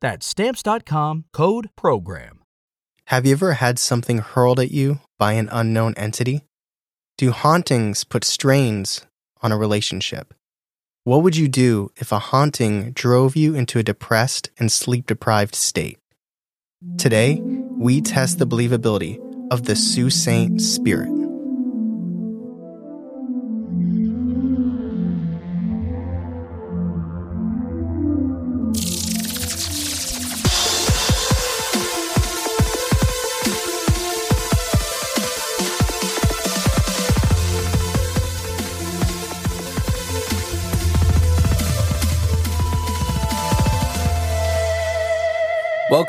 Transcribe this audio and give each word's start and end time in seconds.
That's 0.00 0.26
Stamps.com 0.26 1.26
code 1.32 1.70
PROGRAM. 1.76 2.40
Have 3.06 3.26
you 3.26 3.32
ever 3.32 3.54
had 3.54 3.78
something 3.78 4.18
hurled 4.18 4.60
at 4.60 4.70
you 4.70 5.00
by 5.18 5.32
an 5.32 5.48
unknown 5.50 5.94
entity? 5.96 6.44
Do 7.18 7.32
hauntings 7.32 8.04
put 8.04 8.24
strains 8.24 9.04
on 9.42 9.52
a 9.52 9.58
relationship? 9.58 10.32
What 11.04 11.22
would 11.22 11.36
you 11.36 11.48
do 11.48 11.90
if 11.96 12.12
a 12.12 12.18
haunting 12.18 12.92
drove 12.92 13.36
you 13.36 13.54
into 13.54 13.78
a 13.78 13.82
depressed 13.82 14.50
and 14.58 14.70
sleep 14.70 15.06
deprived 15.06 15.54
state? 15.54 15.98
Today, 16.98 17.40
we 17.42 18.00
test 18.00 18.38
the 18.38 18.46
believability 18.46 19.18
of 19.50 19.64
the 19.64 19.76
Sault 19.76 20.12
Saint 20.12 20.62
spirit. 20.62 21.19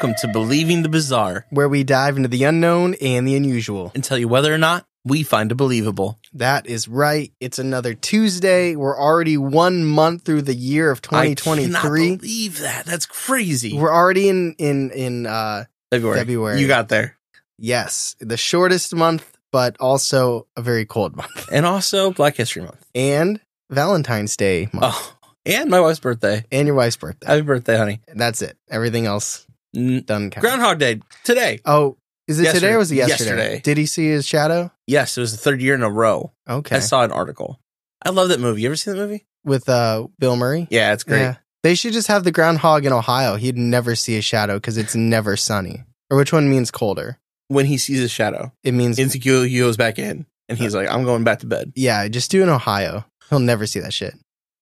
Welcome 0.02 0.18
to 0.22 0.28
Believing 0.30 0.82
the 0.82 0.90
Bizarre 0.90 1.46
where 1.52 1.70
we 1.70 1.84
dive 1.84 2.18
into 2.18 2.28
the 2.28 2.44
unknown 2.46 2.96
and 2.96 3.28
the 3.28 3.36
unusual. 3.36 3.92
and 3.94 4.04
tell 4.04 4.18
you 4.18 4.28
whether 4.28 4.52
or 4.52 4.58
not 4.58 4.88
we 5.06 5.22
find 5.22 5.52
it 5.52 5.56
believable. 5.56 6.18
That 6.34 6.66
is 6.66 6.88
right. 6.88 7.32
It's 7.40 7.60
another 7.60 7.94
Tuesday. 7.94 8.76
We're 8.76 9.00
already 9.00 9.38
one 9.38 9.86
month 9.86 10.24
through 10.24 10.42
the 10.42 10.56
year 10.56 10.90
of 10.90 11.04
2023. 11.04 11.52
I 11.52 11.68
cannot 11.68 11.82
2023. 11.84 12.16
believe 12.16 12.60
that. 12.62 12.86
That's 12.88 13.06
crazy. 13.06 13.78
We're 13.78 13.94
already 13.94 14.28
in 14.28 14.56
in 14.58 14.90
in 14.90 15.28
uh 15.28 15.66
February. 15.92 16.18
February. 16.18 16.60
You 16.60 16.66
got 16.66 16.90
there. 16.90 17.16
yes, 17.60 18.16
the 18.20 18.38
shortest 18.38 18.96
month, 18.96 19.38
but 19.52 19.78
also 19.80 20.48
a 20.58 20.64
very 20.64 20.88
cold 20.88 21.16
month. 21.16 21.48
And 21.52 21.64
also 21.64 22.10
Black 22.10 22.38
History 22.38 22.64
Month. 22.64 22.84
And 22.96 23.40
Valentine's 23.70 24.36
Day 24.36 24.68
month. 24.74 24.96
Oh, 24.98 25.16
and 25.46 25.70
my 25.70 25.80
wife's 25.80 26.00
birthday. 26.00 26.44
And 26.52 26.66
your 26.66 26.76
wife's 26.76 26.98
birthday. 26.98 27.28
Happy 27.28 27.42
birthday, 27.42 27.78
honey. 27.78 28.02
And 28.08 28.20
That's 28.20 28.42
it. 28.42 28.58
Everything 28.68 29.06
else 29.06 29.46
N- 29.76 30.04
done. 30.06 30.30
Count. 30.30 30.42
Groundhog 30.44 30.80
Day 30.80 31.00
today. 31.24 31.60
Oh, 31.66 31.98
is 32.28 32.40
it 32.40 32.52
today 32.54 32.74
or 32.74 32.78
was 32.78 32.92
it 32.92 32.96
yesterday? 32.96 33.30
Yesterday. 33.30 33.60
Did 33.62 33.78
he 33.78 33.86
see 33.86 34.08
his 34.10 34.26
shadow? 34.26 34.72
Yes, 34.88 35.18
it 35.18 35.22
was 35.22 35.32
the 35.32 35.38
third 35.38 35.62
year 35.62 35.76
in 35.76 35.84
a 35.84 35.90
row. 35.90 36.32
Okay. 36.50 36.78
I 36.78 36.80
saw 36.80 37.04
an 37.04 37.12
article. 37.12 37.60
I 38.04 38.10
love 38.10 38.30
that 38.30 38.40
movie. 38.40 38.62
You 38.62 38.68
ever 38.70 38.76
seen 38.76 38.94
that 38.96 39.00
movie? 39.00 39.26
With 39.44 39.68
uh 39.70 40.08
Bill 40.20 40.36
Murray? 40.36 40.68
Yeah, 40.70 40.94
it's 40.94 41.04
great. 41.04 41.20
Yeah. 41.22 41.36
They 41.64 41.76
should 41.76 41.94
just 41.94 42.08
have 42.08 42.24
the 42.24 42.32
groundhog 42.32 42.86
in 42.86 42.94
Ohio. 42.94 43.36
He'd 43.36 43.58
never 43.58 43.96
see 43.96 44.18
a 44.18 44.22
shadow 44.22 44.56
because 44.56 44.78
it's 44.78 44.96
never 44.96 45.36
sunny. 45.38 45.84
Or 46.10 46.18
which 46.18 46.34
one 46.34 46.50
means 46.50 46.72
colder? 46.72 47.20
When 47.50 47.66
he 47.66 47.78
sees 47.78 48.02
a 48.02 48.08
shadow, 48.10 48.52
It 48.64 48.74
means 48.74 48.98
Insecure 48.98 49.44
he 49.46 49.60
goes 49.60 49.78
back 49.78 50.00
in 50.00 50.26
and 50.50 50.58
he's 50.58 50.74
like, 50.74 50.90
I'm 50.90 51.04
going 51.04 51.24
back 51.24 51.40
to 51.40 51.46
bed. 51.46 51.74
yeah. 51.76 52.08
Just 52.08 52.32
do 52.32 52.42
in 52.44 52.50
Ohio. 52.50 53.06
He'll 53.30 53.40
never 53.40 53.66
see 53.66 53.80
that 53.82 53.94
shit. 53.94 54.14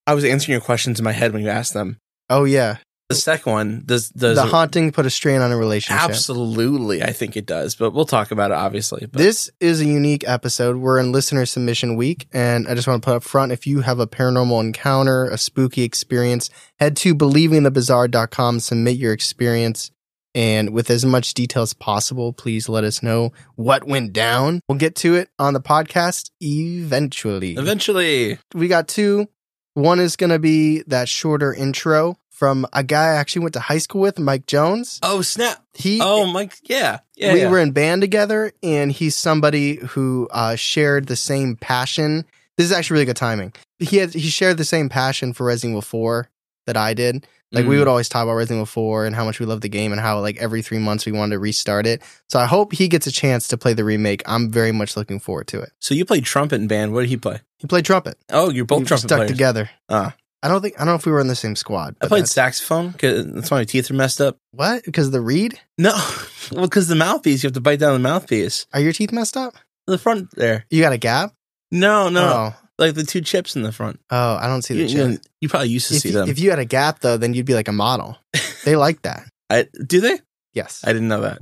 I 0.07 0.13
was 0.15 0.23
answering 0.25 0.53
your 0.53 0.61
questions 0.61 0.99
in 0.99 1.03
my 1.03 1.11
head 1.11 1.33
when 1.33 1.41
you 1.43 1.49
asked 1.49 1.73
them. 1.73 1.97
Oh 2.29 2.43
yeah, 2.45 2.77
The 3.09 3.15
second 3.15 3.51
one 3.51 3.83
does 3.87 4.09
does 4.09 4.35
the 4.35 4.45
haunting 4.45 4.91
put 4.91 5.07
a 5.07 5.09
strain 5.09 5.41
on 5.41 5.51
a 5.51 5.57
relationship. 5.57 6.03
absolutely 6.03 7.01
I 7.01 7.11
think 7.11 7.35
it 7.35 7.47
does, 7.47 7.73
but 7.73 7.89
we'll 7.89 8.05
talk 8.05 8.29
about 8.29 8.51
it 8.51 8.53
obviously. 8.53 9.07
But 9.11 9.17
This 9.17 9.49
is 9.59 9.81
a 9.81 9.85
unique 9.85 10.23
episode. 10.27 10.77
We're 10.77 10.99
in 10.99 11.11
listener 11.11 11.47
submission 11.47 11.95
week, 11.95 12.27
and 12.31 12.67
I 12.67 12.75
just 12.75 12.87
want 12.87 13.01
to 13.01 13.05
put 13.05 13.15
up 13.15 13.23
front 13.23 13.51
if 13.51 13.65
you 13.65 13.81
have 13.81 13.99
a 13.99 14.05
paranormal 14.05 14.59
encounter, 14.61 15.27
a 15.27 15.39
spooky 15.39 15.81
experience, 15.81 16.51
head 16.79 16.95
to 16.97 17.15
believingthebizarre.com, 17.15 18.59
submit 18.59 18.97
your 18.97 19.13
experience, 19.13 19.89
and 20.35 20.69
with 20.69 20.91
as 20.91 21.03
much 21.03 21.33
detail 21.33 21.63
as 21.63 21.73
possible, 21.73 22.31
please 22.31 22.69
let 22.69 22.83
us 22.83 23.01
know 23.01 23.31
what 23.55 23.85
went 23.87 24.13
down. 24.13 24.61
We'll 24.69 24.77
get 24.77 24.95
to 24.97 25.15
it 25.15 25.29
on 25.39 25.55
the 25.55 25.61
podcast 25.61 26.29
eventually. 26.41 27.55
eventually 27.55 28.37
we 28.53 28.67
got 28.67 28.87
two. 28.87 29.27
One 29.73 29.99
is 29.99 30.15
going 30.15 30.31
to 30.31 30.39
be 30.39 30.83
that 30.87 31.09
shorter 31.09 31.53
intro 31.53 32.17
from 32.39 32.65
a 32.71 32.83
guy 32.83 33.03
I 33.13 33.15
actually 33.15 33.41
went 33.43 33.53
to 33.55 33.59
high 33.59 33.77
school 33.79 33.99
with, 34.01 34.17
Mike 34.17 34.45
Jones. 34.47 34.99
Oh 35.03 35.21
snap. 35.21 35.61
He 35.73 35.99
Oh 36.01 36.25
Mike 36.31 36.53
yeah. 36.63 36.99
Yeah. 37.17 37.33
we 37.33 37.41
yeah. 37.41 37.49
were 37.51 37.59
in 37.59 37.71
band 37.71 38.01
together 38.01 38.53
and 38.63 38.91
he's 38.91 39.15
somebody 39.15 39.75
who 39.75 40.27
uh, 40.31 40.55
shared 40.55 41.07
the 41.07 41.15
same 41.17 41.57
passion 41.57 42.25
this 42.57 42.65
is 42.65 42.71
actually 42.71 42.95
really 42.95 43.05
good 43.05 43.15
timing 43.17 43.53
he 43.79 43.97
had 43.97 44.13
he 44.13 44.29
shared 44.29 44.57
the 44.57 44.65
same 44.65 44.89
passion 44.89 45.33
for 45.33 45.45
resident 45.45 45.71
evil 45.73 45.81
4 45.81 46.29
that 46.65 46.75
i 46.77 46.93
did 46.93 47.25
like 47.51 47.65
we 47.65 47.75
Mm. 47.75 47.79
would 47.79 47.87
always 47.87 48.09
talk 48.09 48.23
about 48.23 48.33
resident 48.35 48.57
evil 48.57 48.65
4 48.65 49.05
and 49.05 49.15
how 49.15 49.23
much 49.25 49.39
we 49.39 49.45
love 49.45 49.61
the 49.61 49.69
game 49.69 49.91
and 49.93 49.99
how 50.01 50.19
like 50.19 50.37
every 50.37 50.61
three 50.61 50.77
months 50.79 51.05
we 51.05 51.11
wanted 51.13 51.35
to 51.35 51.39
restart 51.39 51.85
it 51.87 52.01
so 52.27 52.37
i 52.39 52.45
hope 52.45 52.73
he 52.73 52.87
gets 52.89 53.07
a 53.07 53.11
chance 53.11 53.47
to 53.47 53.57
play 53.57 53.73
the 53.73 53.83
remake 53.85 54.21
i'm 54.25 54.49
very 54.51 54.71
much 54.73 54.95
looking 54.97 55.19
forward 55.21 55.47
to 55.47 55.59
it 55.61 55.71
So 55.79 55.93
you 55.95 56.03
played 56.05 56.25
trumpet 56.25 56.55
in 56.61 56.67
band. 56.67 56.91
What 56.93 57.01
did 57.01 57.09
he 57.09 57.17
play? 57.17 57.39
he 57.57 57.67
played 57.67 57.85
trumpet 57.85 58.17
Oh, 58.29 58.49
you're 58.49 58.65
both 58.65 58.79
we 58.79 58.85
trumpet 58.85 59.07
stuck 59.07 59.17
players. 59.19 59.31
together 59.31 59.69
Ah. 59.89 60.13
I 60.43 60.47
don't 60.47 60.61
think 60.61 60.75
i 60.75 60.79
don't 60.79 60.87
know 60.87 60.95
if 60.95 61.05
we 61.05 61.11
were 61.11 61.19
in 61.19 61.27
the 61.27 61.35
same 61.35 61.55
squad 61.55 61.95
I 62.01 62.07
played 62.07 62.19
that's- 62.23 62.31
saxophone 62.31 62.91
because 62.91 63.25
that's 63.33 63.51
why 63.51 63.59
my 63.59 63.63
teeth 63.65 63.89
are 63.91 63.93
messed 63.95 64.21
up. 64.21 64.37
what 64.51 64.83
because 64.85 65.07
of 65.07 65.11
the 65.13 65.21
reed 65.21 65.59
No, 65.77 65.91
well, 66.51 66.63
because 66.65 66.87
the 66.87 66.95
mouthpiece, 66.95 67.43
you 67.43 67.47
have 67.47 67.53
to 67.55 67.61
bite 67.61 67.79
down 67.79 67.93
the 67.93 67.99
mouthpiece. 67.99 68.65
are 68.73 68.79
your 68.79 68.93
teeth 68.93 69.11
messed 69.11 69.37
up 69.37 69.53
The 69.87 69.97
front 69.97 70.31
there. 70.35 70.65
you 70.69 70.81
got 70.81 70.93
a 70.93 70.97
gap 70.97 71.33
No, 71.71 72.09
no, 72.09 72.23
oh, 72.53 72.55
like 72.77 72.95
the 72.95 73.03
two 73.03 73.21
chips 73.21 73.55
in 73.55 73.63
the 73.63 73.71
front. 73.71 73.99
oh 74.09 74.35
i 74.35 74.47
don't 74.47 74.61
see 74.63 74.73
the 74.75 74.81
You, 74.83 74.87
chip. 74.87 75.09
you, 75.11 75.19
you 75.41 75.49
probably 75.49 75.69
used 75.69 75.87
to 75.89 75.95
if, 75.95 76.01
see 76.01 76.09
you, 76.09 76.15
them. 76.15 76.29
if 76.29 76.39
you 76.39 76.49
had 76.49 76.59
a 76.59 76.65
gap 76.65 76.99
though, 76.99 77.17
then 77.17 77.33
you'd 77.33 77.45
be 77.45 77.53
like 77.55 77.67
a 77.67 77.73
model. 77.73 78.17
They 78.65 78.75
like 78.75 79.01
that. 79.03 79.23
I, 79.49 79.67
do 79.87 80.01
they? 80.01 80.19
Yes. 80.53 80.83
I 80.85 80.91
didn't 80.91 81.07
know 81.07 81.21
that. 81.21 81.39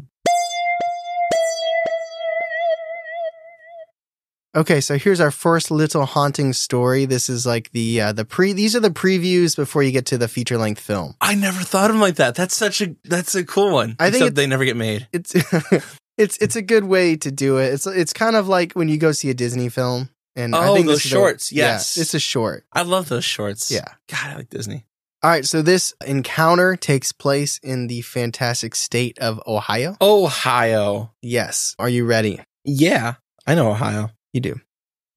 Okay, 4.58 4.82
so 4.82 4.98
here's 4.98 5.20
our 5.20 5.30
first 5.30 5.70
little 5.70 6.06
haunting 6.06 6.52
story. 6.52 7.06
This 7.06 7.30
is 7.30 7.46
like 7.46 7.70
the 7.74 8.02
uh, 8.02 8.12
the 8.12 8.26
pre. 8.26 8.54
These 8.54 8.76
are 8.76 8.80
the 8.80 8.90
previews 8.90 9.56
before 9.56 9.84
you 9.84 9.92
get 9.92 10.08
to 10.08 10.18
the 10.18 10.28
feature 10.28 10.58
length 10.58 10.82
film. 10.82 11.14
I 11.22 11.36
never 11.36 11.62
thought 11.64 11.92
of 11.92 11.94
them 11.96 12.02
like 12.02 12.16
that. 12.16 12.34
That's 12.34 12.56
such 12.56 12.82
a 12.82 12.96
that's 13.04 13.36
a 13.36 13.46
cool 13.46 13.72
one. 13.72 13.96
I 14.00 14.10
think 14.10 14.34
they 14.34 14.48
never 14.48 14.66
get 14.66 14.76
made. 14.76 15.08
It's 15.14 15.36
it's 16.18 16.38
it's 16.40 16.56
a 16.56 16.64
good 16.64 16.86
way 16.86 17.16
to 17.18 17.30
do 17.32 17.58
it. 17.60 17.72
It's 17.74 17.86
it's 17.86 18.14
kind 18.14 18.36
of 18.36 18.48
like 18.48 18.74
when 18.74 18.90
you 18.90 18.98
go 18.98 19.12
see 19.12 19.30
a 19.30 19.36
Disney 19.36 19.70
film. 19.70 20.10
And 20.36 20.56
I 20.56 20.68
Oh, 20.70 20.74
think 20.76 20.88
those 20.88 20.98
this 20.98 21.06
is 21.06 21.12
a- 21.12 21.16
shorts, 21.16 21.52
yeah, 21.52 21.66
yes. 21.74 21.98
it's 21.98 22.14
a 22.14 22.20
short. 22.20 22.64
I 22.74 22.82
love 22.84 23.10
those 23.10 23.26
shorts. 23.26 23.72
Yeah. 23.72 23.86
God, 24.08 24.20
I 24.24 24.36
like 24.38 24.50
Disney. 24.50 24.86
All 25.24 25.30
right, 25.32 25.46
so 25.46 25.62
this 25.64 25.94
encounter 26.06 26.76
takes 26.76 27.12
place 27.12 27.60
in 27.64 27.88
the 27.88 28.02
fantastic 28.02 28.76
state 28.76 29.18
of 29.20 29.42
Ohio. 29.48 29.98
Ohio. 30.00 31.12
Yes. 31.24 31.76
Are 31.80 31.90
you 31.90 32.06
ready? 32.06 32.40
Yeah, 32.64 33.16
I 33.48 33.56
know 33.56 33.72
Ohio. 33.72 34.12
You 34.38 34.42
do. 34.42 34.62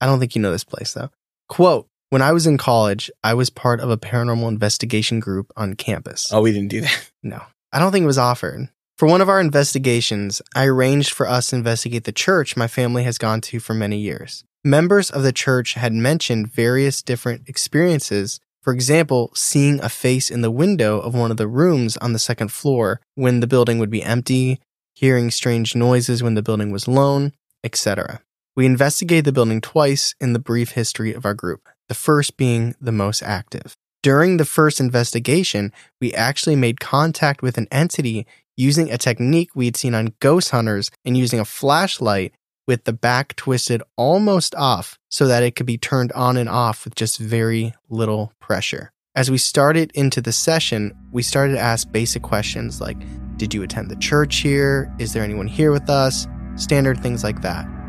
I 0.01 0.07
don't 0.07 0.19
think 0.19 0.35
you 0.35 0.41
know 0.41 0.51
this 0.51 0.65
place 0.65 0.95
though. 0.95 1.11
Quote, 1.51 1.87
when 2.09 2.23
I 2.23 2.33
was 2.33 2.47
in 2.47 2.57
college, 2.57 3.11
I 3.23 3.35
was 3.35 3.51
part 3.51 3.81
of 3.81 3.91
a 3.91 3.99
paranormal 3.99 4.49
investigation 4.49 5.21
group 5.21 5.53
on 5.59 5.75
campus. 5.75 6.33
Oh, 6.33 6.41
we 6.41 6.53
didn't 6.53 6.71
do 6.71 6.81
that. 6.81 7.11
No, 7.23 7.43
I 7.71 7.79
don't 7.79 7.93
think 7.93 8.05
it 8.05 8.07
was 8.07 8.17
offered. 8.17 8.71
For 8.97 9.07
one 9.07 9.21
of 9.21 9.29
our 9.29 9.43
investigations, 9.43 10.41
I 10.55 10.65
arranged 10.65 11.11
for 11.11 11.29
us 11.29 11.51
to 11.51 11.57
investigate 11.57 12.05
the 12.05 12.13
church 12.13 12.57
my 12.57 12.67
family 12.67 13.03
has 13.03 13.19
gone 13.19 13.43
to 13.43 13.61
for 13.61 13.75
many 13.75 13.99
years. 13.99 14.43
Members 14.65 15.11
of 15.11 15.23
the 15.23 15.35
church 15.35 15.75
had 15.75 15.93
mentioned 15.93 16.51
various 16.51 17.03
different 17.03 17.47
experiences. 17.47 18.41
For 18.63 18.73
example, 18.73 19.33
seeing 19.35 19.85
a 19.85 19.91
face 19.91 20.31
in 20.31 20.41
the 20.41 20.51
window 20.51 20.99
of 20.99 21.15
one 21.15 21.31
of 21.31 21.37
the 21.37 21.47
rooms 21.47 21.99
on 21.99 22.15
the 22.15 22.19
second 22.19 22.53
floor 22.53 23.03
when 23.17 23.41
the 23.41 23.47
building 23.47 23.79
would 23.79 23.91
be 23.91 24.03
empty, 24.03 24.61
hearing 24.95 25.31
strange 25.31 25.77
noises 25.77 26.23
when 26.23 26.37
the 26.37 26.43
building 26.43 26.73
was 26.73 26.89
lone, 26.89 27.35
etc. 27.63 28.23
We 28.57 28.67
investigated 28.67 29.25
the 29.25 29.33
building 29.33 29.61
twice 29.61 30.15
in 30.21 30.33
the 30.33 30.39
brief 30.39 30.73
history 30.73 31.13
of 31.13 31.25
our 31.25 31.35
group, 31.35 31.69
the 31.89 31.95
first 31.95 32.37
being 32.37 32.75
the 32.81 32.93
most 32.93 33.23
active. 33.23 33.77
During 34.03 34.39
the 34.39 34.45
first 34.45 34.81
investigation, 34.81 35.73
we 36.01 36.15
actually 36.15 36.57
made 36.57 36.81
contact 36.81 37.43
with 37.43 37.59
an 37.59 37.69
entity 37.71 38.27
using 38.57 38.91
a 38.91 38.99
technique 38.99 39.51
we 39.55 39.67
had 39.67 39.77
seen 39.77 39.95
on 39.95 40.15
ghost 40.21 40.51
hunters 40.51 40.91
and 41.05 41.17
using 41.17 41.39
a 41.39 41.45
flashlight 41.45 42.33
with 42.67 42.85
the 42.85 42.93
back 42.93 43.35
twisted 43.37 43.83
almost 43.97 44.55
off 44.55 44.99
so 45.11 45.27
that 45.27 45.43
it 45.43 45.57
could 45.57 45.67
be 45.67 45.79
turned 45.79 46.13
on 46.13 46.37
and 46.37 46.49
off 46.49 46.85
with 46.85 46.95
just 46.95 47.19
very 47.19 47.75
little 47.89 48.33
pressure. 48.41 48.93
As 49.15 49.31
we 49.31 49.39
started 49.39 49.91
into 49.95 50.21
the 50.21 50.33
session, 50.33 50.95
we 51.11 51.23
started 51.23 51.55
to 51.55 51.61
ask 51.61 51.91
basic 51.91 52.23
questions 52.23 52.81
like 52.81 52.99
Did 53.37 53.53
you 53.53 53.63
attend 53.63 53.91
the 53.91 53.97
church 53.97 54.37
here? 54.37 54.95
Is 54.99 55.13
there 55.13 55.25
anyone 55.25 55.49
here 55.49 55.73
with 55.73 55.91
us? 55.91 56.27
Standard 56.57 57.01
things 57.01 57.25
like 57.25 57.43
that. 57.43 57.80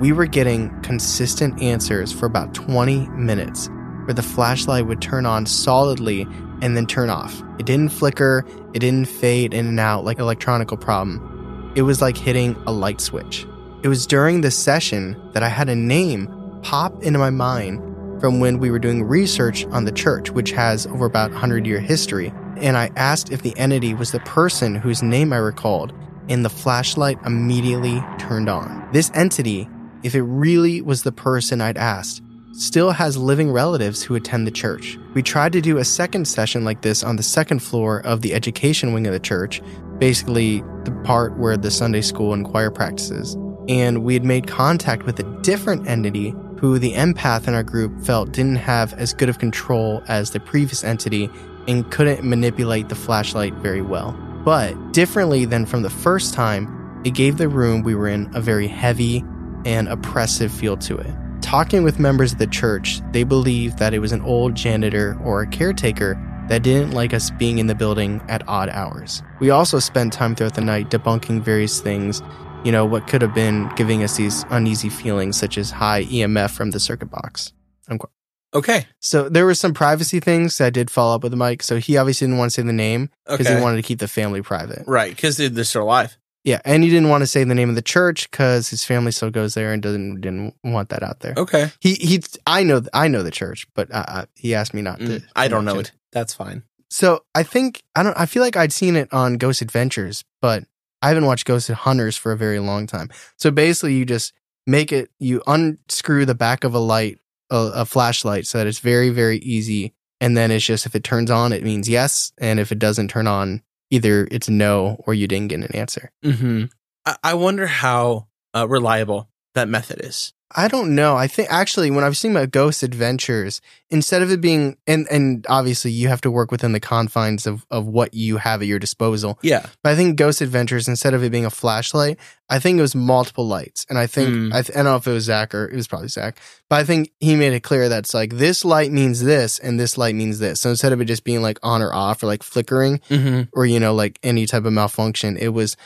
We 0.00 0.12
were 0.12 0.26
getting 0.26 0.80
consistent 0.82 1.60
answers 1.60 2.12
for 2.12 2.26
about 2.26 2.54
20 2.54 3.08
minutes 3.08 3.68
where 4.04 4.14
the 4.14 4.22
flashlight 4.22 4.86
would 4.86 5.02
turn 5.02 5.26
on 5.26 5.44
solidly 5.44 6.22
and 6.62 6.76
then 6.76 6.86
turn 6.86 7.10
off. 7.10 7.42
It 7.58 7.66
didn't 7.66 7.88
flicker, 7.88 8.46
it 8.74 8.78
didn't 8.78 9.06
fade 9.06 9.52
in 9.52 9.66
and 9.66 9.80
out 9.80 10.04
like 10.04 10.18
an 10.18 10.22
electronical 10.22 10.76
problem. 10.76 11.72
It 11.74 11.82
was 11.82 12.00
like 12.00 12.16
hitting 12.16 12.54
a 12.66 12.72
light 12.72 13.00
switch. 13.00 13.44
It 13.82 13.88
was 13.88 14.06
during 14.06 14.40
this 14.40 14.56
session 14.56 15.20
that 15.32 15.42
I 15.42 15.48
had 15.48 15.68
a 15.68 15.74
name 15.74 16.28
pop 16.62 17.02
into 17.02 17.18
my 17.18 17.30
mind 17.30 17.80
from 18.20 18.38
when 18.38 18.58
we 18.58 18.70
were 18.70 18.78
doing 18.78 19.02
research 19.02 19.66
on 19.66 19.84
the 19.84 19.92
church, 19.92 20.30
which 20.30 20.52
has 20.52 20.86
over 20.86 21.06
about 21.06 21.32
100 21.32 21.66
year 21.66 21.80
history. 21.80 22.32
And 22.56 22.76
I 22.76 22.90
asked 22.94 23.32
if 23.32 23.42
the 23.42 23.56
entity 23.58 23.94
was 23.94 24.12
the 24.12 24.20
person 24.20 24.76
whose 24.76 25.02
name 25.02 25.32
I 25.32 25.38
recalled, 25.38 25.92
and 26.28 26.44
the 26.44 26.50
flashlight 26.50 27.18
immediately 27.24 28.02
turned 28.18 28.48
on. 28.48 28.88
This 28.92 29.10
entity, 29.14 29.68
if 30.02 30.14
it 30.14 30.22
really 30.22 30.80
was 30.80 31.02
the 31.02 31.12
person 31.12 31.60
I'd 31.60 31.78
asked, 31.78 32.22
still 32.52 32.90
has 32.90 33.16
living 33.16 33.52
relatives 33.52 34.02
who 34.02 34.14
attend 34.14 34.46
the 34.46 34.50
church. 34.50 34.98
We 35.14 35.22
tried 35.22 35.52
to 35.52 35.60
do 35.60 35.78
a 35.78 35.84
second 35.84 36.26
session 36.26 36.64
like 36.64 36.82
this 36.82 37.04
on 37.04 37.16
the 37.16 37.22
second 37.22 37.60
floor 37.60 38.00
of 38.00 38.22
the 38.22 38.34
education 38.34 38.92
wing 38.92 39.06
of 39.06 39.12
the 39.12 39.20
church, 39.20 39.62
basically 39.98 40.62
the 40.84 40.90
part 41.04 41.38
where 41.38 41.56
the 41.56 41.70
Sunday 41.70 42.00
school 42.00 42.32
and 42.32 42.44
choir 42.44 42.70
practices. 42.70 43.34
And 43.68 44.02
we 44.02 44.14
had 44.14 44.24
made 44.24 44.46
contact 44.46 45.04
with 45.04 45.20
a 45.20 45.40
different 45.42 45.86
entity 45.86 46.34
who 46.58 46.78
the 46.78 46.92
empath 46.94 47.46
in 47.46 47.54
our 47.54 47.62
group 47.62 48.00
felt 48.00 48.32
didn't 48.32 48.56
have 48.56 48.92
as 48.94 49.14
good 49.14 49.28
of 49.28 49.38
control 49.38 50.02
as 50.08 50.30
the 50.30 50.40
previous 50.40 50.82
entity 50.82 51.30
and 51.68 51.88
couldn't 51.92 52.24
manipulate 52.24 52.88
the 52.88 52.94
flashlight 52.94 53.54
very 53.54 53.82
well. 53.82 54.12
But 54.44 54.92
differently 54.92 55.44
than 55.44 55.66
from 55.66 55.82
the 55.82 55.90
first 55.90 56.34
time, 56.34 57.02
it 57.04 57.14
gave 57.14 57.36
the 57.36 57.48
room 57.48 57.82
we 57.82 57.94
were 57.94 58.08
in 58.08 58.28
a 58.34 58.40
very 58.40 58.66
heavy 58.66 59.22
and 59.64 59.88
oppressive 59.88 60.52
feel 60.52 60.76
to 60.78 60.96
it. 60.96 61.12
Talking 61.40 61.82
with 61.82 61.98
members 61.98 62.32
of 62.32 62.38
the 62.38 62.46
church, 62.46 63.00
they 63.12 63.22
believed 63.24 63.78
that 63.78 63.94
it 63.94 64.00
was 64.00 64.12
an 64.12 64.20
old 64.22 64.54
janitor 64.54 65.18
or 65.24 65.42
a 65.42 65.46
caretaker 65.46 66.18
that 66.48 66.62
didn't 66.62 66.92
like 66.92 67.12
us 67.14 67.30
being 67.32 67.58
in 67.58 67.66
the 67.66 67.74
building 67.74 68.20
at 68.28 68.46
odd 68.48 68.68
hours. 68.70 69.22
We 69.40 69.50
also 69.50 69.78
spent 69.78 70.12
time 70.12 70.34
throughout 70.34 70.54
the 70.54 70.60
night 70.62 70.90
debunking 70.90 71.42
various 71.42 71.80
things, 71.80 72.22
you 72.64 72.72
know, 72.72 72.84
what 72.86 73.06
could 73.06 73.22
have 73.22 73.34
been 73.34 73.70
giving 73.76 74.02
us 74.02 74.16
these 74.16 74.44
uneasy 74.50 74.88
feelings, 74.88 75.36
such 75.38 75.58
as 75.58 75.70
high 75.70 76.04
EMF 76.04 76.50
from 76.50 76.70
the 76.70 76.80
circuit 76.80 77.10
box. 77.10 77.52
Unquote. 77.88 78.10
Okay. 78.54 78.86
So 78.98 79.28
there 79.28 79.44
were 79.44 79.54
some 79.54 79.74
privacy 79.74 80.20
things 80.20 80.58
I 80.60 80.70
did 80.70 80.90
follow 80.90 81.14
up 81.14 81.22
with 81.22 81.34
Mike. 81.34 81.62
So 81.62 81.76
he 81.76 81.98
obviously 81.98 82.26
didn't 82.26 82.38
want 82.38 82.50
to 82.50 82.54
say 82.54 82.62
the 82.66 82.72
name 82.72 83.10
because 83.26 83.46
Okay. 83.46 83.56
he 83.56 83.62
wanted 83.62 83.76
to 83.76 83.82
keep 83.82 83.98
the 83.98 84.08
family 84.08 84.40
private. 84.40 84.84
Right, 84.86 85.14
because 85.14 85.36
they're 85.36 85.64
still 85.64 85.82
alive. 85.82 86.16
Yeah, 86.48 86.62
and 86.64 86.82
he 86.82 86.88
didn't 86.88 87.10
want 87.10 87.20
to 87.20 87.26
say 87.26 87.44
the 87.44 87.54
name 87.54 87.68
of 87.68 87.74
the 87.74 87.82
church 87.82 88.30
because 88.30 88.70
his 88.70 88.82
family 88.82 89.12
still 89.12 89.28
goes 89.28 89.52
there 89.52 89.70
and 89.70 89.82
doesn't 89.82 90.22
didn't 90.22 90.54
want 90.64 90.88
that 90.88 91.02
out 91.02 91.20
there. 91.20 91.34
Okay. 91.36 91.70
He 91.78 91.92
he, 91.92 92.22
I 92.46 92.62
know 92.62 92.80
I 92.94 93.06
know 93.08 93.22
the 93.22 93.30
church, 93.30 93.66
but 93.74 93.92
uh, 93.92 94.04
uh, 94.08 94.24
he 94.34 94.54
asked 94.54 94.72
me 94.72 94.80
not 94.80 94.98
to. 94.98 95.04
Mm, 95.04 95.24
I 95.36 95.48
don't 95.48 95.66
know 95.66 95.74
mention 95.74 95.94
it. 95.94 96.00
That's 96.10 96.32
fine. 96.32 96.62
So 96.88 97.22
I 97.34 97.42
think 97.42 97.82
I 97.94 98.02
don't. 98.02 98.18
I 98.18 98.24
feel 98.24 98.42
like 98.42 98.56
I'd 98.56 98.72
seen 98.72 98.96
it 98.96 99.12
on 99.12 99.36
Ghost 99.36 99.60
Adventures, 99.60 100.24
but 100.40 100.64
I 101.02 101.08
haven't 101.08 101.26
watched 101.26 101.44
Ghost 101.44 101.68
Hunters 101.68 102.16
for 102.16 102.32
a 102.32 102.36
very 102.38 102.60
long 102.60 102.86
time. 102.86 103.10
So 103.36 103.50
basically, 103.50 103.92
you 103.96 104.06
just 104.06 104.32
make 104.66 104.90
it. 104.90 105.10
You 105.18 105.42
unscrew 105.46 106.24
the 106.24 106.34
back 106.34 106.64
of 106.64 106.72
a 106.72 106.78
light, 106.78 107.18
a, 107.50 107.72
a 107.74 107.84
flashlight, 107.84 108.46
so 108.46 108.56
that 108.56 108.66
it's 108.66 108.78
very 108.78 109.10
very 109.10 109.36
easy. 109.40 109.92
And 110.18 110.34
then 110.34 110.50
it's 110.50 110.64
just 110.64 110.86
if 110.86 110.94
it 110.94 111.04
turns 111.04 111.30
on, 111.30 111.52
it 111.52 111.62
means 111.62 111.90
yes, 111.90 112.32
and 112.38 112.58
if 112.58 112.72
it 112.72 112.78
doesn't 112.78 113.08
turn 113.08 113.26
on, 113.26 113.62
either 113.90 114.28
it's 114.30 114.48
no 114.48 114.96
or 115.06 115.14
you 115.14 115.26
didn't 115.28 115.48
get 115.48 115.60
an 115.60 115.74
answer. 115.74 116.10
hmm 116.22 116.64
I, 117.06 117.16
I 117.22 117.34
wonder 117.34 117.66
how 117.66 118.28
uh, 118.54 118.68
reliable 118.68 119.28
that 119.54 119.68
method 119.68 120.00
is. 120.02 120.32
I 120.56 120.66
don't 120.68 120.94
know. 120.94 121.16
I 121.16 121.26
think 121.26 121.48
actually 121.52 121.90
when 121.90 122.04
I 122.04 122.08
was 122.08 122.18
seen 122.18 122.32
my 122.32 122.46
Ghost 122.46 122.82
Adventures, 122.82 123.60
instead 123.90 124.22
of 124.22 124.30
it 124.30 124.40
being 124.40 124.76
and 124.86 125.06
and 125.10 125.44
obviously 125.48 125.90
you 125.90 126.08
have 126.08 126.20
to 126.22 126.30
work 126.30 126.50
within 126.50 126.72
the 126.72 126.80
confines 126.80 127.46
of 127.46 127.66
of 127.70 127.86
what 127.86 128.14
you 128.14 128.38
have 128.38 128.62
at 128.62 128.66
your 128.68 128.78
disposal. 128.78 129.38
Yeah. 129.42 129.66
But 129.82 129.90
I 129.92 129.96
think 129.96 130.16
Ghost 130.16 130.40
Adventures, 130.40 130.88
instead 130.88 131.12
of 131.14 131.22
it 131.22 131.30
being 131.30 131.44
a 131.44 131.50
flashlight, 131.50 132.18
I 132.48 132.58
think 132.60 132.78
it 132.78 132.82
was 132.82 132.94
multiple 132.94 133.46
lights. 133.46 133.84
And 133.90 133.98
I 133.98 134.06
think, 134.06 134.30
Mm. 134.30 134.54
I, 134.54 134.62
th- 134.62 134.70
I 134.70 134.82
don't 134.82 134.84
know 134.86 134.96
if 134.96 135.06
it 135.06 135.12
was 135.12 135.24
Zak 135.24 135.54
or 135.54 135.66
it 135.68 135.76
was 135.76 135.86
probably 135.86 136.08
Zak, 136.08 136.38
but 136.70 136.76
I 136.80 136.84
think 136.84 137.10
he 137.20 137.36
made 137.36 137.52
it 137.52 137.60
clear 137.60 137.88
that 137.90 137.98
it's 138.00 138.14
like 138.14 138.32
this 138.34 138.64
light 138.64 138.90
means 138.90 139.22
this 139.22 139.58
and 139.58 139.78
this 139.78 139.98
light 139.98 140.14
means 140.14 140.38
this. 140.38 140.60
So 140.60 140.70
instead 140.70 140.92
of 140.94 141.00
it 141.02 141.04
just 141.04 141.24
being 141.24 141.42
like 141.42 141.58
on 141.62 141.82
or 141.82 141.92
off 141.92 142.22
or 142.22 142.26
like 142.26 142.42
flickering 142.42 143.00
hmm 143.08 143.42
or, 143.52 143.66
you 143.66 143.78
know, 143.80 143.94
like 143.94 144.18
any 144.22 144.46
type 144.46 144.64
of 144.64 144.72
malfunction, 144.72 145.36
it 145.36 145.48
was 145.48 145.76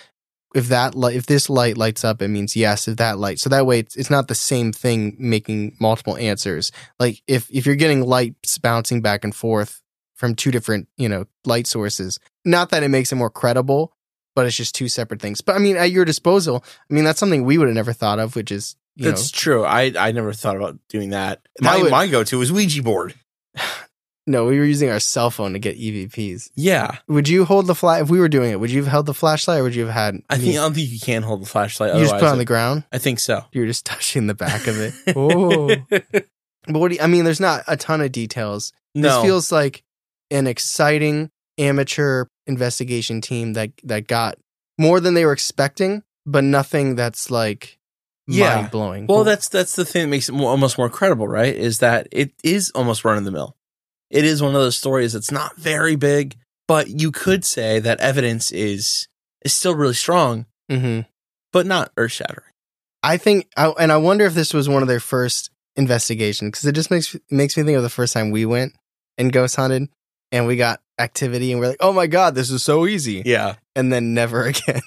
if 0.55 0.69
that 0.69 0.95
light, 0.95 1.17
if 1.17 1.27
this 1.27 1.49
light 1.49 1.77
lights 1.77 2.05
up, 2.05 2.21
it 2.23 2.29
means 2.29 2.55
yes. 2.57 2.89
If 2.89 2.97
that 2.97 3.19
light, 3.19 3.39
so 3.39 3.49
that 3.51 3.67
way 3.67 3.79
it's, 3.81 3.97
it's 3.97 4.11
not 4.11 4.29
the 4.29 4.35
same 4.35 4.73
thing 4.73 5.17
making 5.19 5.77
multiple 5.81 6.17
answers. 6.17 6.73
Like 6.99 7.23
if, 7.27 7.49
if 7.51 7.67
you're 7.67 7.75
getting 7.75 8.03
lights 8.03 8.59
bouncing 8.59 9.01
back 9.01 9.25
and 9.25 9.35
forth 9.35 9.81
from 10.15 10.35
two 10.35 10.51
different, 10.51 10.89
you 10.97 11.09
know, 11.09 11.27
light 11.45 11.67
sources, 11.67 12.19
not 12.45 12.71
that 12.71 12.83
it 12.83 12.89
makes 12.89 13.13
it 13.13 13.17
more 13.17 13.31
credible, 13.31 13.95
but 14.35 14.47
it's 14.47 14.57
just 14.57 14.75
two 14.75 14.89
separate 14.89 15.21
things. 15.21 15.41
But 15.41 15.57
I 15.57 15.59
mean, 15.59 15.77
at 15.77 15.91
your 15.91 16.05
disposal, 16.05 16.65
I 16.91 16.95
mean, 16.95 17.05
that's 17.05 17.21
something 17.21 17.45
we 17.45 17.59
would 17.59 17.69
have 17.69 17.75
never 17.75 17.93
thought 17.93 18.19
of, 18.19 18.37
which 18.37 18.51
is, 18.53 18.77
you 18.95 19.07
That's 19.07 19.31
true. 19.31 19.65
I, 19.65 19.93
I 19.99 20.13
never 20.13 20.35
thought 20.35 20.57
about 20.57 20.79
doing 20.89 21.11
that. 21.11 21.41
That 21.61 21.65
My, 21.65 21.83
would- 21.83 21.91
my 21.91 22.07
go 22.09 22.25
to 22.25 22.41
is 22.43 22.53
Ouija 22.53 22.83
board. 22.83 23.15
No, 24.27 24.45
we 24.45 24.59
were 24.59 24.65
using 24.65 24.89
our 24.91 25.01
cell 25.01 25.31
phone 25.31 25.53
to 25.55 25.59
get 25.59 25.79
EVPs. 25.79 26.51
Yeah. 26.55 26.99
Would 27.09 27.29
you 27.29 27.45
hold 27.45 27.67
the 27.67 27.75
flash 27.75 28.03
if 28.03 28.11
we 28.11 28.21
were 28.21 28.29
doing 28.29 28.53
it? 28.53 28.61
Would 28.61 28.71
you 28.71 28.83
have 28.83 28.91
held 28.91 29.07
the 29.07 29.15
flashlight, 29.15 29.61
or 29.61 29.65
would 29.65 29.75
you 29.75 29.87
have 29.87 29.95
had? 29.95 30.23
I 30.31 30.39
think 30.39 30.53
I 30.53 30.59
don't 30.63 30.75
think 30.75 30.91
you 30.91 31.01
can 31.01 31.23
hold 31.23 31.43
the 31.43 31.47
flashlight. 31.47 31.95
You 31.95 32.01
just 32.03 32.15
put 32.15 32.23
it 32.23 32.29
on 32.29 32.39
the 32.39 32.45
ground. 32.45 32.85
I 32.93 32.99
think 32.99 33.19
so. 33.19 33.45
You 33.53 33.63
were 33.63 33.67
just 33.67 33.85
touching 33.93 34.27
the 34.29 34.35
back 34.35 34.67
of 34.67 34.79
it. 34.81 34.95
oh, 35.17 35.75
but 35.91 36.79
what 36.79 36.89
do 36.91 36.95
you, 36.95 37.01
I 37.03 37.07
mean? 37.09 37.25
There's 37.25 37.41
not 37.41 37.65
a 37.67 37.77
ton 37.77 38.01
of 38.01 38.13
details. 38.13 38.73
no. 38.95 39.09
This 39.09 39.23
feels 39.25 39.51
like 39.53 39.83
an 40.31 40.47
exciting 40.47 41.31
amateur 41.59 42.27
investigation 42.47 43.21
team 43.21 43.53
that 43.55 43.71
that 43.85 44.07
got 44.07 44.37
more 44.79 45.01
than 45.01 45.15
they 45.15 45.25
were 45.25 45.33
expecting, 45.33 46.03
but 46.27 46.45
nothing 46.45 46.95
that's 46.97 47.31
like 47.31 47.79
Yeah. 48.27 48.55
mind 48.57 48.71
blowing. 48.71 49.07
well, 49.07 49.25
that's 49.25 49.49
that's 49.49 49.75
the 49.77 49.85
thing 49.85 50.03
that 50.03 50.09
makes 50.09 50.29
it 50.29 50.33
more, 50.33 50.51
almost 50.51 50.79
more 50.79 50.89
credible, 50.89 51.27
right? 51.29 51.55
Is 51.55 51.79
that 51.81 52.07
it 52.13 52.33
is 52.45 52.71
almost 52.75 53.05
run 53.05 53.19
of 53.19 53.25
the 53.25 53.31
mill. 53.33 53.57
It 54.13 54.25
is 54.25 54.41
one 54.43 54.55
of 54.55 54.61
those 54.61 54.77
stories 54.77 55.15
that's 55.15 55.33
not 55.33 55.57
very 55.57 55.97
big, 55.97 56.37
but 56.69 56.89
you 56.89 57.11
could 57.11 57.45
say 57.45 57.81
that 57.81 57.99
evidence 58.01 58.53
is 58.53 59.09
is 59.45 59.53
still 59.53 59.75
really 59.75 59.95
strong, 59.95 60.47
hmm 60.71 61.01
but 61.53 61.67
not 61.67 61.91
earth 61.97 62.13
shattering. 62.13 62.49
I 63.03 63.17
think, 63.17 63.49
and 63.57 63.91
I 63.93 63.97
wonder 63.97 64.25
if 64.27 64.35
this 64.35 64.55
was 64.55 64.69
one 64.69 64.81
of 64.83 64.89
their 64.89 65.01
first 65.01 65.51
investigations 65.77 66.51
because 66.51 66.65
it 66.67 66.75
just 66.75 66.91
makes 66.91 67.17
makes 67.31 67.57
me 67.57 67.63
think 67.65 67.77
of 67.77 67.83
the 67.83 67.89
first 67.91 68.13
time 68.13 68.31
we 68.31 68.47
went 68.47 68.75
and 69.19 69.33
ghost 69.33 69.57
hunted, 69.57 69.89
and 70.31 70.47
we 70.47 70.57
got 70.57 70.81
activity, 70.99 71.51
and 71.51 71.61
we're 71.61 71.69
like, 71.69 71.77
oh 71.81 71.93
my 71.93 72.07
god, 72.07 72.35
this 72.35 72.51
is 72.51 72.63
so 72.63 72.87
easy. 72.87 73.23
Yeah. 73.25 73.57
and 73.75 73.93
then 73.93 74.15
never 74.15 74.45
again. 74.53 74.81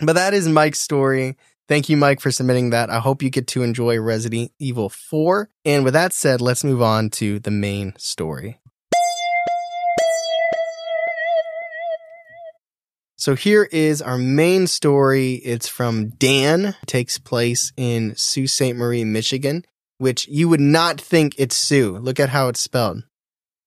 but 0.00 0.14
that 0.14 0.32
is 0.34 0.48
Mike's 0.48 0.80
story. 0.80 1.36
Thank 1.66 1.88
you, 1.88 1.96
Mike, 1.96 2.20
for 2.20 2.30
submitting 2.30 2.70
that. 2.70 2.90
I 2.90 2.98
hope 2.98 3.22
you 3.22 3.30
get 3.30 3.46
to 3.48 3.62
enjoy 3.62 3.98
Resident 3.98 4.52
Evil 4.58 4.90
4. 4.90 5.48
And 5.64 5.82
with 5.84 5.94
that 5.94 6.12
said, 6.12 6.40
let's 6.42 6.62
move 6.62 6.82
on 6.82 7.08
to 7.10 7.38
the 7.38 7.50
main 7.50 7.94
story. 7.96 8.60
So 13.16 13.34
here 13.34 13.66
is 13.72 14.02
our 14.02 14.18
main 14.18 14.66
story. 14.66 15.34
It's 15.34 15.66
from 15.66 16.10
Dan. 16.10 16.66
It 16.66 16.76
takes 16.86 17.16
place 17.16 17.72
in 17.76 18.14
Sault 18.16 18.48
Ste. 18.50 18.74
Marie, 18.74 19.04
Michigan, 19.04 19.64
which 19.96 20.28
you 20.28 20.50
would 20.50 20.60
not 20.60 21.00
think 21.00 21.34
it's 21.38 21.56
Soo. 21.56 21.96
Look 21.96 22.20
at 22.20 22.28
how 22.28 22.48
it's 22.48 22.60
spelled. 22.60 23.04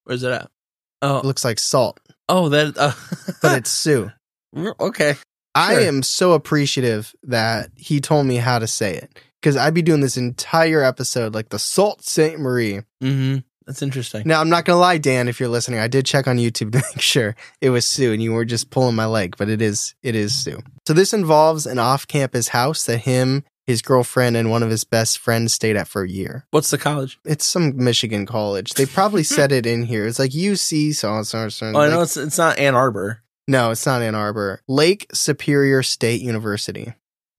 Where's 0.04 0.22
it 0.22 0.32
at? 0.32 0.44
It 0.44 0.50
Oh, 1.01 1.22
looks 1.24 1.44
like 1.46 1.60
salt, 1.60 2.00
oh, 2.30 2.50
that. 2.50 2.75
Uh, 2.77 2.92
but 3.42 3.58
it's 3.60 3.70
Soo. 3.72 4.12
okay. 4.56 5.16
I 5.58 5.82
am 5.82 6.04
so 6.04 6.34
appreciative 6.34 7.16
that 7.24 7.72
he 7.76 8.00
told 8.00 8.26
me 8.26 8.36
how 8.36 8.60
to 8.60 8.68
say 8.68 8.96
it 8.96 9.20
because 9.42 9.58
I'd 9.58 9.74
be 9.74 9.82
doing 9.82 10.02
this 10.02 10.18
entire 10.18 10.84
episode 10.84 11.34
like 11.34 11.50
the 11.50 11.60
Salt 11.60 12.04
Saint 12.04 12.40
Marie. 12.40 12.82
Mm-hmm. 13.02 13.38
That's 13.66 13.82
interesting. 13.82 14.24
Now, 14.26 14.40
I'm 14.40 14.50
not 14.50 14.64
going 14.64 14.76
to 14.76 14.80
lie, 14.80 14.98
Dan, 14.98 15.28
if 15.28 15.42
you're 15.42 15.50
listening, 15.50 15.80
I 15.80 15.90
did 15.90 16.06
check 16.06 16.26
on 16.28 16.38
YouTube 16.38 16.72
to 16.72 16.78
make 16.78 17.02
sure 17.02 17.36
it 17.60 17.70
was 17.70 17.86
Sue 17.86 18.14
and 18.14 18.24
you 18.24 18.32
were 18.34 18.46
just 18.46 18.70
pulling 18.70 18.96
my 18.96 19.06
leg, 19.06 19.36
but 19.38 19.50
it 19.50 19.62
is, 19.62 19.94
it 20.02 20.16
is 20.16 20.34
Sue. 20.34 20.60
So 20.88 20.94
this 20.94 21.14
involves 21.14 21.66
an 21.66 21.78
off 21.78 22.08
campus 22.08 22.48
house 22.48 22.86
that 22.86 23.00
him, 23.00 23.44
his 23.66 23.82
girlfriend, 23.82 24.38
and 24.38 24.50
one 24.50 24.64
of 24.64 24.70
his 24.70 24.86
best 24.86 25.20
friends 25.20 25.52
stayed 25.52 25.76
at 25.76 25.90
for 25.90 26.04
a 26.04 26.10
year. 26.10 26.46
What's 26.52 26.72
the 26.72 26.78
college? 26.78 27.20
It's 27.26 27.46
some 27.46 27.76
Michigan 27.76 28.26
college. 28.26 28.74
They 28.74 28.86
probably 28.86 29.24
said 29.24 29.52
it 29.52 29.66
in 29.66 29.84
here. 29.84 30.08
It's 30.08 30.20
like 30.20 30.32
UC, 30.32 30.96
so, 30.96 31.22
so, 31.24 31.50
so. 31.50 31.66
Oh, 31.66 31.70
I 31.70 31.72
like- 31.74 31.90
know 31.92 32.02
it's 32.02 32.16
it's 32.16 32.38
not 32.38 32.58
Ann 32.58 32.74
Arbor. 32.76 33.22
No, 33.48 33.72
it's 33.72 33.86
not 33.86 34.01
Ann 34.01 34.16
Arbor. 34.16 34.62
Lake 34.68 35.08
Superior 35.13 35.84
State 35.84 36.22
University. 36.22 36.94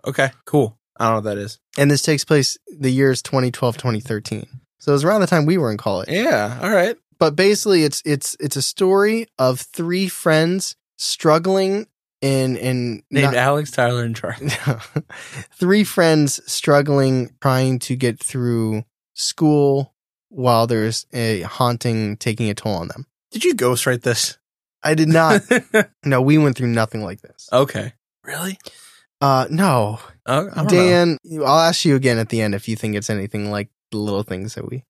Okay, 0.06 0.30
cool. 0.44 0.78
I 0.98 1.04
don't 1.04 1.12
know 1.12 1.16
what 1.18 1.36
that 1.36 1.38
is. 1.38 1.58
And 1.76 1.90
this 1.90 2.02
takes 2.02 2.24
place 2.24 2.56
the 2.78 2.90
years 2.90 3.22
2012, 3.22 3.76
2013. 3.76 4.46
So 4.78 4.92
it 4.92 4.94
was 4.94 5.04
around 5.04 5.20
the 5.20 5.26
time 5.26 5.46
we 5.46 5.58
were 5.58 5.70
in 5.70 5.76
college. 5.76 6.08
Yeah. 6.08 6.58
All 6.62 6.70
right. 6.70 6.96
But 7.18 7.34
basically 7.36 7.84
it's 7.84 8.00
it's 8.04 8.36
it's 8.40 8.56
a 8.56 8.62
story 8.62 9.26
of 9.38 9.60
three 9.60 10.08
friends 10.08 10.76
struggling 10.96 11.86
in 12.20 12.56
in 12.56 13.02
Named 13.10 13.24
not- 13.26 13.34
Alex, 13.34 13.70
Tyler, 13.70 14.04
and 14.04 14.14
Charlie. 14.14 14.50
three 15.52 15.84
friends 15.84 16.40
struggling 16.50 17.30
trying 17.40 17.80
to 17.80 17.96
get 17.96 18.18
through 18.18 18.84
school 19.14 19.94
while 20.28 20.66
there's 20.66 21.06
a 21.12 21.42
haunting 21.42 22.16
taking 22.16 22.48
a 22.50 22.54
toll 22.54 22.74
on 22.74 22.88
them. 22.88 23.06
Did 23.30 23.44
you 23.44 23.54
ghostwrite 23.54 24.02
this? 24.02 24.38
I 24.82 24.94
did 24.94 25.08
not. 25.08 25.42
no, 26.04 26.22
we 26.22 26.38
went 26.38 26.56
through 26.56 26.68
nothing 26.68 27.02
like 27.02 27.20
this. 27.20 27.48
okay. 27.52 27.92
Really? 28.24 28.58
Uh, 29.20 29.46
no, 29.50 29.98
Oh, 30.26 30.48
I 30.52 30.54
don't 30.54 30.56
know. 30.56 30.68
Dan. 30.68 31.18
I'll 31.40 31.58
ask 31.60 31.84
you 31.86 31.96
again 31.96 32.18
at 32.18 32.28
the 32.28 32.42
end 32.42 32.54
if 32.54 32.68
you 32.68 32.76
think 32.76 32.94
it's 32.94 33.08
anything 33.10 33.50
like 33.50 33.70
the 33.90 33.96
little 33.96 34.22
things 34.22 34.54
that 34.54 34.68
we. 34.68 34.84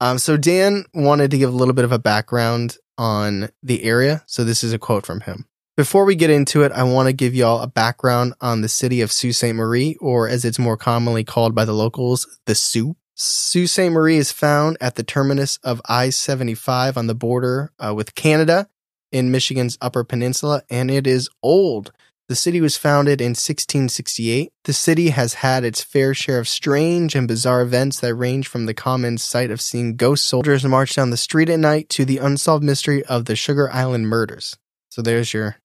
Um, 0.00 0.18
so 0.18 0.36
Dan 0.36 0.84
wanted 0.92 1.30
to 1.30 1.38
give 1.38 1.48
a 1.48 1.56
little 1.56 1.72
bit 1.74 1.84
of 1.84 1.92
a 1.92 1.98
background 1.98 2.76
on 2.98 3.50
the 3.62 3.84
area. 3.84 4.24
So 4.26 4.42
this 4.42 4.64
is 4.64 4.72
a 4.72 4.78
quote 4.78 5.06
from 5.06 5.20
him. 5.20 5.46
Before 5.76 6.04
we 6.04 6.16
get 6.16 6.30
into 6.30 6.62
it, 6.62 6.72
I 6.72 6.82
want 6.82 7.06
to 7.08 7.12
give 7.12 7.34
y'all 7.34 7.60
a 7.60 7.66
background 7.68 8.34
on 8.40 8.60
the 8.60 8.68
city 8.68 9.00
of 9.00 9.12
Sault 9.12 9.34
Ste. 9.34 9.54
Marie, 9.54 9.96
or 10.00 10.28
as 10.28 10.44
it's 10.44 10.58
more 10.58 10.76
commonly 10.76 11.24
called 11.24 11.54
by 11.54 11.64
the 11.64 11.72
locals, 11.72 12.26
the 12.46 12.54
Soo. 12.56 12.96
Sault 13.14 13.68
Ste. 13.68 13.90
Marie 13.90 14.16
is 14.16 14.32
found 14.32 14.76
at 14.80 14.96
the 14.96 15.02
terminus 15.04 15.58
of 15.62 15.80
I 15.88 16.10
75 16.10 16.96
on 16.96 17.06
the 17.06 17.14
border 17.14 17.72
uh, 17.78 17.94
with 17.94 18.14
Canada 18.16 18.68
in 19.14 19.30
Michigan's 19.30 19.78
Upper 19.80 20.04
Peninsula, 20.04 20.62
and 20.68 20.90
it 20.90 21.06
is 21.06 21.30
old. 21.42 21.92
The 22.28 22.34
city 22.36 22.60
was 22.60 22.76
founded 22.78 23.20
in 23.20 23.30
1668. 23.30 24.50
The 24.64 24.72
city 24.72 25.10
has 25.10 25.34
had 25.34 25.62
its 25.64 25.82
fair 25.82 26.14
share 26.14 26.38
of 26.38 26.48
strange 26.48 27.14
and 27.14 27.28
bizarre 27.28 27.60
events 27.62 28.00
that 28.00 28.14
range 28.14 28.48
from 28.48 28.66
the 28.66 28.74
common 28.74 29.18
sight 29.18 29.50
of 29.50 29.60
seeing 29.60 29.96
ghost 29.96 30.24
soldiers 30.24 30.64
march 30.64 30.94
down 30.96 31.10
the 31.10 31.16
street 31.16 31.48
at 31.50 31.58
night 31.58 31.88
to 31.90 32.04
the 32.04 32.18
unsolved 32.18 32.64
mystery 32.64 33.04
of 33.04 33.26
the 33.26 33.36
Sugar 33.36 33.70
Island 33.70 34.08
murders. 34.08 34.56
So 34.90 35.02
there's 35.02 35.34
your 35.34 35.56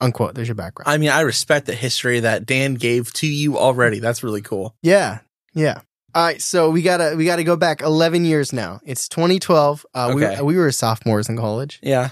unquote, 0.00 0.34
there's 0.34 0.48
your 0.48 0.54
background. 0.54 0.88
I 0.88 0.96
mean, 0.98 1.10
I 1.10 1.20
respect 1.20 1.66
the 1.66 1.74
history 1.74 2.20
that 2.20 2.46
Dan 2.46 2.74
gave 2.74 3.12
to 3.14 3.26
you 3.26 3.58
already. 3.58 3.98
That's 3.98 4.22
really 4.22 4.42
cool. 4.42 4.74
yeah, 4.82 5.18
yeah. 5.54 5.80
All 6.14 6.24
right, 6.24 6.40
so 6.40 6.70
we 6.70 6.80
gotta 6.80 7.14
we 7.14 7.26
gotta 7.26 7.44
go 7.44 7.56
back 7.56 7.82
11 7.82 8.24
years 8.24 8.50
now. 8.50 8.80
It's 8.86 9.06
2012. 9.10 9.84
Uh, 9.94 10.12
Okay. 10.14 10.36
we, 10.40 10.54
we 10.54 10.56
were 10.56 10.72
sophomores 10.72 11.28
in 11.28 11.36
college. 11.36 11.78
Yeah. 11.82 12.10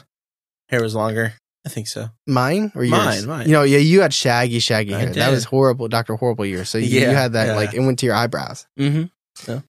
Hair 0.68 0.82
was 0.82 0.94
longer. 0.94 1.34
I 1.66 1.70
think 1.70 1.86
so. 1.88 2.08
Mine 2.26 2.72
or 2.74 2.84
yours? 2.84 3.00
Mine, 3.00 3.26
mine. 3.26 3.46
You 3.46 3.52
know, 3.52 3.62
yeah, 3.62 3.78
you 3.78 4.02
had 4.02 4.12
shaggy, 4.12 4.58
shaggy 4.58 4.94
I 4.94 4.98
hair. 5.00 5.10
That 5.14 5.30
was 5.30 5.44
horrible, 5.44 5.88
Doctor 5.88 6.14
Horrible 6.16 6.44
year. 6.44 6.64
So 6.66 6.76
you, 6.78 7.00
Yeah, 7.00 7.10
you 7.10 7.16
had 7.16 7.32
that 7.32 7.48
yeah. 7.48 7.54
like 7.56 7.72
it 7.72 7.80
went 7.80 7.98
to 8.00 8.06
your 8.06 8.14
eyebrows. 8.14 8.66
Mm-hmm. 8.78 9.04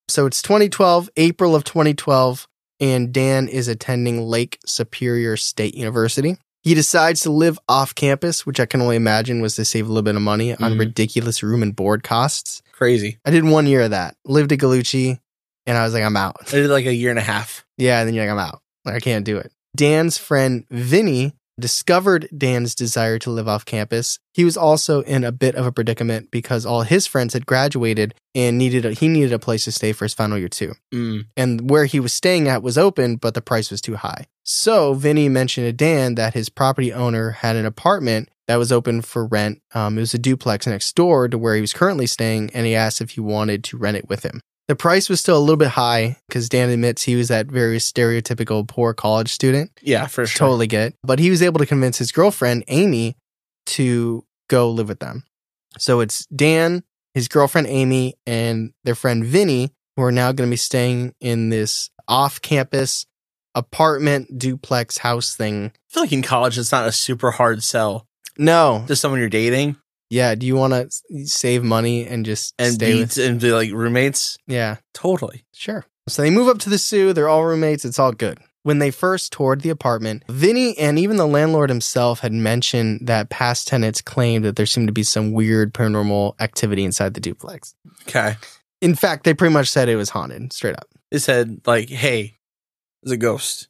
So 0.10 0.26
it's 0.26 0.42
2012, 0.42 1.10
April 1.18 1.56
of 1.56 1.64
2012, 1.64 2.48
and 2.82 3.14
Dan 3.14 3.48
is 3.48 3.68
attending 3.68 4.22
Lake 4.22 4.60
Superior 4.66 5.38
State 5.38 5.76
University. 5.76 6.38
He 6.64 6.74
decides 6.74 7.22
to 7.22 7.32
live 7.32 7.58
off 7.70 7.96
campus, 7.96 8.46
which 8.46 8.60
I 8.60 8.66
can 8.66 8.82
only 8.82 8.96
imagine 8.96 9.40
was 9.42 9.56
to 9.56 9.66
save 9.66 9.86
a 9.86 9.88
little 9.90 10.02
bit 10.04 10.16
of 10.16 10.22
money 10.22 10.54
on 10.56 10.74
Mhm. 10.74 10.80
ridiculous 10.80 11.44
room 11.44 11.62
and 11.64 11.76
board 11.76 12.04
costs. 12.04 12.62
Crazy. 12.74 13.20
I 13.24 13.32
did 13.32 13.44
one 13.46 13.68
year 13.68 13.82
of 13.84 13.92
that. 13.92 14.16
Lived 14.26 14.52
at 14.52 14.60
Galucci, 14.60 15.20
and 15.66 15.78
I 15.78 15.84
was 15.84 15.94
like, 15.94 16.04
I'm 16.04 16.18
out. 16.18 16.36
I 16.48 16.52
did 16.58 16.70
like 16.70 16.86
a 16.88 16.94
year 16.94 17.10
and 17.12 17.20
a 17.20 17.24
half. 17.24 17.64
Yeah, 17.78 18.00
and 18.00 18.08
then 18.08 18.16
you're 18.16 18.26
like, 18.26 18.32
I'm 18.34 18.40
out. 18.40 18.62
Like, 18.84 18.96
I 18.96 19.00
can't 19.00 19.26
do 19.26 19.38
it. 19.38 19.52
Dan's 19.76 20.18
friend 20.18 20.66
Vinny 20.70 21.34
discovered 21.60 22.28
Dan's 22.36 22.76
desire 22.76 23.18
to 23.20 23.30
live 23.30 23.48
off 23.48 23.66
campus. 23.66 24.20
He 24.34 24.44
was 24.44 24.58
also 24.58 25.02
in 25.02 25.24
a 25.24 25.32
bit 25.32 25.56
of 25.56 25.66
a 25.66 25.72
predicament 25.72 26.30
because 26.32 26.66
all 26.66 26.82
his 26.82 27.08
friends 27.08 27.34
had 27.34 27.46
graduated 27.46 28.14
and 28.34 28.58
needed 28.58 28.86
a, 28.86 28.92
he 28.92 29.08
needed 29.08 29.32
a 29.32 29.40
place 29.40 29.64
to 29.66 29.72
stay 29.72 29.94
for 29.94 30.06
his 30.06 30.14
final 30.14 30.38
year 30.38 30.50
too. 30.50 30.74
Mm. 30.94 31.26
And 31.38 31.70
where 31.70 31.86
he 31.86 32.00
was 32.00 32.14
staying 32.14 32.48
at 32.48 32.64
was 32.64 32.78
open, 32.78 33.16
but 33.16 33.34
the 33.34 33.42
price 33.42 33.72
was 33.72 33.82
too 33.82 33.96
high. 33.96 34.26
So 34.44 34.94
Vinny 34.94 35.30
mentioned 35.30 35.68
to 35.68 35.74
Dan 35.74 36.16
that 36.16 36.34
his 36.34 36.50
property 36.50 36.92
owner 36.92 37.32
had 37.32 37.56
an 37.56 37.66
apartment 37.66 38.30
that 38.48 38.58
was 38.58 38.72
open 38.72 39.02
for 39.02 39.26
rent. 39.26 39.62
Um, 39.74 39.98
it 39.98 40.02
was 40.02 40.14
a 40.14 40.20
duplex 40.20 40.68
next 40.68 40.94
door 40.96 41.28
to 41.28 41.38
where 41.38 41.56
he 41.56 41.62
was 41.62 41.74
currently 41.74 42.06
staying, 42.06 42.52
and 42.54 42.66
he 42.66 42.76
asked 42.76 43.02
if 43.02 43.12
he 43.12 43.22
wanted 43.22 43.64
to 43.66 43.78
rent 43.78 43.98
it 43.98 44.08
with 44.08 44.24
him. 44.24 44.42
The 44.68 44.76
price 44.76 45.10
was 45.10 45.20
still 45.20 45.38
a 45.38 45.40
little 45.40 45.58
bit 45.58 45.68
high 45.70 46.18
because 46.28 46.50
Dan 46.50 46.70
admits 46.70 47.04
he 47.04 47.16
was 47.16 47.28
that 47.28 47.46
very 47.48 47.78
stereotypical 47.78 48.68
poor 48.68 48.94
college 48.94 49.30
student. 49.30 49.72
Yeah, 49.82 50.08
for 50.08 50.26
sure. 50.26 50.48
Totally 50.48 50.66
get. 50.68 50.96
But 51.04 51.20
he 51.20 51.30
was 51.30 51.42
able 51.44 51.60
to 51.60 51.66
convince 51.68 52.00
his 52.00 52.12
girlfriend, 52.12 52.64
Amy, 52.68 53.16
to 53.68 54.26
go 54.50 54.72
live 54.72 54.88
with 54.88 55.00
them. 55.00 55.24
So 55.78 56.00
it's 56.00 56.26
Dan, 56.28 56.84
his 57.14 57.28
girlfriend, 57.28 57.68
Amy, 57.68 58.16
and 58.26 58.72
their 58.84 58.96
friend, 58.96 59.24
Vinny, 59.24 59.72
who 59.96 60.04
are 60.04 60.12
now 60.12 60.32
going 60.32 60.50
to 60.50 60.52
be 60.52 60.58
staying 60.58 61.14
in 61.22 61.50
this 61.50 61.90
off 62.08 62.42
campus 62.42 63.06
apartment 63.54 64.38
duplex 64.38 64.98
house 65.00 65.36
thing. 65.36 65.72
I 65.76 65.94
feel 65.94 66.04
like 66.04 66.12
in 66.12 66.22
college, 66.22 66.58
it's 66.58 66.72
not 66.72 66.88
a 66.88 66.92
super 66.92 67.32
hard 67.32 67.64
sell 67.64 68.06
No. 68.38 68.84
to 68.88 68.96
someone 68.96 69.20
you're 69.20 69.30
dating 69.30 69.78
Yeah. 70.10 70.36
Do 70.36 70.46
you 70.46 70.56
want 70.56 70.74
to 70.74 71.26
save 71.26 71.64
money 71.64 72.06
and 72.06 72.26
just 72.26 72.54
and 72.60 72.74
stay 72.74 73.00
with? 73.00 73.18
and 73.18 73.40
be 73.40 73.52
like 73.52 73.72
roommates. 73.72 74.38
Yeah. 74.48 74.78
Totally. 74.94 75.46
Sure. 75.54 75.86
So 76.08 76.22
they 76.22 76.30
move 76.30 76.48
up 76.48 76.60
to 76.60 76.70
the 76.70 76.78
Soo. 76.78 77.14
They're 77.14 77.30
all 77.30 77.46
roommates. 77.46 77.84
It's 77.86 77.98
all 78.00 78.12
good. 78.12 78.40
When 78.64 78.80
they 78.80 78.90
first 78.90 79.32
toured 79.32 79.62
the 79.62 79.70
apartment, 79.70 80.24
Vinny 80.28 80.76
and 80.80 80.98
even 80.98 81.18
the 81.18 81.28
landlord 81.28 81.70
himself 81.70 82.22
had 82.22 82.32
mentioned 82.34 83.08
that 83.08 83.30
past 83.30 83.68
tenants 83.68 84.02
claimed 84.02 84.44
that 84.46 84.56
there 84.56 84.66
seemed 84.66 84.88
to 84.88 84.94
be 84.94 85.04
some 85.04 85.34
weird 85.34 85.72
paranormal 85.74 86.34
activity 86.40 86.84
inside 86.84 87.14
the 87.14 87.20
duplex. 87.20 87.76
Okay. 88.08 88.36
In 88.82 88.96
fact, 88.96 89.24
they 89.24 89.36
pretty 89.36 89.54
much 89.54 89.70
said 89.70 89.88
it 89.88 89.96
was 89.96 90.10
haunted, 90.10 90.52
straight 90.52 90.76
up. 90.76 90.88
It 91.12 91.20
said 91.20 91.62
like, 91.68 91.90
"Hey, 91.90 92.38
there's 93.04 93.14
a 93.14 93.18
ghost." 93.18 93.68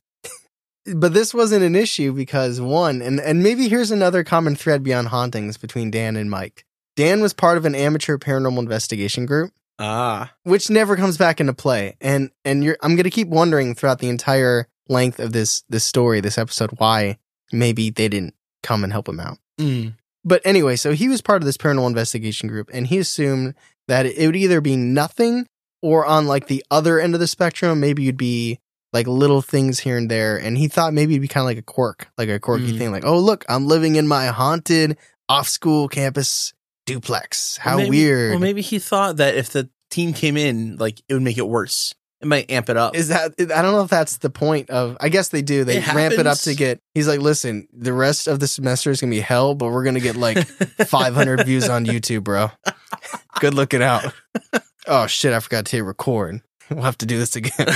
But 0.94 1.14
this 1.14 1.34
wasn't 1.34 1.64
an 1.64 1.76
issue 1.76 2.14
because 2.14 2.62
one, 2.62 3.02
and, 3.02 3.20
and 3.20 3.42
maybe 3.42 3.68
here's 3.68 3.92
another 3.92 4.24
common 4.24 4.56
thread 4.56 4.84
beyond 4.84 5.08
hauntings 5.08 5.58
between 5.58 5.90
Dan 5.90 6.16
and 6.16 6.30
Mike. 6.30 6.66
Dan 6.96 7.22
was 7.22 7.34
part 7.34 7.58
of 7.58 7.66
an 7.66 7.76
amateur 7.76 8.18
paranormal 8.18 8.60
investigation 8.60 9.26
group. 9.26 9.52
Ah, 9.78 10.34
which 10.44 10.70
never 10.70 10.96
comes 10.96 11.18
back 11.18 11.42
into 11.42 11.54
play. 11.54 11.98
And 12.00 12.30
and 12.46 12.64
you're 12.64 12.78
I'm 12.82 12.96
gonna 12.96 13.10
keep 13.10 13.28
wondering 13.28 13.76
throughout 13.76 14.00
the 14.00 14.10
entire 14.10 14.68
length 14.88 15.20
of 15.20 15.34
this 15.34 15.64
this 15.68 15.84
story, 15.84 16.22
this 16.22 16.38
episode, 16.38 16.72
why 16.78 17.18
maybe 17.52 17.90
they 17.90 18.08
didn't 18.08 18.36
come 18.64 18.84
and 18.84 18.94
help 18.94 19.10
him 19.10 19.20
out. 19.20 19.38
mm. 19.60 19.94
But 20.28 20.42
anyway, 20.44 20.76
so 20.76 20.94
he 20.94 21.08
was 21.08 21.22
part 21.22 21.44
of 21.44 21.46
this 21.46 21.58
paranormal 21.58 21.88
investigation 21.88 22.50
group, 22.50 22.72
and 22.74 22.88
he 22.88 22.98
assumed 22.98 23.54
that 23.88 24.08
it 24.08 24.26
would 24.26 24.36
either 24.36 24.60
be 24.60 24.76
nothing 24.76 25.46
or 25.82 26.04
on 26.04 26.26
like 26.26 26.48
the 26.48 26.66
other 26.72 27.00
end 27.00 27.14
of 27.14 27.20
the 27.20 27.28
spectrum, 27.28 27.80
maybe 27.80 28.02
you'd 28.02 28.18
be 28.18 28.60
like 28.96 29.06
little 29.08 29.42
things 29.44 29.78
here 29.80 29.98
and 29.98 30.10
there. 30.10 30.38
And 30.38 30.58
he 30.58 30.68
thought 30.70 30.94
maybe 30.94 31.14
it'd 31.14 31.22
be 31.22 31.28
kind 31.28 31.44
of 31.44 31.48
like 31.48 31.58
a 31.58 31.62
quirk, 31.62 32.08
like 32.18 32.30
a 32.30 32.40
quirky 32.40 32.72
Mm. 32.74 32.78
thing, 32.78 32.92
like, 32.92 33.06
oh 33.06 33.20
look, 33.20 33.44
I'm 33.50 33.68
living 33.68 33.96
in 33.98 34.08
my 34.08 34.28
haunted 34.28 34.98
off 35.30 35.48
school 35.50 35.88
campus 35.90 36.54
duplex. 36.86 37.58
How 37.58 37.72
Well, 37.72 37.78
maybe- 37.86 37.90
weird. 37.90 38.32
Well, 38.32 38.40
maybe 38.40 38.62
he 38.62 38.80
thought 38.80 39.18
that 39.18 39.36
if 39.36 39.50
the 39.52 39.70
team 39.92 40.14
came 40.14 40.38
in, 40.38 40.78
like 40.78 41.02
it 41.10 41.14
would 41.14 41.22
make 41.24 41.38
it 41.38 41.48
worse. 41.48 41.94
It 42.22 42.28
might 42.28 42.50
amp 42.50 42.70
it 42.70 42.78
up. 42.78 42.96
Is 42.96 43.10
that 43.10 43.34
I 43.40 43.62
don't 43.62 43.74
know 43.74 43.82
if 43.84 43.90
that's 43.90 44.18
the 44.18 44.30
point 44.30 44.70
of 44.70 44.96
I 45.02 45.10
guess 45.10 45.28
they 45.30 45.42
do. 45.42 45.64
They 45.66 45.78
It 45.78 45.94
ramp 45.94 46.16
it 46.18 46.26
up 46.26 46.38
to 46.40 46.56
get 46.56 46.80
he's 46.96 47.08
like, 47.08 47.20
listen, 47.20 47.68
the 47.74 47.92
rest 47.94 48.28
of 48.28 48.40
the 48.40 48.48
semester 48.48 48.90
is 48.90 49.02
gonna 49.02 49.12
be 49.12 49.20
hell, 49.20 49.54
but 49.54 49.70
we're 49.70 49.84
gonna 49.84 50.00
get 50.00 50.16
like 50.16 50.40
five 50.88 51.14
hundred 51.14 51.46
views 51.46 51.68
on 51.70 51.86
YouTube, 51.86 52.24
bro. 52.24 52.50
Good 53.42 53.54
looking 53.54 53.84
out. 53.84 54.14
Oh 54.88 55.08
shit, 55.08 55.34
I 55.34 55.40
forgot 55.40 55.66
to 55.66 55.78
hit 55.78 55.84
record. 55.84 56.42
We'll 56.70 56.84
have 56.84 56.98
to 57.00 57.06
do 57.08 57.18
this 57.20 57.36
again. 57.36 57.68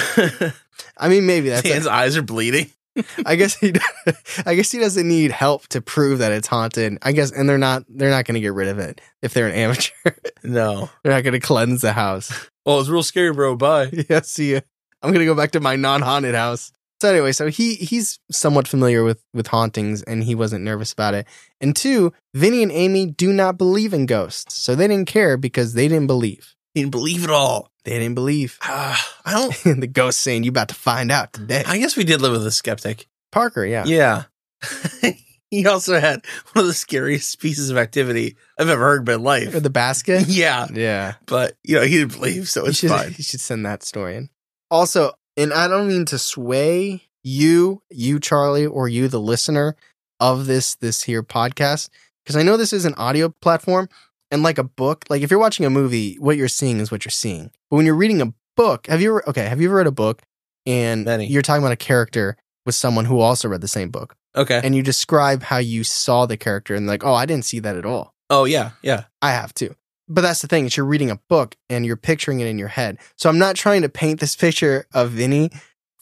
I 0.98 1.10
mean 1.10 1.26
maybe 1.26 1.50
that's 1.50 1.68
Dan's 1.68 1.88
eyes 1.88 2.18
are 2.18 2.22
bleeding. 2.22 2.70
I 3.26 3.36
guess 3.36 3.56
he 3.56 3.74
I 4.46 4.56
guess 4.56 4.72
he 4.72 4.80
doesn't 4.80 5.08
need 5.08 5.32
help 5.32 5.68
to 5.70 5.82
prove 5.82 6.20
that 6.20 6.32
it's 6.32 6.48
haunted. 6.48 6.98
I 7.02 7.12
guess 7.12 7.32
and 7.32 7.48
they're 7.48 7.58
not 7.58 7.84
they're 7.88 8.10
not 8.10 8.26
gonna 8.26 8.40
get 8.40 8.54
rid 8.54 8.68
of 8.68 8.80
it 8.80 9.02
if 9.22 9.34
they're 9.34 9.48
an 9.48 9.56
amateur. 9.56 9.92
No. 10.44 10.90
they're 11.04 11.12
not 11.12 11.24
gonna 11.24 11.40
cleanse 11.40 11.82
the 11.82 11.92
house. 11.94 12.32
Well, 12.66 12.80
it's 12.80 12.90
real 12.90 13.04
scary, 13.04 13.34
bro. 13.34 13.56
Bye. 13.56 13.90
yeah, 14.10 14.22
see 14.22 14.54
ya. 14.54 14.62
I'm 15.02 15.12
gonna 15.12 15.26
go 15.26 15.36
back 15.36 15.52
to 15.52 15.60
my 15.60 15.76
non-haunted 15.76 16.36
house. 16.36 16.72
So 17.02 17.10
anyway, 17.10 17.32
so 17.32 17.48
he 17.48 17.76
he's 17.76 18.20
somewhat 18.32 18.68
familiar 18.68 19.04
with 19.04 19.22
with 19.34 19.48
hauntings, 19.48 20.02
and 20.04 20.24
he 20.24 20.36
wasn't 20.36 20.66
nervous 20.66 20.92
about 20.92 21.14
it. 21.14 21.28
And 21.62 21.76
two, 21.76 22.14
Vinny 22.34 22.62
and 22.64 22.72
Amy 22.72 23.06
do 23.06 23.32
not 23.32 23.58
believe 23.58 23.94
in 23.94 24.06
ghosts, 24.06 24.56
so 24.56 24.76
they 24.76 24.88
didn't 24.88 25.08
care 25.08 25.38
because 25.38 25.74
they 25.74 25.88
didn't 25.88 26.08
believe. 26.08 26.56
Didn't 26.76 26.92
believe 26.92 27.24
it 27.24 27.30
all. 27.30 27.72
They 27.90 27.98
didn't 27.98 28.16
believe. 28.16 28.60
Ah, 28.62 29.16
I 29.26 29.34
don't. 29.34 29.66
and 29.74 29.82
the 29.82 29.88
ghost 29.88 30.20
saying, 30.20 30.44
"You 30.44 30.50
about 30.50 30.70
to 30.70 30.76
find 30.76 31.12
out 31.12 31.34
today." 31.34 31.64
I 31.66 31.78
guess 31.80 31.98
we 31.98 32.04
did 32.04 32.22
live 32.22 32.34
with 32.34 32.46
a 32.46 32.52
skeptic. 32.52 33.08
Parker, 33.32 33.66
yeah. 33.66 33.84
Yeah. 33.86 34.24
he 35.52 35.66
also 35.68 36.00
had 36.00 36.24
one 36.54 36.64
of 36.64 36.68
the 36.68 36.74
scariest 36.74 37.40
pieces 37.40 37.70
of 37.70 37.78
activity 37.78 38.36
I've 38.60 38.70
ever 38.70 38.84
heard 38.84 39.00
in 39.02 39.06
my 39.06 39.14
Or 39.14 39.18
life. 39.18 39.64
the 39.64 39.70
basket. 39.70 40.26
Yeah, 40.28 40.68
yeah, 40.74 41.16
but 41.26 41.58
you 41.64 41.76
know 41.76 41.82
he 41.84 41.98
didn't 41.98 42.14
believe, 42.14 42.48
so 42.50 42.64
you 42.64 42.70
it's 42.70 42.80
should 42.80 42.90
fine. 42.90 43.14
you 43.18 43.24
should 43.24 43.40
send 43.42 43.66
that 43.66 43.84
story 43.84 44.18
in. 44.18 44.30
Also, 44.70 45.14
and 45.38 45.52
I 45.54 45.68
don't 45.68 45.88
mean 45.88 46.06
to 46.06 46.20
sway 46.20 47.04
you, 47.24 47.82
you 47.90 48.20
Charlie, 48.20 48.66
or 48.68 48.88
you 48.88 49.08
the 49.08 49.20
listener 49.20 49.76
of 50.20 50.46
this 50.46 50.76
this 50.76 51.04
here 51.04 51.24
podcast 51.24 51.90
because 52.24 52.36
I 52.36 52.44
know 52.44 52.56
this 52.58 52.74
is 52.74 52.86
an 52.86 52.94
audio 52.96 53.30
platform 53.30 53.90
and 54.32 54.44
like 54.44 54.58
a 54.58 54.64
book, 54.64 55.06
like 55.10 55.22
if 55.22 55.32
you're 55.32 55.40
watching 55.40 55.66
a 55.66 55.70
movie, 55.70 56.16
what 56.20 56.38
you're 56.38 56.48
seeing 56.48 56.80
is 56.80 56.92
what 56.92 57.06
you're 57.06 57.12
seeing. 57.12 57.52
But 57.70 57.78
when 57.78 57.86
you're 57.86 57.96
reading 57.96 58.22
a 58.22 58.34
book, 58.56 58.88
have 58.88 59.02
you 59.02 59.10
ever 59.12 59.30
okay, 59.30 59.46
have 59.46 59.62
you 59.62 59.68
ever 59.70 59.78
read 59.78 59.88
a 59.88 59.92
book 59.92 60.22
and 60.66 61.06
Many. 61.06 61.28
you're 61.28 61.42
talking 61.42 61.64
about 61.64 61.72
a 61.72 61.78
character 61.78 62.38
with 62.66 62.76
someone 62.76 63.06
who 63.06 63.20
also 63.20 63.48
read 63.48 63.62
the 63.62 63.68
same 63.68 63.90
book? 63.90 64.16
Okay. 64.36 64.62
and 64.64 64.76
you 64.76 64.84
describe 64.84 65.42
how 65.42 65.58
you 65.58 65.84
saw 65.84 66.28
the 66.28 66.38
character 66.38 66.76
and 66.76 66.86
like, 66.86 67.04
oh, 67.04 67.14
I 67.14 67.26
didn't 67.26 67.46
see 67.46 67.60
that 67.60 67.76
at 67.76 67.86
all. 67.86 68.14
oh 68.30 68.46
yeah, 68.46 68.72
yeah. 68.84 69.06
I 69.22 69.32
have 69.32 69.54
too. 69.56 69.76
But 70.08 70.22
that's 70.22 70.42
the 70.42 70.48
thing, 70.48 70.66
is 70.66 70.76
you're 70.78 70.86
reading 70.86 71.12
a 71.12 71.20
book 71.30 71.56
and 71.70 71.86
you're 71.86 71.96
picturing 71.96 72.40
it 72.40 72.48
in 72.48 72.58
your 72.58 72.68
head. 72.68 72.98
So 73.16 73.30
I'm 73.30 73.38
not 73.38 73.56
trying 73.56 73.82
to 73.84 73.90
paint 73.90 74.20
this 74.20 74.36
picture 74.36 74.88
of 74.94 75.12
Vinny 75.12 75.52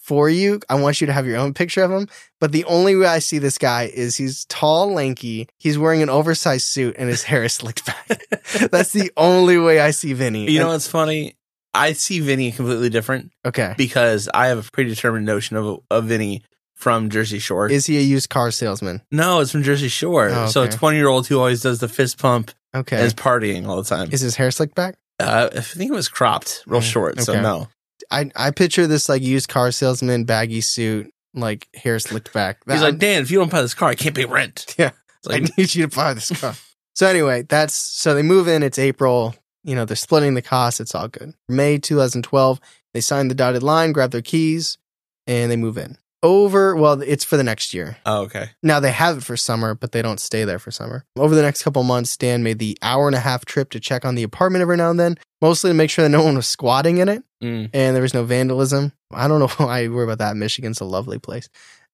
for 0.07 0.29
you. 0.29 0.59
I 0.69 0.75
want 0.75 1.01
you 1.01 1.07
to 1.07 1.13
have 1.13 1.25
your 1.27 1.37
own 1.37 1.53
picture 1.53 1.83
of 1.83 1.91
him. 1.91 2.07
But 2.39 2.51
the 2.53 2.63
only 2.65 2.95
way 2.95 3.05
I 3.07 3.19
see 3.19 3.39
this 3.39 3.57
guy 3.57 3.83
is 3.93 4.15
he's 4.15 4.45
tall, 4.45 4.93
lanky, 4.93 5.47
he's 5.59 5.77
wearing 5.77 6.01
an 6.01 6.09
oversized 6.09 6.65
suit, 6.65 6.95
and 6.97 7.09
his 7.09 7.23
hair 7.23 7.43
is 7.43 7.53
slicked 7.53 7.85
back. 7.85 8.07
that's 8.71 8.93
the 8.93 9.11
only 9.17 9.57
way 9.57 9.79
I 9.81 9.91
see 9.91 10.13
Vinny. 10.13 10.49
You 10.49 10.59
know 10.59 10.69
what's 10.69 10.87
funny? 10.87 11.35
I 11.73 11.91
see 11.93 12.21
Vinny 12.21 12.51
completely 12.53 12.89
different 12.89 13.31
okay. 13.45 13.73
because 13.77 14.29
I 14.33 14.47
have 14.47 14.65
a 14.67 14.71
predetermined 14.71 15.25
notion 15.25 15.57
of 15.57 15.79
of 15.91 16.05
Vinny 16.05 16.41
from 16.73 17.09
Jersey 17.09 17.39
Shore. 17.39 17.69
Is 17.69 17.85
he 17.87 17.97
a 17.97 18.01
used 18.01 18.29
car 18.29 18.49
salesman? 18.51 19.01
no, 19.11 19.41
it's 19.41 19.51
from 19.51 19.63
Jersey 19.63 19.89
Shore. 19.89 20.29
Oh, 20.31 20.47
So 20.47 20.63
a 20.63 20.69
20 20.69 20.95
year 20.97 21.07
old 21.07 21.27
who 21.27 21.37
always 21.37 21.61
does 21.61 21.79
the 21.79 21.87
fist 21.89 22.17
pump 22.19 22.51
Okay. 22.75 22.95
and 22.97 23.05
is 23.05 23.13
partying 23.13 23.67
all 23.67 23.77
the 23.77 23.83
time. 23.83 24.09
is 24.11 24.21
his 24.21 24.35
hair 24.35 24.51
slicked 24.51 24.75
back? 24.75 24.95
Uh, 25.19 25.49
I 25.55 25.61
think 25.61 25.89
it 25.91 25.93
was 25.95 26.07
cropped 26.09 26.63
real 26.67 26.81
Mm, 26.81 26.91
short. 26.91 27.19
So 27.21 27.41
no. 27.41 27.67
I, 28.09 28.31
I 28.35 28.51
picture 28.51 28.87
this 28.87 29.09
like 29.09 29.21
used 29.21 29.49
car 29.49 29.71
salesman, 29.71 30.23
baggy 30.23 30.61
suit, 30.61 31.11
like 31.33 31.67
hair 31.75 31.99
slicked 31.99 32.33
back. 32.33 32.59
He's 32.69 32.81
like, 32.81 32.97
Dan, 32.97 33.21
if 33.21 33.31
you 33.31 33.39
don't 33.39 33.51
buy 33.51 33.61
this 33.61 33.73
car, 33.73 33.89
I 33.89 33.95
can't 33.95 34.15
pay 34.15 34.25
rent. 34.25 34.75
Yeah. 34.77 34.91
Like, 35.25 35.43
I 35.43 35.47
need 35.57 35.75
you 35.75 35.87
to 35.87 35.93
buy 35.95 36.13
this 36.13 36.31
car. 36.39 36.55
so 36.93 37.07
anyway, 37.07 37.41
that's 37.41 37.73
so 37.73 38.13
they 38.13 38.21
move 38.21 38.47
in. 38.47 38.63
It's 38.63 38.79
April. 38.79 39.35
You 39.63 39.75
know, 39.75 39.83
they're 39.83 39.97
splitting 39.97 40.35
the 40.35 40.41
cost. 40.41 40.79
It's 40.79 40.95
all 40.95 41.09
good. 41.09 41.33
May 41.49 41.79
2012, 41.79 42.61
they 42.93 43.01
sign 43.01 43.27
the 43.27 43.35
dotted 43.35 43.63
line, 43.63 43.91
grab 43.91 44.11
their 44.11 44.21
keys, 44.21 44.77
and 45.25 45.51
they 45.51 45.57
move 45.57 45.77
in. 45.77 45.97
Over, 46.24 46.75
well, 46.75 47.00
it's 47.01 47.24
for 47.24 47.38
the 47.38 47.43
next 47.43 47.74
year. 47.75 47.97
oh, 48.05 48.21
okay. 48.24 48.50
Now 48.63 48.79
they 48.79 48.91
have 48.91 49.17
it 49.19 49.24
for 49.24 49.38
summer, 49.38 49.75
but 49.75 49.91
they 49.91 50.01
don't 50.01 50.19
stay 50.19 50.45
there 50.45 50.57
for 50.57 50.71
summer. 50.71 51.05
Over 51.15 51.36
the 51.36 51.43
next 51.43 51.62
couple 51.63 51.83
months, 51.83 52.17
Dan 52.17 52.41
made 52.41 52.57
the 52.59 52.75
hour 52.81 53.05
and 53.07 53.15
a 53.15 53.19
half 53.19 53.45
trip 53.45 53.69
to 53.71 53.79
check 53.79 54.03
on 54.03 54.15
the 54.15 54.24
apartment 54.24 54.63
every 54.63 54.77
now 54.77 54.89
and 54.89 55.00
then, 55.00 55.17
mostly 55.41 55.69
to 55.69 55.75
make 55.75 55.91
sure 55.91 56.03
that 56.03 56.09
no 56.09 56.24
one 56.24 56.36
was 56.36 56.47
squatting 56.47 56.97
in 56.97 57.07
it 57.09 57.24
Mm. 57.43 57.69
and 57.71 57.95
there 57.95 58.01
was 58.01 58.15
no 58.15 58.24
vandalism. 58.24 58.93
I 59.12 59.27
don't 59.27 59.39
know 59.39 59.47
why 59.63 59.81
I 59.83 59.88
worry 59.89 60.05
about 60.05 60.17
that. 60.17 60.36
Michigan's 60.36 60.81
a 60.81 60.86
lovely 60.86 61.19
place. 61.19 61.50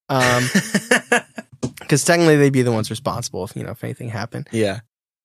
Um, 0.07 0.43
because 1.81 2.05
technically 2.05 2.37
they'd 2.37 2.53
be 2.53 2.61
the 2.61 2.71
ones 2.71 2.89
responsible 2.89 3.43
if 3.43 3.53
you 3.55 3.63
know 3.63 3.71
if 3.71 3.83
anything 3.83 4.09
happened. 4.09 4.47
yeah. 4.51 4.79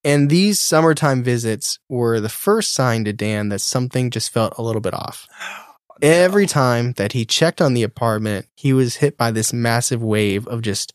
And 0.04 0.30
these 0.30 0.60
summertime 0.60 1.22
visits 1.24 1.78
were 1.88 2.20
the 2.20 2.28
first 2.28 2.72
sign 2.72 3.04
to 3.04 3.12
Dan 3.12 3.48
that 3.50 3.58
something 3.60 4.10
just 4.10 4.30
felt 4.32 4.54
a 4.56 4.62
little 4.62 4.80
bit 4.80 4.94
off. 4.94 5.26
Every 6.00 6.46
time 6.46 6.92
that 6.92 7.12
he 7.12 7.24
checked 7.24 7.60
on 7.60 7.74
the 7.74 7.82
apartment, 7.82 8.46
he 8.54 8.72
was 8.72 8.96
hit 8.96 9.16
by 9.16 9.30
this 9.30 9.52
massive 9.52 10.02
wave 10.02 10.46
of 10.46 10.62
just 10.62 10.92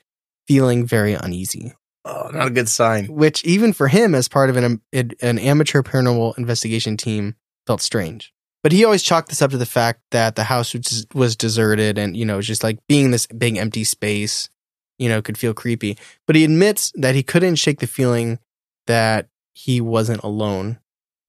feeling 0.48 0.86
very 0.86 1.14
uneasy. 1.14 1.74
Oh, 2.06 2.30
not 2.34 2.48
a 2.48 2.52
good 2.52 2.70
sign. 2.70 3.08
Which 3.08 3.44
even 3.44 3.74
for 3.74 3.88
him, 3.88 4.14
as 4.14 4.28
part 4.28 4.50
of 4.50 4.58
an 4.58 4.66
um, 4.66 4.82
an 5.22 5.40
amateur 5.40 5.82
paranormal 5.82 6.38
investigation 6.38 6.98
team, 6.98 7.36
felt 7.66 7.82
strange. 7.82 8.34
But 8.62 8.72
he 8.72 8.86
always 8.86 9.04
chalked 9.04 9.30
this 9.30 9.42
up 9.42 9.52
to 9.52 9.58
the 9.58 9.66
fact 9.66 10.02
that 10.12 10.36
the 10.36 10.46
house 10.46 10.74
was, 10.74 11.06
was 11.14 11.36
deserted 11.36 11.98
and, 11.98 12.16
you 12.16 12.24
know, 12.24 12.40
just 12.42 12.64
like 12.64 12.80
being 12.88 13.12
this 13.12 13.28
big 13.28 13.58
empty 13.58 13.84
space, 13.84 14.50
you 14.98 15.10
know, 15.10 15.22
could 15.22 15.38
feel 15.38 15.54
creepy. 15.54 15.98
But 16.26 16.38
he 16.38 16.46
admits 16.46 16.94
that 16.96 17.14
he 17.14 17.24
couldn't 17.24 17.56
shake 17.56 17.80
the 17.80 17.88
feeling 17.88 18.40
that 18.88 19.28
he 19.54 19.82
wasn't 19.82 20.24
alone 20.24 20.80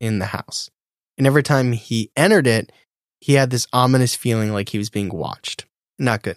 in 0.00 0.20
the 0.20 0.26
house. 0.26 0.70
And 1.18 1.26
every 1.26 1.42
time 1.42 1.72
he 1.72 2.10
entered 2.16 2.46
it, 2.46 2.70
he 3.24 3.32
had 3.32 3.48
this 3.48 3.66
ominous 3.72 4.14
feeling 4.14 4.52
like 4.52 4.68
he 4.68 4.76
was 4.76 4.90
being 4.90 5.08
watched. 5.08 5.64
Not 5.98 6.20
good. 6.20 6.36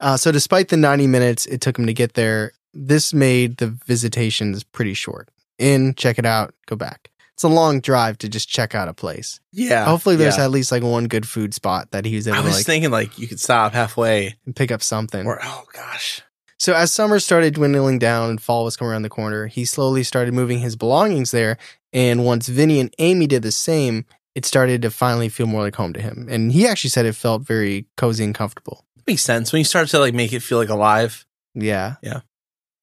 Uh, 0.00 0.16
so, 0.16 0.32
despite 0.32 0.66
the 0.66 0.76
90 0.76 1.06
minutes 1.06 1.46
it 1.46 1.60
took 1.60 1.78
him 1.78 1.86
to 1.86 1.94
get 1.94 2.14
there, 2.14 2.50
this 2.72 3.14
made 3.14 3.58
the 3.58 3.68
visitations 3.68 4.64
pretty 4.64 4.94
short. 4.94 5.28
In, 5.60 5.94
check 5.94 6.18
it 6.18 6.26
out, 6.26 6.52
go 6.66 6.74
back. 6.74 7.12
It's 7.34 7.44
a 7.44 7.48
long 7.48 7.78
drive 7.80 8.18
to 8.18 8.28
just 8.28 8.48
check 8.48 8.74
out 8.74 8.88
a 8.88 8.92
place. 8.92 9.38
Yeah. 9.52 9.84
Hopefully, 9.84 10.16
there's 10.16 10.36
yeah. 10.36 10.46
at 10.46 10.50
least 10.50 10.72
like 10.72 10.82
one 10.82 11.06
good 11.06 11.28
food 11.28 11.54
spot 11.54 11.92
that 11.92 12.04
he 12.04 12.16
was 12.16 12.26
able 12.26 12.38
I 12.38 12.40
to 12.40 12.46
was 12.48 12.56
like 12.56 12.66
thinking 12.66 12.90
like 12.90 13.16
you 13.16 13.28
could 13.28 13.38
stop 13.38 13.72
halfway 13.72 14.34
and 14.44 14.56
pick 14.56 14.72
up 14.72 14.82
something. 14.82 15.24
or, 15.24 15.38
oh 15.40 15.64
gosh. 15.72 16.20
So 16.58 16.74
as 16.74 16.92
summer 16.92 17.20
started 17.20 17.54
dwindling 17.54 18.00
down 18.00 18.30
and 18.30 18.42
fall 18.42 18.64
was 18.64 18.76
coming 18.76 18.90
around 18.90 19.02
the 19.02 19.08
corner, 19.08 19.46
he 19.46 19.64
slowly 19.64 20.02
started 20.02 20.34
moving 20.34 20.58
his 20.58 20.74
belongings 20.74 21.30
there. 21.30 21.58
And 21.92 22.24
once 22.24 22.48
Vinny 22.48 22.80
and 22.80 22.92
Amy 22.98 23.28
did 23.28 23.42
the 23.42 23.52
same, 23.52 24.04
it 24.34 24.44
started 24.44 24.82
to 24.82 24.90
finally 24.90 25.28
feel 25.28 25.46
more 25.46 25.62
like 25.62 25.76
home 25.76 25.92
to 25.92 26.00
him. 26.00 26.26
And 26.30 26.50
he 26.52 26.66
actually 26.66 26.90
said 26.90 27.06
it 27.06 27.14
felt 27.14 27.42
very 27.42 27.86
cozy 27.96 28.24
and 28.24 28.34
comfortable. 28.34 28.84
Makes 29.06 29.22
sense. 29.22 29.52
When 29.52 29.60
you 29.60 29.64
start 29.64 29.88
to 29.88 29.98
like 29.98 30.14
make 30.14 30.32
it 30.32 30.40
feel 30.40 30.58
like 30.58 30.68
alive. 30.70 31.24
Yeah. 31.54 31.96
Yeah. 32.02 32.20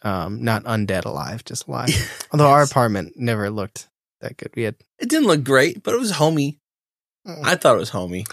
Um, 0.04 0.44
not 0.44 0.64
undead 0.64 1.06
alive, 1.06 1.44
just 1.46 1.68
alive. 1.68 1.90
Although 2.32 2.48
our 2.50 2.64
apartment 2.64 3.14
never 3.18 3.50
looked 3.50 3.88
that 4.22 4.38
good. 4.38 4.52
We 4.56 4.64
had 4.64 4.76
It 5.00 5.10
didn't 5.10 5.28
look 5.28 5.44
great, 5.44 5.84
but 5.84 5.94
it 5.94 6.00
was 6.00 6.12
homey. 6.12 6.60
I 7.44 7.56
thought 7.56 7.76
it 7.76 7.80
was 7.80 7.90
homey. 7.90 8.26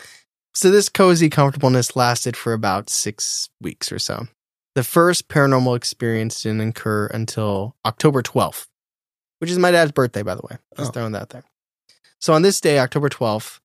So 0.55 0.71
this 0.71 0.89
cozy 0.89 1.29
comfortableness 1.29 1.95
lasted 1.95 2.37
for 2.37 2.53
about 2.53 2.89
six 2.91 3.49
weeks 3.61 3.93
or 3.93 3.99
so. 3.99 4.27
The 4.75 4.83
first 4.85 5.29
paranormal 5.29 5.77
experience 5.77 6.43
didn't 6.43 6.61
occur 6.69 7.07
until 7.09 7.77
October 7.85 8.23
12th, 8.23 8.67
which 9.41 9.51
is 9.51 9.59
my 9.59 9.71
dad's 9.71 9.93
birthday, 9.93 10.23
by 10.23 10.35
the 10.35 10.43
way. 10.49 10.57
Just 10.77 10.91
Oh. 10.91 10.93
throwing 10.93 11.13
that 11.13 11.31
there. 11.31 11.45
So 12.21 12.33
on 12.33 12.43
this 12.43 12.61
day, 12.61 12.79
October 12.79 13.09
12th, 13.09 13.61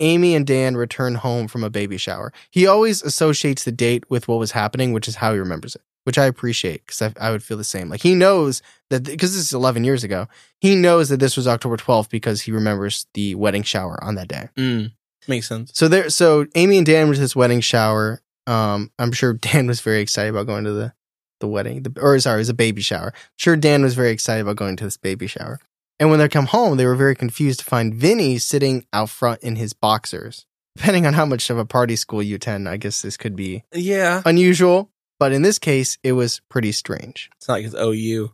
Amy 0.00 0.34
and 0.34 0.46
Dan 0.46 0.76
return 0.76 1.14
home 1.14 1.48
from 1.48 1.64
a 1.64 1.70
baby 1.70 1.96
shower. 1.96 2.32
He 2.50 2.66
always 2.66 3.02
associates 3.02 3.64
the 3.64 3.72
date 3.72 4.04
with 4.10 4.28
what 4.28 4.38
was 4.38 4.52
happening, 4.52 4.92
which 4.92 5.08
is 5.08 5.16
how 5.16 5.32
he 5.32 5.38
remembers 5.38 5.74
it, 5.74 5.82
which 6.04 6.18
I 6.18 6.26
appreciate 6.26 6.84
because 6.86 7.00
I, 7.02 7.12
I 7.18 7.30
would 7.30 7.42
feel 7.42 7.56
the 7.56 7.64
same. 7.64 7.88
Like 7.88 8.02
he 8.02 8.14
knows 8.14 8.60
that, 8.90 9.04
because 9.04 9.34
this 9.34 9.46
is 9.46 9.52
11 9.54 9.84
years 9.84 10.04
ago, 10.04 10.28
he 10.60 10.76
knows 10.76 11.08
that 11.08 11.20
this 11.20 11.36
was 11.36 11.48
October 11.48 11.76
12th 11.76 12.10
because 12.10 12.42
he 12.42 12.52
remembers 12.52 13.06
the 13.14 13.34
wedding 13.36 13.62
shower 13.62 14.02
on 14.04 14.16
that 14.16 14.28
day. 14.28 14.48
Mm. 14.56 14.92
Makes 15.28 15.48
sense. 15.48 15.72
So 15.74 15.88
there, 15.88 16.10
so 16.10 16.46
Amy 16.54 16.76
and 16.76 16.86
Dan 16.86 17.06
went 17.06 17.16
to 17.16 17.20
this 17.20 17.34
wedding 17.36 17.60
shower. 17.60 18.20
Um, 18.46 18.92
I'm 18.98 19.12
sure 19.12 19.32
Dan 19.34 19.66
was 19.66 19.80
very 19.80 20.00
excited 20.00 20.30
about 20.30 20.46
going 20.46 20.64
to 20.64 20.72
the 20.72 20.92
the 21.38 21.46
wedding, 21.46 21.82
the, 21.82 21.92
or 22.00 22.18
sorry, 22.18 22.36
it 22.36 22.38
was 22.38 22.48
a 22.48 22.54
baby 22.54 22.80
shower. 22.80 23.12
Sure, 23.36 23.56
Dan 23.56 23.82
was 23.82 23.94
very 23.94 24.10
excited 24.10 24.40
about 24.40 24.56
going 24.56 24.74
to 24.76 24.84
this 24.84 24.96
baby 24.96 25.26
shower. 25.26 25.60
And 25.98 26.10
when 26.10 26.18
they 26.18 26.28
come 26.28 26.46
home, 26.46 26.76
they 26.76 26.84
were 26.86 26.94
very 26.94 27.14
confused 27.16 27.60
to 27.60 27.64
find 27.64 27.94
Vinny 27.94 28.38
sitting 28.38 28.84
out 28.92 29.08
front 29.10 29.42
in 29.42 29.56
his 29.56 29.72
boxers. 29.72 30.44
Depending 30.76 31.06
on 31.06 31.14
how 31.14 31.24
much 31.24 31.48
of 31.48 31.56
a 31.56 31.64
party 31.64 31.96
school 31.96 32.22
you 32.22 32.36
attend, 32.36 32.68
I 32.68 32.76
guess 32.76 33.00
this 33.00 33.16
could 33.16 33.34
be 33.34 33.64
Yeah. 33.72 34.20
unusual. 34.26 34.90
But 35.18 35.32
in 35.32 35.40
this 35.40 35.58
case, 35.58 35.96
it 36.02 36.12
was 36.12 36.42
pretty 36.50 36.72
strange. 36.72 37.30
It's 37.38 37.48
not 37.48 37.54
like 37.54 37.64
it's 37.64 37.74
OU. 37.74 38.32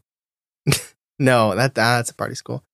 No, 1.19 1.55
that 1.55 1.75
that's 1.77 2.11
a 2.11 2.15
party 2.15 2.35
school. 2.35 2.65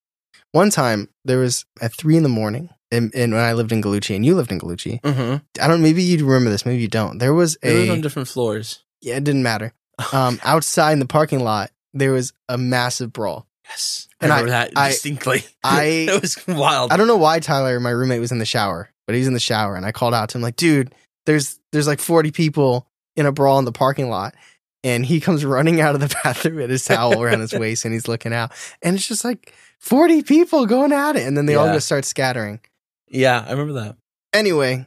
One 0.52 0.70
time 0.70 1.10
there 1.24 1.38
was 1.38 1.66
at 1.82 1.92
three 1.92 2.16
in 2.16 2.22
the 2.22 2.28
morning, 2.30 2.70
and, 2.90 3.14
and 3.14 3.34
when 3.34 3.42
I 3.42 3.52
lived 3.52 3.72
in 3.72 3.82
Galucci, 3.82 4.16
and 4.16 4.24
you 4.24 4.34
lived 4.34 4.50
in 4.50 4.58
Galucci, 4.58 5.00
Mm-hmm. 5.02 5.62
I 5.62 5.68
don't. 5.68 5.82
Maybe 5.82 6.02
you 6.02 6.24
remember 6.24 6.48
this. 6.48 6.64
Maybe 6.64 6.80
you 6.80 6.88
don't. 6.88 7.18
There 7.18 7.34
was 7.34 7.58
a 7.62 7.90
on 7.90 8.00
different 8.00 8.28
floors. 8.28 8.84
yeah. 9.02 9.16
It 9.16 9.24
didn't 9.24 9.42
matter. 9.42 9.74
Um, 10.12 10.38
outside 10.44 10.92
in 10.92 11.00
the 11.00 11.06
parking 11.06 11.40
lot, 11.40 11.72
there 11.92 12.12
was 12.12 12.32
a 12.48 12.56
massive 12.56 13.12
brawl. 13.12 13.47
Yes. 13.68 14.08
And 14.20 14.32
I 14.32 14.36
I- 14.36 14.40
remember 14.40 14.50
that 14.50 14.72
I- 14.76 14.88
distinctly. 14.88 15.44
I- 15.64 15.84
it 16.10 16.20
was 16.22 16.38
wild. 16.46 16.92
I 16.92 16.96
don't 16.96 17.06
know 17.06 17.16
why 17.16 17.38
Tyler, 17.40 17.78
my 17.80 17.90
roommate, 17.90 18.20
was 18.20 18.32
in 18.32 18.38
the 18.38 18.46
shower, 18.46 18.90
but 19.06 19.14
he's 19.14 19.26
in 19.26 19.34
the 19.34 19.40
shower, 19.40 19.76
and 19.76 19.84
I 19.86 19.92
called 19.92 20.14
out 20.14 20.30
to 20.30 20.38
him 20.38 20.42
like, 20.42 20.56
"Dude, 20.56 20.94
there's 21.26 21.58
there's 21.72 21.86
like 21.86 22.00
40 22.00 22.30
people 22.30 22.86
in 23.16 23.26
a 23.26 23.32
brawl 23.32 23.58
in 23.58 23.64
the 23.64 23.72
parking 23.72 24.08
lot." 24.08 24.34
And 24.84 25.04
he 25.04 25.20
comes 25.20 25.44
running 25.44 25.80
out 25.80 25.94
of 25.96 26.00
the 26.00 26.16
bathroom 26.24 26.56
with 26.56 26.70
his 26.70 26.84
towel 26.84 27.20
around 27.22 27.40
his 27.40 27.52
waist, 27.58 27.84
and 27.84 27.92
he's 27.92 28.08
looking 28.08 28.32
out, 28.32 28.52
and 28.82 28.96
it's 28.96 29.06
just 29.06 29.24
like 29.24 29.52
40 29.80 30.22
people 30.22 30.66
going 30.66 30.92
at 30.92 31.16
it, 31.16 31.26
and 31.26 31.36
then 31.36 31.46
they 31.46 31.54
all 31.56 31.72
just 31.72 31.86
start 31.86 32.04
scattering. 32.04 32.60
Yeah, 33.08 33.44
I 33.46 33.50
remember 33.52 33.74
that. 33.74 33.96
Anyway, 34.32 34.86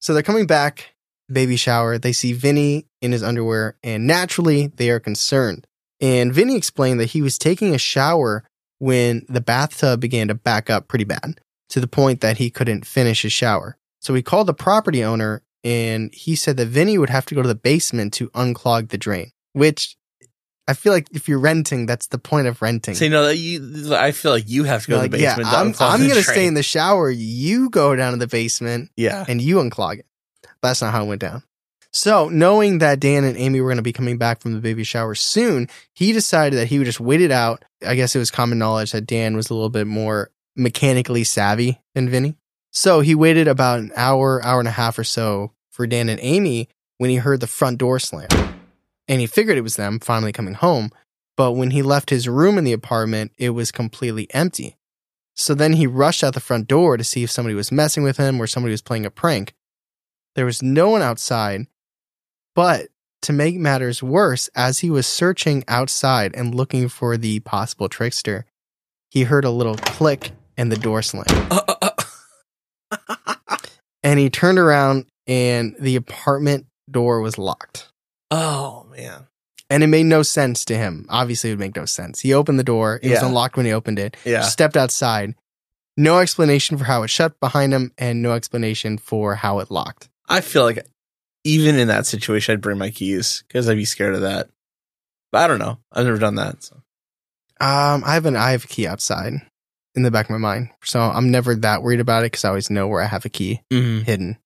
So 0.00 0.14
they're 0.14 0.22
coming 0.22 0.46
back, 0.46 0.94
baby 1.30 1.56
shower. 1.56 1.98
They 1.98 2.12
see 2.12 2.32
Vinny 2.32 2.86
in 3.00 3.12
his 3.12 3.22
underwear, 3.22 3.76
and 3.82 4.06
naturally 4.06 4.68
they 4.68 4.90
are 4.90 5.00
concerned. 5.00 5.66
And 6.00 6.32
Vinny 6.32 6.56
explained 6.56 7.00
that 7.00 7.10
he 7.10 7.22
was 7.22 7.38
taking 7.38 7.74
a 7.74 7.78
shower 7.78 8.44
when 8.78 9.24
the 9.28 9.40
bathtub 9.40 10.00
began 10.00 10.28
to 10.28 10.34
back 10.34 10.68
up 10.68 10.88
pretty 10.88 11.04
bad 11.04 11.40
to 11.70 11.80
the 11.80 11.86
point 11.86 12.20
that 12.20 12.36
he 12.36 12.50
couldn't 12.50 12.86
finish 12.86 13.22
his 13.22 13.32
shower. 13.32 13.76
So 14.00 14.14
he 14.14 14.22
called 14.22 14.46
the 14.46 14.54
property 14.54 15.02
owner 15.02 15.42
and 15.64 16.14
he 16.14 16.36
said 16.36 16.56
that 16.58 16.66
Vinny 16.66 16.98
would 16.98 17.10
have 17.10 17.26
to 17.26 17.34
go 17.34 17.42
to 17.42 17.48
the 17.48 17.54
basement 17.54 18.12
to 18.14 18.28
unclog 18.30 18.90
the 18.90 18.98
drain, 18.98 19.32
which 19.52 19.96
I 20.68 20.74
feel 20.74 20.92
like 20.92 21.06
if 21.12 21.28
you're 21.28 21.38
renting, 21.38 21.86
that's 21.86 22.08
the 22.08 22.18
point 22.18 22.48
of 22.48 22.60
renting. 22.60 22.94
So 22.96 23.04
you 23.04 23.10
know 23.10 23.28
you, 23.28 23.94
I 23.94 24.10
feel 24.12 24.32
like 24.32 24.48
you 24.48 24.64
have 24.64 24.82
to 24.84 24.88
go 24.88 24.96
You're 24.96 25.04
to 25.04 25.08
the 25.10 25.16
like, 25.16 25.22
yeah, 25.22 25.36
basement. 25.36 25.76
to 25.76 25.84
I'm, 25.84 25.92
I'm 26.02 26.08
gonna 26.08 26.22
stay 26.22 26.46
in 26.46 26.54
the 26.54 26.62
shower. 26.62 27.08
You 27.10 27.70
go 27.70 27.94
down 27.94 28.12
to 28.12 28.18
the 28.18 28.26
basement 28.26 28.90
Yeah. 28.96 29.24
and 29.28 29.40
you 29.40 29.56
unclog 29.56 30.00
it. 30.00 30.06
But 30.42 30.68
that's 30.68 30.82
not 30.82 30.92
how 30.92 31.04
it 31.04 31.06
went 31.06 31.20
down. 31.20 31.42
So, 31.92 32.28
knowing 32.28 32.78
that 32.78 33.00
Dan 33.00 33.24
and 33.24 33.38
Amy 33.38 33.60
were 33.60 33.68
going 33.68 33.78
to 33.78 33.82
be 33.82 33.92
coming 33.92 34.18
back 34.18 34.40
from 34.42 34.52
the 34.52 34.58
baby 34.60 34.84
shower 34.84 35.14
soon, 35.14 35.66
he 35.94 36.12
decided 36.12 36.58
that 36.58 36.66
he 36.66 36.76
would 36.78 36.84
just 36.84 37.00
wait 37.00 37.22
it 37.22 37.30
out. 37.30 37.64
I 37.86 37.94
guess 37.94 38.14
it 38.14 38.18
was 38.18 38.30
common 38.30 38.58
knowledge 38.58 38.92
that 38.92 39.06
Dan 39.06 39.34
was 39.34 39.48
a 39.48 39.54
little 39.54 39.70
bit 39.70 39.86
more 39.86 40.30
mechanically 40.56 41.24
savvy 41.24 41.80
than 41.94 42.10
Vinny. 42.10 42.36
So, 42.70 43.00
he 43.00 43.14
waited 43.14 43.48
about 43.48 43.78
an 43.78 43.92
hour, 43.96 44.44
hour 44.44 44.58
and 44.58 44.68
a 44.68 44.72
half 44.72 44.98
or 44.98 45.04
so 45.04 45.52
for 45.70 45.86
Dan 45.86 46.10
and 46.10 46.20
Amy 46.22 46.68
when 46.98 47.08
he 47.08 47.16
heard 47.16 47.40
the 47.40 47.46
front 47.46 47.78
door 47.78 47.98
slam. 47.98 48.28
And 49.08 49.20
he 49.20 49.26
figured 49.26 49.56
it 49.56 49.62
was 49.62 49.76
them 49.76 50.00
finally 50.00 50.32
coming 50.32 50.54
home. 50.54 50.90
But 51.36 51.52
when 51.52 51.70
he 51.70 51.82
left 51.82 52.10
his 52.10 52.28
room 52.28 52.58
in 52.58 52.64
the 52.64 52.72
apartment, 52.72 53.32
it 53.36 53.50
was 53.50 53.70
completely 53.70 54.26
empty. 54.32 54.76
So 55.34 55.54
then 55.54 55.74
he 55.74 55.86
rushed 55.86 56.24
out 56.24 56.34
the 56.34 56.40
front 56.40 56.66
door 56.66 56.96
to 56.96 57.04
see 57.04 57.22
if 57.22 57.30
somebody 57.30 57.54
was 57.54 57.70
messing 57.70 58.02
with 58.02 58.16
him 58.16 58.40
or 58.40 58.46
somebody 58.46 58.72
was 58.72 58.82
playing 58.82 59.04
a 59.04 59.10
prank. 59.10 59.54
There 60.34 60.46
was 60.46 60.62
no 60.62 60.90
one 60.90 61.02
outside, 61.02 61.66
but 62.54 62.88
to 63.22 63.32
make 63.32 63.56
matters 63.56 64.02
worse, 64.02 64.48
as 64.54 64.78
he 64.78 64.90
was 64.90 65.06
searching 65.06 65.64
outside 65.68 66.34
and 66.34 66.54
looking 66.54 66.88
for 66.88 67.16
the 67.16 67.40
possible 67.40 67.88
trickster, 67.88 68.46
he 69.10 69.24
heard 69.24 69.44
a 69.44 69.50
little 69.50 69.76
click 69.76 70.32
and 70.56 70.72
the 70.72 70.76
door 70.76 71.02
slammed. 71.02 71.30
Uh, 71.50 71.62
uh, 71.68 71.76
uh. 71.82 73.56
And 74.02 74.18
he 74.18 74.30
turned 74.30 74.58
around 74.58 75.06
and 75.26 75.74
the 75.80 75.96
apartment 75.96 76.66
door 76.90 77.20
was 77.20 77.38
locked. 77.38 77.90
Oh 78.30 78.86
man. 78.90 79.26
And 79.68 79.82
it 79.82 79.88
made 79.88 80.04
no 80.06 80.22
sense 80.22 80.64
to 80.66 80.76
him. 80.76 81.06
Obviously, 81.08 81.50
it 81.50 81.54
would 81.54 81.60
make 81.60 81.74
no 81.76 81.86
sense. 81.86 82.20
He 82.20 82.32
opened 82.32 82.58
the 82.58 82.62
door. 82.64 83.00
It 83.02 83.10
was 83.10 83.20
Yeah. 83.20 83.26
unlocked 83.26 83.56
when 83.56 83.66
he 83.66 83.72
opened 83.72 83.98
it. 83.98 84.16
Yeah. 84.24 84.42
Stepped 84.42 84.76
outside. 84.76 85.34
No 85.96 86.18
explanation 86.18 86.78
for 86.78 86.84
how 86.84 87.02
it 87.02 87.08
shut 87.08 87.40
behind 87.40 87.72
him, 87.74 87.90
and 87.98 88.22
no 88.22 88.32
explanation 88.32 88.96
for 88.98 89.34
how 89.34 89.58
it 89.58 89.70
locked. 89.70 90.08
I 90.28 90.40
feel 90.40 90.62
like 90.62 90.86
even 91.42 91.76
in 91.78 91.88
that 91.88 92.06
situation, 92.06 92.52
I'd 92.52 92.60
bring 92.60 92.78
my 92.78 92.90
keys 92.90 93.42
because 93.48 93.68
I'd 93.68 93.76
be 93.76 93.84
scared 93.84 94.14
of 94.14 94.20
that. 94.20 94.48
But 95.32 95.42
I 95.42 95.46
don't 95.48 95.58
know. 95.58 95.78
I've 95.92 96.04
never 96.04 96.18
done 96.18 96.34
that. 96.36 96.70
Um 97.60 98.04
I 98.04 98.14
have 98.14 98.26
an 98.26 98.36
I 98.36 98.50
have 98.52 98.64
a 98.64 98.68
key 98.68 98.86
outside 98.86 99.32
in 99.94 100.02
the 100.02 100.10
back 100.10 100.26
of 100.26 100.30
my 100.30 100.38
mind. 100.38 100.70
So. 100.84 101.00
Um, 101.00 101.26
I 101.26 101.36
have 101.36 101.46
an 101.48 101.56
I 101.56 103.10
have 103.12 103.24
a 103.24 103.28
key 103.30 103.56
outside 103.56 103.80
in 104.12 104.28
the 104.28 104.36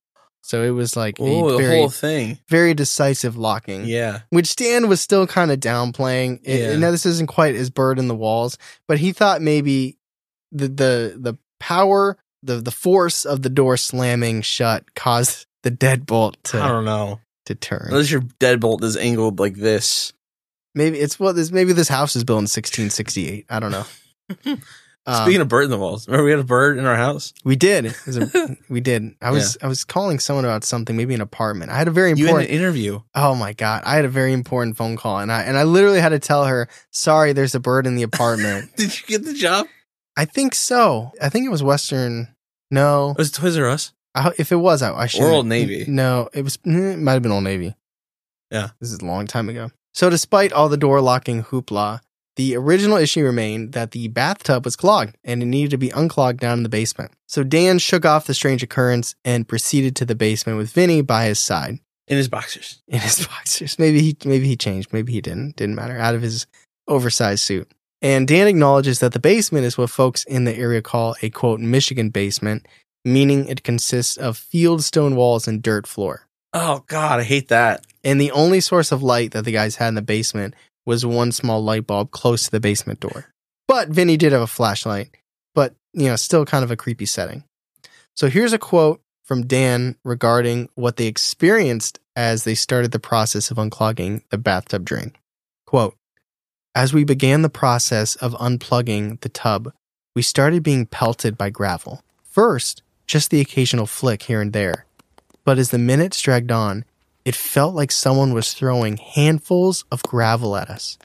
So 0.42 0.62
it 0.62 0.70
was 0.70 0.96
like 0.96 1.16
Oh, 1.18 1.48
a 1.48 1.52
the 1.52 1.58
very, 1.58 1.76
whole 1.78 1.88
thing. 1.90 2.38
very 2.48 2.72
decisive 2.74 3.36
locking. 3.36 3.84
Yeah. 3.84 4.20
which 4.30 4.54
Dan 4.54 4.88
was 4.88 5.00
still 5.00 5.26
kind 5.26 5.50
of 5.50 5.58
downplaying. 5.58 6.40
It, 6.44 6.60
Yeah. 6.60 6.70
I 6.72 6.76
know 6.76 6.92
this 6.92 7.04
isn't 7.06 7.26
quite 7.26 7.56
as 7.56 7.68
bird 7.68 7.98
in 7.98 8.06
the 8.06 8.14
walls, 8.14 8.56
but 8.86 8.98
he 8.98 9.12
thought 9.12 9.42
maybe 9.42 9.98
the 10.52 10.68
the 10.68 11.16
the 11.18 11.34
power, 11.58 12.16
the 12.44 12.60
the 12.60 12.70
force 12.70 13.24
of 13.24 13.42
the 13.42 13.50
door 13.50 13.76
slamming 13.76 14.42
shut 14.42 14.94
caused 14.94 15.46
the 15.66 15.70
deadbolt 15.72 16.54
I 16.54 16.68
don't 16.68 16.84
know. 16.84 17.20
to 17.46 17.54
turn. 17.56 17.88
Unless 17.90 18.10
your 18.10 18.20
deadbolt 18.22 18.82
is 18.84 18.96
angled 18.96 19.38
like 19.40 19.54
this. 19.56 20.12
Maybe 20.74 20.98
it's 20.98 21.18
what 21.18 21.34
this. 21.34 21.50
Maybe 21.50 21.72
this 21.72 21.88
house 21.88 22.14
is 22.16 22.22
built 22.24 22.38
in 22.38 22.42
1668. 22.44 23.46
I 23.50 23.58
don't 23.60 23.72
know. 23.72 24.56
Um, 25.08 25.22
Speaking 25.22 25.40
of 25.40 25.46
bird 25.46 25.66
in 25.66 25.70
the 25.70 25.78
walls, 25.78 26.08
remember 26.08 26.24
we 26.24 26.32
had 26.32 26.40
a 26.40 26.42
bird 26.42 26.78
in 26.78 26.84
our 26.84 26.96
house? 26.96 27.32
we 27.44 27.54
did. 27.54 27.94
A- 28.08 28.56
we 28.68 28.80
did. 28.80 29.14
I 29.22 29.30
was 29.30 29.56
I 29.62 29.68
was 29.68 29.84
calling 29.84 30.18
someone 30.18 30.44
about 30.44 30.64
something, 30.64 30.96
maybe 30.96 31.14
an 31.14 31.20
apartment. 31.20 31.70
I 31.70 31.76
had 31.78 31.86
a 31.86 31.92
very 31.92 32.08
You 32.10 32.16
had 32.16 32.30
important. 32.30 32.50
an 32.50 32.56
interview. 32.56 33.00
Oh 33.14 33.36
my 33.36 33.52
god! 33.52 33.84
I 33.86 33.94
had 33.94 34.04
a 34.04 34.08
very 34.08 34.32
important 34.32 34.76
phone 34.76 34.96
call, 34.96 35.20
and 35.20 35.30
I 35.30 35.42
and 35.42 35.56
I 35.56 35.62
literally 35.62 36.00
had 36.00 36.08
to 36.08 36.18
tell 36.18 36.46
her, 36.46 36.68
"Sorry, 36.90 37.32
there's 37.32 37.54
a 37.54 37.60
bird 37.60 37.86
in 37.86 37.94
the 37.94 38.02
apartment." 38.02 38.68
Did 38.76 38.98
you 38.98 39.06
get 39.06 39.24
the 39.24 39.34
job? 39.34 39.68
I 40.16 40.24
think 40.24 40.56
so. 40.56 41.12
I 41.22 41.28
think 41.28 41.46
it 41.46 41.50
was 41.50 41.62
Western. 41.62 42.34
No, 42.72 43.14
Was 43.16 43.28
it 43.28 43.34
Toys 43.34 43.56
R 43.56 43.68
Us? 43.68 43.92
I, 44.16 44.32
if 44.38 44.50
it 44.52 44.56
was, 44.56 44.82
I, 44.82 44.92
I 44.94 45.06
should. 45.06 45.22
Or 45.22 45.30
Old 45.30 45.46
Navy. 45.46 45.84
No, 45.88 46.28
it 46.32 46.42
was. 46.42 46.56
mm, 46.58 46.94
It 46.94 46.98
might 46.98 47.12
have 47.14 47.22
been 47.22 47.32
Old 47.32 47.44
Navy. 47.44 47.74
Yeah. 48.50 48.70
this 48.80 48.92
is 48.92 49.00
a 49.00 49.04
long 49.04 49.26
time 49.26 49.48
ago. 49.48 49.70
So, 49.94 50.10
despite 50.10 50.52
all 50.52 50.68
the 50.68 50.76
door 50.76 51.00
locking 51.00 51.42
hoopla, 51.44 52.00
the 52.36 52.54
original 52.56 52.96
issue 52.98 53.24
remained 53.24 53.72
that 53.72 53.92
the 53.92 54.08
bathtub 54.08 54.64
was 54.64 54.76
clogged 54.76 55.16
and 55.24 55.42
it 55.42 55.46
needed 55.46 55.70
to 55.70 55.78
be 55.78 55.90
unclogged 55.90 56.38
down 56.40 56.58
in 56.58 56.62
the 56.64 56.68
basement. 56.68 57.12
So 57.26 57.42
Dan 57.42 57.78
shook 57.78 58.04
off 58.04 58.26
the 58.26 58.34
strange 58.34 58.62
occurrence 58.62 59.14
and 59.24 59.48
proceeded 59.48 59.96
to 59.96 60.04
the 60.04 60.14
basement 60.14 60.58
with 60.58 60.70
Vinny 60.70 61.00
by 61.00 61.24
his 61.24 61.38
side 61.38 61.78
In 62.08 62.18
his 62.18 62.28
boxers. 62.28 62.82
in 62.88 63.00
his 63.00 63.26
boxers. 63.26 63.78
Maybe 63.78 64.02
he 64.02 64.16
maybe 64.26 64.46
he 64.46 64.54
changed. 64.56 64.92
Maybe 64.92 65.12
he 65.14 65.22
didn't. 65.22 65.56
Didn't 65.56 65.76
matter. 65.76 65.96
Out 65.96 66.14
of 66.14 66.20
his 66.22 66.46
oversized 66.86 67.40
suit. 67.40 67.70
And 68.02 68.28
Dan 68.28 68.46
acknowledges 68.48 69.00
that 69.00 69.12
the 69.12 69.18
basement 69.18 69.64
is 69.64 69.78
what 69.78 69.88
folks 69.88 70.22
in 70.24 70.44
the 70.44 70.54
area 70.54 70.82
call 70.82 71.16
a 71.22 71.30
quote 71.30 71.58
Michigan 71.60 72.10
basement, 72.10 72.66
meaning 73.06 73.46
it 73.46 73.62
consists 73.62 74.16
of 74.16 74.36
field 74.36 74.82
stone 74.82 75.14
walls 75.14 75.46
and 75.46 75.62
dirt 75.62 75.86
floor. 75.86 76.26
Oh 76.52 76.84
God, 76.88 77.20
I 77.20 77.22
hate 77.22 77.48
that. 77.48 77.86
And 78.02 78.20
the 78.20 78.32
only 78.32 78.60
source 78.60 78.90
of 78.90 79.02
light 79.02 79.30
that 79.30 79.44
the 79.44 79.52
guys 79.52 79.76
had 79.76 79.88
in 79.88 79.94
the 79.94 80.02
basement 80.02 80.54
was 80.84 81.06
one 81.06 81.30
small 81.30 81.62
light 81.62 81.86
bulb 81.86 82.10
close 82.10 82.44
to 82.44 82.50
the 82.50 82.60
basement 82.60 82.98
door. 83.00 83.26
But 83.68 83.88
Vinny 83.88 84.16
did 84.16 84.32
have 84.32 84.42
a 84.42 84.46
flashlight, 84.46 85.16
but 85.54 85.74
you 85.92 86.08
know, 86.08 86.16
still 86.16 86.44
kind 86.44 86.64
of 86.64 86.70
a 86.72 86.76
creepy 86.76 87.06
setting. 87.06 87.44
So 88.16 88.28
here's 88.28 88.52
a 88.52 88.58
quote 88.58 89.00
from 89.24 89.46
Dan 89.46 89.96
regarding 90.04 90.68
what 90.74 90.96
they 90.96 91.06
experienced 91.06 92.00
as 92.16 92.42
they 92.42 92.54
started 92.54 92.90
the 92.90 92.98
process 92.98 93.50
of 93.52 93.56
unclogging 93.56 94.22
the 94.30 94.38
bathtub 94.38 94.84
drain. 94.84 95.12
Quote, 95.66 95.94
as 96.74 96.92
we 96.92 97.04
began 97.04 97.42
the 97.42 97.48
process 97.48 98.16
of 98.16 98.32
unplugging 98.34 99.20
the 99.20 99.28
tub, 99.28 99.72
we 100.14 100.22
started 100.22 100.62
being 100.62 100.86
pelted 100.86 101.38
by 101.38 101.50
gravel. 101.50 102.02
First, 102.22 102.82
just 103.06 103.30
the 103.30 103.40
occasional 103.40 103.86
flick 103.86 104.24
here 104.24 104.40
and 104.40 104.52
there. 104.52 104.86
But 105.44 105.58
as 105.58 105.70
the 105.70 105.78
minutes 105.78 106.20
dragged 106.20 106.50
on, 106.50 106.84
it 107.24 107.34
felt 107.34 107.74
like 107.74 107.92
someone 107.92 108.32
was 108.32 108.52
throwing 108.52 108.96
handfuls 108.96 109.84
of 109.90 110.02
gravel 110.02 110.56
at 110.56 110.70
us. 110.70 110.98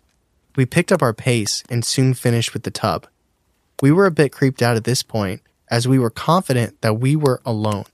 We 0.56 0.66
picked 0.66 0.92
up 0.92 1.02
our 1.02 1.14
pace 1.14 1.64
and 1.70 1.86
soon 1.86 2.14
finished 2.14 2.54
with 2.54 2.64
the 2.64 2.72
tub. 2.72 3.08
We 3.82 3.92
were 3.92 4.06
a 4.06 4.12
bit 4.12 4.32
creeped 4.32 4.62
out 4.62 4.76
at 4.76 4.84
this 4.84 5.02
point, 5.02 5.42
as 5.70 5.88
we 5.88 5.98
were 5.98 6.10
confident 6.10 6.82
that 6.82 7.00
we 7.00 7.16
were 7.16 7.42
alone. 7.46 7.86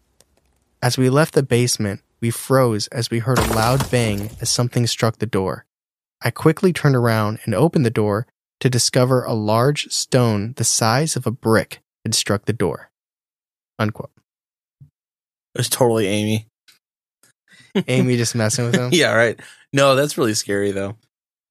As 0.81 0.97
we 0.97 1.09
left 1.09 1.33
the 1.33 1.43
basement, 1.43 2.01
we 2.19 2.31
froze 2.31 2.87
as 2.87 3.09
we 3.09 3.19
heard 3.19 3.37
a 3.37 3.53
loud 3.53 3.89
bang 3.91 4.31
as 4.41 4.49
something 4.49 4.87
struck 4.87 5.19
the 5.19 5.25
door. 5.25 5.65
I 6.21 6.31
quickly 6.31 6.73
turned 6.73 6.95
around 6.95 7.39
and 7.45 7.53
opened 7.53 7.85
the 7.85 7.91
door 7.91 8.25
to 8.59 8.69
discover 8.69 9.23
a 9.23 9.33
large 9.33 9.89
stone 9.89 10.53
the 10.57 10.63
size 10.63 11.15
of 11.15 11.27
a 11.27 11.31
brick 11.31 11.79
had 12.03 12.15
struck 12.15 12.45
the 12.45 12.53
door. 12.53 12.89
Unquote. 13.79 14.11
It 14.81 15.57
was 15.59 15.69
totally 15.69 16.07
Amy. 16.07 16.47
Amy 17.87 18.17
just 18.17 18.35
messing 18.35 18.65
with 18.65 18.75
him. 18.75 18.89
yeah, 18.93 19.13
right. 19.13 19.39
No, 19.73 19.95
that's 19.95 20.17
really 20.17 20.33
scary 20.33 20.71
though. 20.71 20.97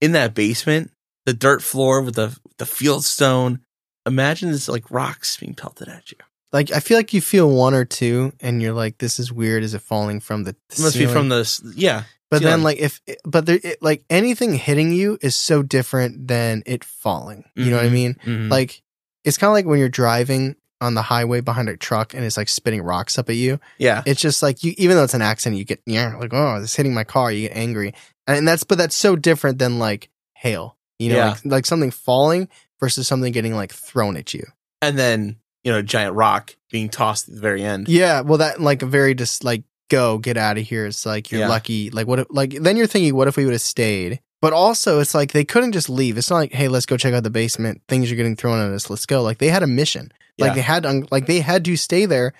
In 0.00 0.12
that 0.12 0.34
basement, 0.34 0.90
the 1.24 1.32
dirt 1.34 1.62
floor 1.62 2.02
with 2.02 2.14
the 2.14 2.36
the 2.58 2.66
field 2.66 3.04
stone. 3.04 3.60
Imagine 4.06 4.52
this 4.52 4.68
like 4.68 4.90
rocks 4.90 5.36
being 5.36 5.54
pelted 5.54 5.88
at 5.88 6.10
you. 6.12 6.18
Like 6.52 6.70
I 6.72 6.80
feel 6.80 6.96
like 6.96 7.12
you 7.12 7.20
feel 7.20 7.50
one 7.50 7.74
or 7.74 7.84
two, 7.84 8.32
and 8.40 8.62
you're 8.62 8.72
like, 8.72 8.98
"This 8.98 9.18
is 9.18 9.32
weird." 9.32 9.62
Is 9.64 9.74
it 9.74 9.82
falling 9.82 10.20
from 10.20 10.44
the? 10.44 10.50
It 10.70 10.80
must 10.80 10.96
be 10.96 11.06
from 11.06 11.28
the 11.28 11.72
yeah. 11.76 12.04
But 12.30 12.42
then, 12.42 12.62
like 12.64 12.78
if, 12.78 13.00
but 13.24 13.46
there, 13.46 13.58
it, 13.62 13.80
like 13.82 14.04
anything 14.10 14.54
hitting 14.54 14.92
you 14.92 15.16
is 15.20 15.36
so 15.36 15.62
different 15.62 16.26
than 16.28 16.62
it 16.66 16.82
falling. 16.84 17.44
You 17.54 17.70
know 17.70 17.76
what 17.76 17.86
I 17.86 17.88
Mhm. 17.88 17.92
mean? 17.92 18.14
Mhm. 18.24 18.50
Like 18.50 18.82
it's 19.24 19.38
kind 19.38 19.48
of 19.48 19.54
like 19.54 19.64
when 19.66 19.78
you're 19.78 19.88
driving 19.88 20.56
on 20.80 20.94
the 20.94 21.02
highway 21.02 21.40
behind 21.40 21.68
a 21.68 21.76
truck 21.76 22.12
and 22.14 22.24
it's 22.24 22.36
like 22.36 22.48
spitting 22.48 22.82
rocks 22.82 23.18
up 23.18 23.28
at 23.30 23.36
you. 23.36 23.58
yeah, 23.78 24.02
It's 24.06 24.20
just 24.20 24.42
like 24.42 24.62
you, 24.62 24.74
even 24.76 24.96
though 24.96 25.04
it's 25.04 25.14
an 25.14 25.22
accident, 25.22 25.58
you 25.58 25.64
get 25.64 25.80
yeah, 25.86 26.16
like 26.16 26.32
oh, 26.34 26.56
it's 26.62 26.74
hitting 26.76 26.92
my 26.94 27.04
car. 27.04 27.32
You 27.32 27.48
get 27.48 27.56
angry, 27.56 27.94
and 28.26 28.46
that's 28.46 28.64
but 28.64 28.78
that's 28.78 28.94
so 28.96 29.16
different 29.16 29.58
than 29.58 29.78
like 29.78 30.10
hail. 30.34 30.76
You 30.98 31.10
know, 31.10 31.16
Yeah. 31.16 31.28
like, 31.30 31.44
like 31.44 31.66
something 31.66 31.90
falling 31.90 32.48
versus 32.80 33.06
something 33.08 33.32
getting 33.32 33.54
like 33.54 33.72
thrown 33.72 34.16
at 34.16 34.34
you. 34.34 34.44
and 34.82 34.98
then 34.98 35.36
you 35.64 35.72
know, 35.72 35.78
a 35.78 35.82
giant 35.82 36.14
rock 36.14 36.54
being 36.70 36.88
tossed 36.88 37.28
at 37.28 37.34
the 37.34 37.40
very 37.40 37.62
end. 37.64 37.88
Yeah, 37.88 38.20
well, 38.20 38.38
that 38.38 38.60
like 38.60 38.82
a 38.82 38.86
very 38.86 39.14
just 39.14 39.42
like 39.42 39.64
go 39.90 40.18
get 40.18 40.36
out 40.36 40.58
of 40.58 40.64
here. 40.64 40.86
It's 40.86 41.04
like 41.06 41.30
you're 41.32 41.40
Yeah. 41.40 41.48
lucky. 41.48 41.90
Like 41.90 42.06
what? 42.06 42.20
If, 42.20 42.26
like 42.30 42.50
then 42.60 42.76
you're 42.76 42.86
thinking, 42.86 43.14
what 43.16 43.26
if 43.28 43.36
we 43.36 43.44
would 43.44 43.52
have 43.52 43.60
stayed? 43.62 44.20
But 44.42 44.52
also, 44.52 45.00
it's 45.00 45.14
like 45.14 45.32
they 45.32 45.44
couldn't 45.44 45.72
just 45.72 45.88
leave. 45.88 46.18
It's 46.18 46.30
not 46.30 46.36
like, 46.36 46.52
hey, 46.52 46.68
let's 46.68 46.86
go 46.86 46.96
check 46.96 47.14
out 47.14 47.24
the 47.24 47.30
basement. 47.30 47.80
Things 47.88 48.12
are 48.12 48.14
getting 48.14 48.36
thrown 48.36 48.60
at 48.60 48.70
us. 48.72 48.90
Let's 48.90 49.06
go. 49.06 49.22
Like 49.22 49.38
they 49.38 49.48
had 49.48 49.62
a 49.62 49.66
mission. 49.66 50.12
Like 50.38 50.50
Yeah. 50.50 50.54
they 50.54 50.60
had, 50.62 50.82
to 50.84 50.88
un- 50.90 51.08
like 51.10 51.26
they 51.26 51.40
had 51.40 51.64
to 51.64 51.76
stay 51.76 52.06
there, 52.06 52.32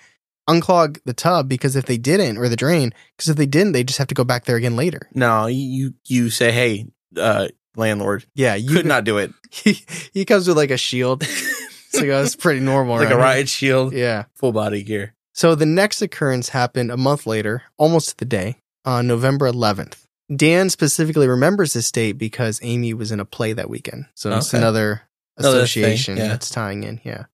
unclog 0.49 0.99
the 1.05 1.13
tub 1.13 1.49
because 1.49 1.75
if 1.75 1.85
they 1.85 1.97
didn't, 1.97 2.37
or 2.37 2.47
the 2.49 2.55
drain, 2.55 2.93
because 3.15 3.29
if 3.29 3.35
they 3.37 3.45
didn't, 3.45 3.71
they 3.73 3.83
just 3.83 3.97
have 3.99 4.07
to 4.07 4.15
go 4.15 4.23
back 4.23 4.45
there 4.45 4.55
again 4.55 4.75
later. 4.75 5.07
No, 5.13 5.47
you 5.47 5.93
you 6.05 6.29
say, 6.29 6.51
hey, 6.51 6.87
uh, 7.17 7.47
landlord. 7.75 8.25
Yeah, 8.35 8.55
you 8.55 8.69
Could 8.75 8.85
not 8.85 9.03
do 9.03 9.17
it. 9.17 9.31
He, 9.49 9.79
he 10.13 10.25
comes 10.25 10.47
with 10.47 10.57
like 10.57 10.71
a 10.71 10.77
shield. 10.77 11.21
it's 11.23 11.95
like, 11.95 12.05
oh, 12.09 12.21
that's 12.21 12.35
pretty 12.35 12.59
normal, 12.59 12.97
Like 12.97 13.09
a 13.09 13.11
around 13.13 13.19
riot 13.21 13.49
shield, 13.49 13.93
Yeah. 13.93 14.25
full 14.35 14.51
body 14.51 14.83
gear. 14.83 15.13
So 15.33 15.55
the 15.55 15.65
next 15.65 16.01
occurrence 16.01 16.49
happened 16.49 16.91
a 16.91 16.97
month 16.97 17.25
later, 17.25 17.63
almost 17.77 18.09
to 18.09 18.17
the 18.17 18.25
day, 18.25 18.57
on 18.83 19.07
November 19.07 19.49
11th. 19.49 20.03
Dan 20.35 20.69
specifically 20.69 21.27
remembers 21.27 21.71
this 21.73 21.89
date 21.91 22.13
because 22.17 22.59
Amy 22.61 22.93
was 22.93 23.11
in 23.13 23.19
a 23.21 23.25
play 23.25 23.53
that 23.53 23.69
weekend. 23.69 24.05
So 24.15 24.35
it's 24.35 24.49
Okay. 24.53 24.57
another 24.57 25.03
Another 25.37 25.59
thing, 25.59 25.63
association 25.63 26.17
yeah. 26.17 26.27
that's 26.27 26.49
tying 26.49 26.83
in. 26.83 26.99
Yeah. 27.05 27.25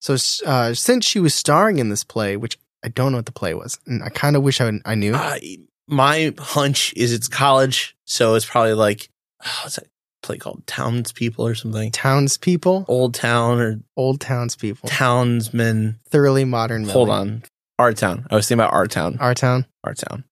So 0.00 0.16
uh, 0.46 0.74
since 0.74 1.06
she 1.06 1.20
was 1.20 1.34
starring 1.34 1.78
in 1.78 1.88
this 1.88 2.04
play, 2.04 2.36
which 2.36 2.58
I 2.84 2.88
don't 2.88 3.12
know 3.12 3.18
what 3.18 3.26
the 3.26 3.32
play 3.32 3.54
was, 3.54 3.78
and 3.86 4.02
I 4.02 4.08
kind 4.08 4.36
of 4.36 4.42
wish 4.42 4.60
I, 4.60 4.70
I 4.84 4.94
knew. 4.94 5.14
Uh, 5.14 5.38
my 5.88 6.32
hunch 6.38 6.92
is 6.96 7.12
it's 7.12 7.28
college, 7.28 7.96
so 8.04 8.34
it's 8.34 8.46
probably 8.46 8.74
like 8.74 9.08
what's 9.62 9.76
that 9.76 9.86
play 10.22 10.36
called? 10.36 10.66
Townspeople 10.66 11.46
or 11.46 11.54
something. 11.54 11.90
townspeople, 11.90 12.84
Old 12.88 13.14
Town 13.14 13.60
or 13.60 13.80
old 13.96 14.20
townspeople, 14.20 14.88
Townsmen. 14.88 15.98
thoroughly 16.08 16.44
modern. 16.44 16.88
Hold 16.88 17.08
on, 17.10 17.42
Our 17.78 17.92
Town. 17.92 18.26
I 18.30 18.36
was 18.36 18.46
thinking 18.46 18.60
about 18.62 18.74
Our 18.74 18.86
Town. 18.86 19.16
Our 19.20 19.34
town. 19.34 19.66
Our 19.84 19.94
Town. 19.94 20.24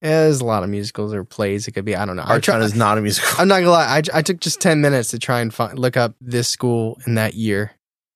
Yeah, 0.00 0.22
there's 0.22 0.40
a 0.40 0.44
lot 0.44 0.64
of 0.64 0.68
musicals 0.70 1.14
or 1.14 1.22
plays. 1.24 1.68
It 1.68 1.72
could 1.72 1.84
be. 1.84 1.94
I 1.94 2.04
don't 2.06 2.16
know. 2.16 2.22
Our 2.22 2.40
Town 2.40 2.62
is 2.62 2.74
not 2.74 2.98
a 2.98 3.00
musical. 3.00 3.40
I'm 3.40 3.48
not 3.48 3.60
gonna 3.60 3.70
lie. 3.70 3.98
I, 3.98 4.18
I 4.18 4.22
took 4.22 4.40
just 4.40 4.60
ten 4.60 4.80
minutes 4.80 5.10
to 5.10 5.18
try 5.18 5.40
and 5.40 5.52
find, 5.52 5.78
look 5.78 5.96
up 5.96 6.14
this 6.20 6.48
school 6.48 6.98
in 7.06 7.14
that 7.16 7.34
year. 7.34 7.72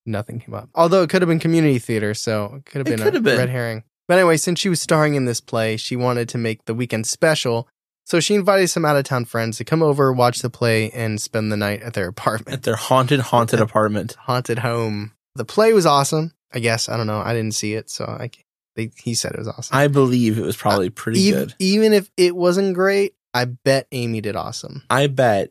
Nothing 0.06 0.38
came 0.40 0.54
up. 0.54 0.68
Although 0.74 1.02
it 1.02 1.10
could 1.10 1.20
have 1.22 1.28
been 1.28 1.38
community 1.40 1.78
theater, 1.78 2.14
so 2.14 2.54
it 2.56 2.64
could 2.66 2.78
have 2.78 2.86
It 2.86 2.90
been 2.90 2.98
could 3.00 3.14
a 3.14 3.16
have 3.16 3.24
been. 3.24 3.38
red 3.38 3.48
herring. 3.50 3.82
But 4.08 4.18
anyway, 4.18 4.36
since 4.36 4.60
she 4.60 4.68
was 4.68 4.80
starring 4.80 5.14
in 5.16 5.24
this 5.24 5.40
play, 5.40 5.76
she 5.76 5.96
wanted 5.96 6.28
to 6.30 6.38
make 6.38 6.64
the 6.64 6.74
weekend 6.74 7.06
special. 7.06 7.68
So 8.04 8.20
she 8.20 8.34
invited 8.36 8.68
some 8.68 8.84
out 8.84 8.96
of 8.96 9.04
town 9.04 9.24
friends 9.24 9.58
to 9.58 9.64
come 9.64 9.82
over, 9.82 10.12
watch 10.12 10.38
the 10.38 10.48
play, 10.50 10.90
and 10.92 11.20
spend 11.20 11.50
the 11.50 11.56
night 11.56 11.82
at 11.82 11.94
their 11.94 12.06
apartment, 12.06 12.54
At 12.58 12.62
their 12.62 12.76
haunted, 12.76 13.18
haunted 13.18 13.60
apartment. 13.60 14.14
haunted 14.20 14.60
home. 14.60 15.12
The 15.34 15.44
play 15.44 15.72
was 15.72 15.86
awesome. 15.86 16.32
I 16.54 16.60
guess 16.60 16.88
I 16.88 16.96
don't 16.96 17.08
know. 17.08 17.18
I 17.18 17.34
didn't 17.34 17.54
see 17.54 17.74
it, 17.74 17.90
so 17.90 18.04
I. 18.04 18.28
c- 18.32 18.44
They, 18.76 18.90
he 19.02 19.14
said 19.14 19.32
it 19.32 19.38
was 19.38 19.48
awesome. 19.48 19.76
I 19.76 19.88
believe 19.88 20.38
it 20.38 20.44
was 20.44 20.56
probably 20.56 20.86
uh, 20.86 20.92
pretty 20.94 21.18
even, 21.22 21.40
good. 21.40 21.54
even 21.58 21.92
if 21.92 22.08
it 22.16 22.36
wasn't 22.36 22.74
great, 22.76 23.14
I 23.34 23.46
bet 23.46 23.88
Amy 23.90 24.20
did 24.20 24.36
awesome. 24.36 24.84
I 24.88 25.08
bet, 25.08 25.50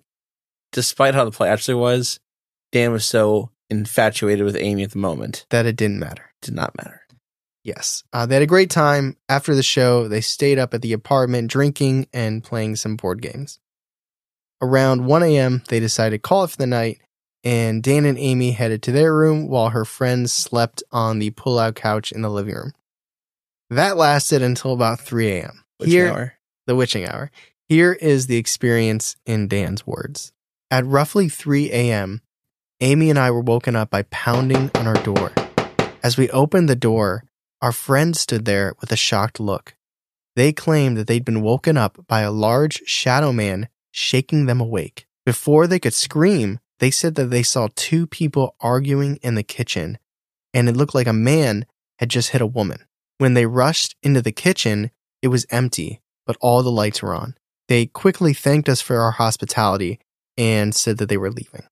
despite 0.71 1.13
how 1.13 1.25
the 1.25 1.31
play 1.31 1.49
actually 1.49 1.75
was, 1.75 2.19
Dan 2.71 2.93
was 2.93 3.05
so 3.05 3.49
infatuated 3.69 4.45
with 4.45 4.55
Amy 4.55 4.83
at 4.83 4.91
the 4.91 4.97
moment. 4.97 5.45
That 5.49 5.65
it 5.65 5.75
didn't 5.75 5.99
matter. 5.99 6.31
Did 6.41 6.53
not 6.53 6.75
matter. 6.77 7.01
Yes. 7.63 8.03
Uh, 8.13 8.25
they 8.27 8.35
had 8.35 8.43
a 8.43 8.47
great 8.47 8.69
time. 8.69 9.17
After 9.27 9.55
the 9.55 9.63
show, 9.63 10.07
they 10.07 10.21
stayed 10.21 10.59
up 10.59 10.73
at 10.73 10.81
the 10.83 10.93
apartment 10.93 11.49
drinking 11.49 12.07
and 12.13 12.43
playing 12.43 12.75
some 12.75 12.95
board 12.95 13.21
games. 13.21 13.59
Around 14.61 15.05
1 15.05 15.23
a.m., 15.23 15.63
they 15.67 15.79
decided 15.79 16.17
to 16.17 16.27
call 16.27 16.43
it 16.43 16.51
for 16.51 16.57
the 16.57 16.67
night, 16.67 17.01
and 17.43 17.81
Dan 17.81 18.05
and 18.05 18.17
Amy 18.19 18.51
headed 18.51 18.83
to 18.83 18.91
their 18.91 19.13
room 19.15 19.47
while 19.47 19.69
her 19.69 19.83
friends 19.83 20.31
slept 20.31 20.83
on 20.91 21.19
the 21.19 21.31
pull 21.31 21.57
out 21.57 21.75
couch 21.75 22.11
in 22.11 22.21
the 22.21 22.29
living 22.29 22.53
room. 22.53 22.73
That 23.71 23.97
lasted 23.97 24.43
until 24.43 24.73
about 24.73 24.99
3 24.99 25.27
a.m. 25.31 25.63
Which 25.77 25.89
Here, 25.89 26.11
hour? 26.11 26.33
the 26.67 26.75
witching 26.75 27.05
hour. 27.07 27.31
Here 27.67 27.93
is 27.93 28.27
the 28.27 28.37
experience 28.37 29.15
in 29.25 29.47
Dan's 29.47 29.87
words. 29.87 30.31
At 30.69 30.85
roughly 30.85 31.29
3 31.29 31.71
a.m., 31.71 32.21
Amy 32.81 33.09
and 33.09 33.17
I 33.17 33.31
were 33.31 33.39
woken 33.39 33.73
up 33.75 33.89
by 33.89 34.01
pounding 34.03 34.69
on 34.75 34.85
our 34.85 35.01
door. 35.01 35.31
As 36.03 36.17
we 36.17 36.29
opened 36.31 36.67
the 36.67 36.75
door, 36.75 37.23
our 37.61 37.71
friend 37.71 38.17
stood 38.17 38.43
there 38.43 38.73
with 38.81 38.91
a 38.91 38.97
shocked 38.97 39.39
look. 39.39 39.75
They 40.35 40.51
claimed 40.51 40.97
that 40.97 41.07
they'd 41.07 41.23
been 41.23 41.41
woken 41.41 41.77
up 41.77 42.05
by 42.05 42.21
a 42.21 42.31
large 42.31 42.81
shadow 42.85 43.31
man 43.31 43.69
shaking 43.91 44.45
them 44.45 44.59
awake. 44.59 45.07
Before 45.25 45.67
they 45.67 45.79
could 45.79 45.93
scream, 45.93 46.59
they 46.79 46.91
said 46.91 47.15
that 47.15 47.27
they 47.27 47.43
saw 47.43 47.69
two 47.75 48.07
people 48.07 48.55
arguing 48.59 49.19
in 49.21 49.35
the 49.35 49.43
kitchen, 49.43 49.97
and 50.53 50.67
it 50.67 50.75
looked 50.75 50.93
like 50.93 51.07
a 51.07 51.13
man 51.13 51.65
had 51.99 52.09
just 52.09 52.31
hit 52.31 52.41
a 52.41 52.45
woman. 52.45 52.79
When 53.19 53.35
they 53.35 53.45
rushed 53.45 53.95
into 54.03 54.21
the 54.21 54.33
kitchen, 54.33 54.91
it 55.21 55.29
was 55.29 55.45
empty, 55.49 56.01
but 56.27 56.35
all 56.41 56.61
the 56.61 56.71
lights 56.71 57.01
were 57.01 57.15
on. 57.15 57.35
They 57.69 57.85
quickly 57.85 58.33
thanked 58.33 58.67
us 58.67 58.81
for 58.81 58.99
our 58.99 59.11
hospitality 59.11 59.99
and 60.37 60.75
said 60.75 60.97
that 60.97 61.07
they 61.07 61.15
were 61.15 61.31
leaving. 61.31 61.63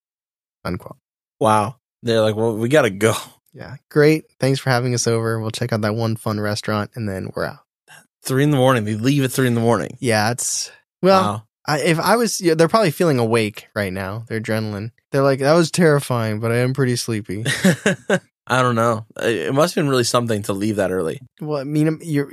Unquote. 0.65 0.97
Wow. 1.39 1.77
They're 2.01 2.21
like, 2.21 2.35
well, 2.35 2.55
we 2.55 2.69
gotta 2.69 2.89
go. 2.89 3.13
Yeah. 3.53 3.75
Great. 3.89 4.25
Thanks 4.39 4.59
for 4.59 4.69
having 4.69 4.93
us 4.93 5.07
over. 5.07 5.39
We'll 5.39 5.51
check 5.51 5.71
out 5.71 5.81
that 5.81 5.95
one 5.95 6.15
fun 6.15 6.39
restaurant 6.39 6.91
and 6.95 7.07
then 7.07 7.31
we're 7.35 7.45
out. 7.45 7.59
Three 8.23 8.43
in 8.43 8.51
the 8.51 8.57
morning. 8.57 8.85
They 8.85 8.95
leave 8.95 9.23
at 9.23 9.31
three 9.31 9.47
in 9.47 9.55
the 9.55 9.61
morning. 9.61 9.97
Yeah, 9.99 10.31
it's 10.31 10.71
well, 11.01 11.21
wow. 11.21 11.43
I, 11.67 11.79
if 11.81 11.99
I 11.99 12.15
was, 12.15 12.39
yeah, 12.41 12.55
they're 12.55 12.69
probably 12.69 12.91
feeling 12.91 13.19
awake 13.19 13.67
right 13.75 13.91
now. 13.91 14.25
Their 14.27 14.39
adrenaline. 14.39 14.91
They're 15.11 15.23
like, 15.23 15.39
that 15.39 15.53
was 15.53 15.71
terrifying, 15.71 16.39
but 16.39 16.51
I 16.51 16.57
am 16.57 16.73
pretty 16.73 16.95
sleepy. 16.95 17.43
I 18.47 18.61
don't 18.61 18.75
know. 18.75 19.05
It 19.17 19.53
must 19.53 19.75
have 19.75 19.83
been 19.83 19.89
really 19.89 20.03
something 20.03 20.43
to 20.43 20.53
leave 20.53 20.77
that 20.77 20.91
early. 20.91 21.21
well, 21.39 21.59
I 21.59 21.63
mean, 21.63 21.99
you're 22.03 22.31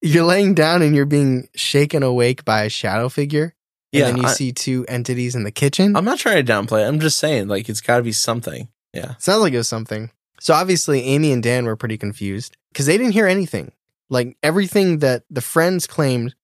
you're 0.00 0.24
laying 0.24 0.54
down 0.54 0.82
and 0.82 0.94
you're 0.94 1.04
being 1.06 1.48
shaken 1.54 2.02
awake 2.02 2.44
by 2.44 2.62
a 2.62 2.68
shadow 2.70 3.08
figure, 3.08 3.54
and 3.94 4.00
Yeah, 4.00 4.06
then 4.06 4.16
you 4.18 4.24
I- 4.24 4.32
see 4.32 4.52
two 4.52 4.84
entities 4.88 5.34
in 5.34 5.44
the 5.44 5.50
kitchen. 5.50 5.96
I'm 5.96 6.04
not 6.04 6.18
trying 6.18 6.44
to 6.44 6.52
downplay 6.52 6.82
it. 6.84 6.88
I'm 6.88 7.00
just 7.00 7.18
saying, 7.18 7.48
like, 7.48 7.68
it's 7.68 7.80
got 7.80 7.98
to 7.98 8.02
be 8.02 8.12
something. 8.12 8.68
Yeah. 8.92 9.14
Sounds 9.18 9.40
like 9.40 9.52
it 9.52 9.56
was 9.58 9.68
something. 9.68 10.10
So 10.40 10.52
obviously, 10.54 11.02
Amy 11.04 11.32
and 11.32 11.42
Dan 11.42 11.64
were 11.64 11.76
pretty 11.76 11.96
confused 11.96 12.56
because 12.72 12.86
they 12.86 12.98
didn't 12.98 13.12
hear 13.12 13.26
anything. 13.26 13.72
Like 14.10 14.36
everything 14.42 14.98
that 14.98 15.22
the 15.30 15.40
friends 15.40 15.86
claimed, 15.86 16.34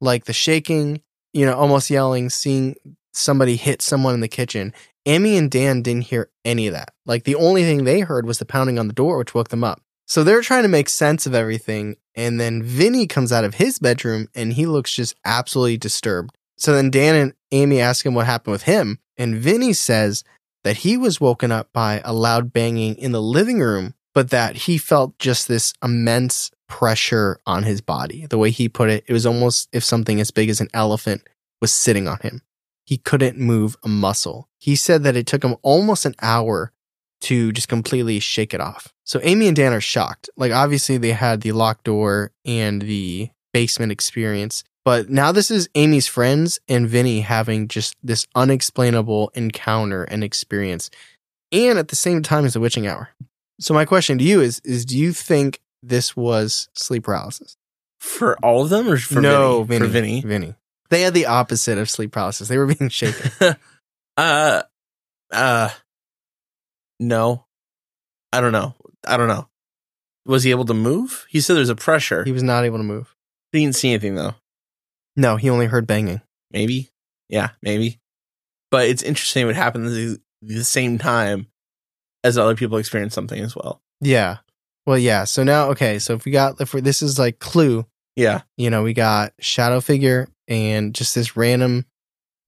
like 0.00 0.26
the 0.26 0.32
shaking, 0.32 1.00
you 1.32 1.46
know, 1.46 1.54
almost 1.54 1.88
yelling, 1.90 2.28
seeing 2.28 2.74
somebody 3.12 3.56
hit 3.56 3.80
someone 3.82 4.14
in 4.14 4.20
the 4.20 4.28
kitchen. 4.28 4.74
Amy 5.06 5.36
and 5.36 5.50
Dan 5.50 5.82
didn't 5.82 6.02
hear 6.02 6.30
any 6.44 6.66
of 6.66 6.74
that. 6.74 6.92
Like 7.06 7.24
the 7.24 7.36
only 7.36 7.62
thing 7.62 7.84
they 7.84 8.00
heard 8.00 8.26
was 8.26 8.38
the 8.38 8.44
pounding 8.44 8.78
on 8.78 8.88
the 8.88 8.92
door, 8.92 9.16
which 9.18 9.34
woke 9.34 9.48
them 9.48 9.64
up. 9.64 9.80
So 10.06 10.22
they're 10.22 10.42
trying 10.42 10.62
to 10.62 10.68
make 10.68 10.88
sense 10.88 11.26
of 11.26 11.34
everything. 11.34 11.96
And 12.14 12.38
then 12.40 12.62
Vinny 12.62 13.06
comes 13.06 13.32
out 13.32 13.44
of 13.44 13.54
his 13.54 13.78
bedroom 13.78 14.28
and 14.34 14.52
he 14.52 14.66
looks 14.66 14.92
just 14.94 15.14
absolutely 15.24 15.78
disturbed. 15.78 16.36
So 16.56 16.74
then 16.74 16.90
Dan 16.90 17.14
and 17.14 17.32
Amy 17.52 17.80
ask 17.80 18.04
him 18.04 18.14
what 18.14 18.26
happened 18.26 18.52
with 18.52 18.62
him. 18.62 18.98
And 19.16 19.36
Vinny 19.36 19.72
says 19.72 20.24
that 20.64 20.78
he 20.78 20.96
was 20.96 21.20
woken 21.20 21.52
up 21.52 21.72
by 21.72 22.00
a 22.04 22.12
loud 22.12 22.52
banging 22.52 22.96
in 22.96 23.12
the 23.12 23.22
living 23.22 23.60
room, 23.60 23.94
but 24.14 24.30
that 24.30 24.56
he 24.56 24.78
felt 24.78 25.18
just 25.18 25.48
this 25.48 25.72
immense 25.82 26.50
pressure 26.68 27.38
on 27.46 27.62
his 27.62 27.80
body. 27.80 28.26
The 28.26 28.38
way 28.38 28.50
he 28.50 28.68
put 28.68 28.90
it, 28.90 29.04
it 29.06 29.12
was 29.12 29.26
almost 29.26 29.68
if 29.72 29.84
something 29.84 30.20
as 30.20 30.30
big 30.30 30.48
as 30.48 30.60
an 30.60 30.68
elephant 30.74 31.22
was 31.60 31.72
sitting 31.72 32.08
on 32.08 32.18
him. 32.20 32.42
He 32.84 32.98
couldn't 32.98 33.38
move 33.38 33.76
a 33.82 33.88
muscle. 33.88 34.48
He 34.58 34.76
said 34.76 35.02
that 35.04 35.16
it 35.16 35.26
took 35.26 35.44
him 35.44 35.56
almost 35.62 36.06
an 36.06 36.14
hour 36.22 36.72
to 37.22 37.52
just 37.52 37.68
completely 37.68 38.20
shake 38.20 38.54
it 38.54 38.60
off. 38.60 38.92
So 39.04 39.20
Amy 39.22 39.48
and 39.48 39.56
Dan 39.56 39.72
are 39.72 39.80
shocked. 39.80 40.28
Like 40.36 40.52
obviously 40.52 40.98
they 40.98 41.12
had 41.12 41.40
the 41.40 41.52
locked 41.52 41.84
door 41.84 42.32
and 42.44 42.82
the 42.82 43.30
basement 43.52 43.92
experience, 43.92 44.64
but 44.86 45.10
now 45.10 45.32
this 45.32 45.50
is 45.50 45.68
Amy's 45.74 46.06
friends 46.06 46.60
and 46.68 46.88
Vinny 46.88 47.20
having 47.20 47.66
just 47.66 47.96
this 48.04 48.24
unexplainable 48.36 49.32
encounter 49.34 50.04
and 50.04 50.22
experience. 50.22 50.92
And 51.50 51.76
at 51.76 51.88
the 51.88 51.96
same 51.96 52.22
time 52.22 52.44
as 52.44 52.52
the 52.52 52.60
witching 52.60 52.86
hour. 52.86 53.10
So 53.58 53.74
my 53.74 53.84
question 53.84 54.16
to 54.18 54.22
you 54.22 54.40
is 54.40 54.60
is 54.60 54.84
do 54.84 54.96
you 54.96 55.12
think 55.12 55.60
this 55.82 56.14
was 56.14 56.68
sleep 56.74 57.02
paralysis? 57.02 57.56
For 57.98 58.38
all 58.44 58.62
of 58.62 58.70
them 58.70 58.88
or 58.88 58.96
for 58.96 59.20
no, 59.20 59.64
Vinny? 59.64 59.80
For 59.80 59.86
Vinny. 59.88 60.20
Vinny. 60.20 60.54
They 60.90 61.00
had 61.00 61.14
the 61.14 61.26
opposite 61.26 61.78
of 61.78 61.90
sleep 61.90 62.12
paralysis. 62.12 62.46
They 62.46 62.56
were 62.56 62.72
being 62.72 62.88
shaken. 62.88 63.32
uh, 64.16 64.62
uh, 65.32 65.70
no. 67.00 67.44
I 68.32 68.40
don't 68.40 68.52
know. 68.52 68.76
I 69.04 69.16
don't 69.16 69.26
know. 69.26 69.48
Was 70.26 70.44
he 70.44 70.52
able 70.52 70.66
to 70.66 70.74
move? 70.74 71.26
He 71.28 71.40
said 71.40 71.56
there's 71.56 71.70
a 71.70 71.74
pressure. 71.74 72.22
he 72.22 72.30
was 72.30 72.44
not 72.44 72.64
able 72.64 72.78
to 72.78 72.84
move. 72.84 73.16
He 73.50 73.64
didn't 73.64 73.74
see 73.74 73.88
anything 73.88 74.14
though. 74.14 74.36
No, 75.16 75.36
he 75.36 75.48
only 75.50 75.66
heard 75.66 75.86
banging. 75.86 76.20
Maybe. 76.50 76.90
Yeah, 77.28 77.50
maybe. 77.62 77.98
But 78.70 78.88
it's 78.88 79.02
interesting 79.02 79.46
what 79.46 79.56
happens 79.56 79.90
at 79.92 79.94
the, 80.42 80.56
the 80.56 80.64
same 80.64 80.98
time 80.98 81.46
as 82.24 82.36
other 82.38 82.54
people 82.56 82.78
experience 82.78 83.14
something 83.14 83.40
as 83.40 83.54
well. 83.56 83.80
Yeah. 84.00 84.38
Well, 84.86 84.98
yeah. 84.98 85.24
So 85.24 85.42
now, 85.42 85.70
okay. 85.70 85.98
So 85.98 86.14
if 86.14 86.24
we 86.24 86.32
got, 86.32 86.60
if 86.60 86.74
we 86.74 86.80
this 86.80 87.02
is 87.02 87.18
like 87.18 87.38
Clue, 87.38 87.86
Yeah. 88.14 88.42
you 88.56 88.70
know, 88.70 88.82
we 88.82 88.92
got 88.92 89.32
shadow 89.40 89.80
figure 89.80 90.28
and 90.48 90.94
just 90.94 91.14
this 91.14 91.36
random 91.36 91.86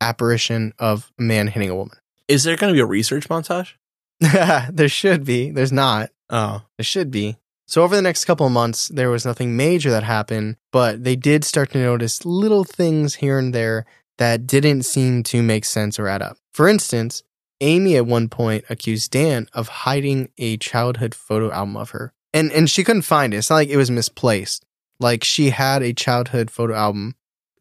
apparition 0.01 0.73
of 0.79 1.11
a 1.19 1.23
man 1.23 1.49
hitting 1.49 1.71
a 1.71 1.75
woman. 1.77 1.97
Is 2.29 2.45
there 2.45 2.57
going 2.57 2.73
to 2.73 2.77
be 2.77 2.81
a 2.81 2.87
research 2.87 3.29
montage? 3.29 3.73
there 4.21 4.89
should 4.89 5.25
be. 5.25 5.51
There's 5.51 5.73
not. 5.73 6.11
Oh, 6.31 6.63
There 6.77 6.85
should 6.85 7.11
be. 7.11 7.37
So 7.69 7.83
over 7.83 7.95
the 7.95 8.01
next 8.01 8.25
couple 8.25 8.47
of 8.47 8.53
months, 8.53 8.89
there 8.89 9.11
was 9.11 9.27
nothing 9.27 9.55
major 9.55 9.91
that 9.91 10.03
happened, 10.03 10.57
but 10.73 11.05
they 11.05 11.17
did 11.17 11.45
start 11.45 11.71
to 11.73 11.79
notice 11.79 12.25
little 12.25 12.65
things 12.65 13.17
here 13.17 13.39
and 13.39 13.55
there 13.55 13.85
that 14.17 14.47
didn't 14.47 14.85
seem 14.85 15.23
to 15.25 15.43
make 15.43 15.67
sense 15.67 15.99
or 15.99 16.09
add 16.09 16.23
up. 16.23 16.39
For 16.51 16.67
instance, 16.67 17.23
Amy 17.61 17.95
at 17.97 18.07
one 18.07 18.31
point 18.31 18.65
accused 18.71 19.11
Dan 19.11 19.49
of 19.53 19.69
hiding 19.69 20.31
a 20.39 20.57
childhood 20.57 21.15
photo 21.15 21.53
album 21.53 21.77
of 21.77 21.91
her. 21.91 22.15
And 22.33 22.51
and 22.53 22.71
she 22.71 22.85
couldn't 22.85 23.03
find 23.03 23.35
it. 23.35 23.37
It's 23.37 23.51
not 23.51 23.57
like 23.57 23.69
it 23.69 23.77
was 23.77 23.91
misplaced. 23.91 24.65
Like 24.99 25.23
she 25.23 25.51
had 25.51 25.83
a 25.83 25.93
childhood 25.93 26.51
photo 26.51 26.75
album 26.75 27.17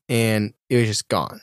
and 0.08 0.54
it 0.70 0.78
was 0.78 0.88
just 0.88 1.10
gone. 1.10 1.42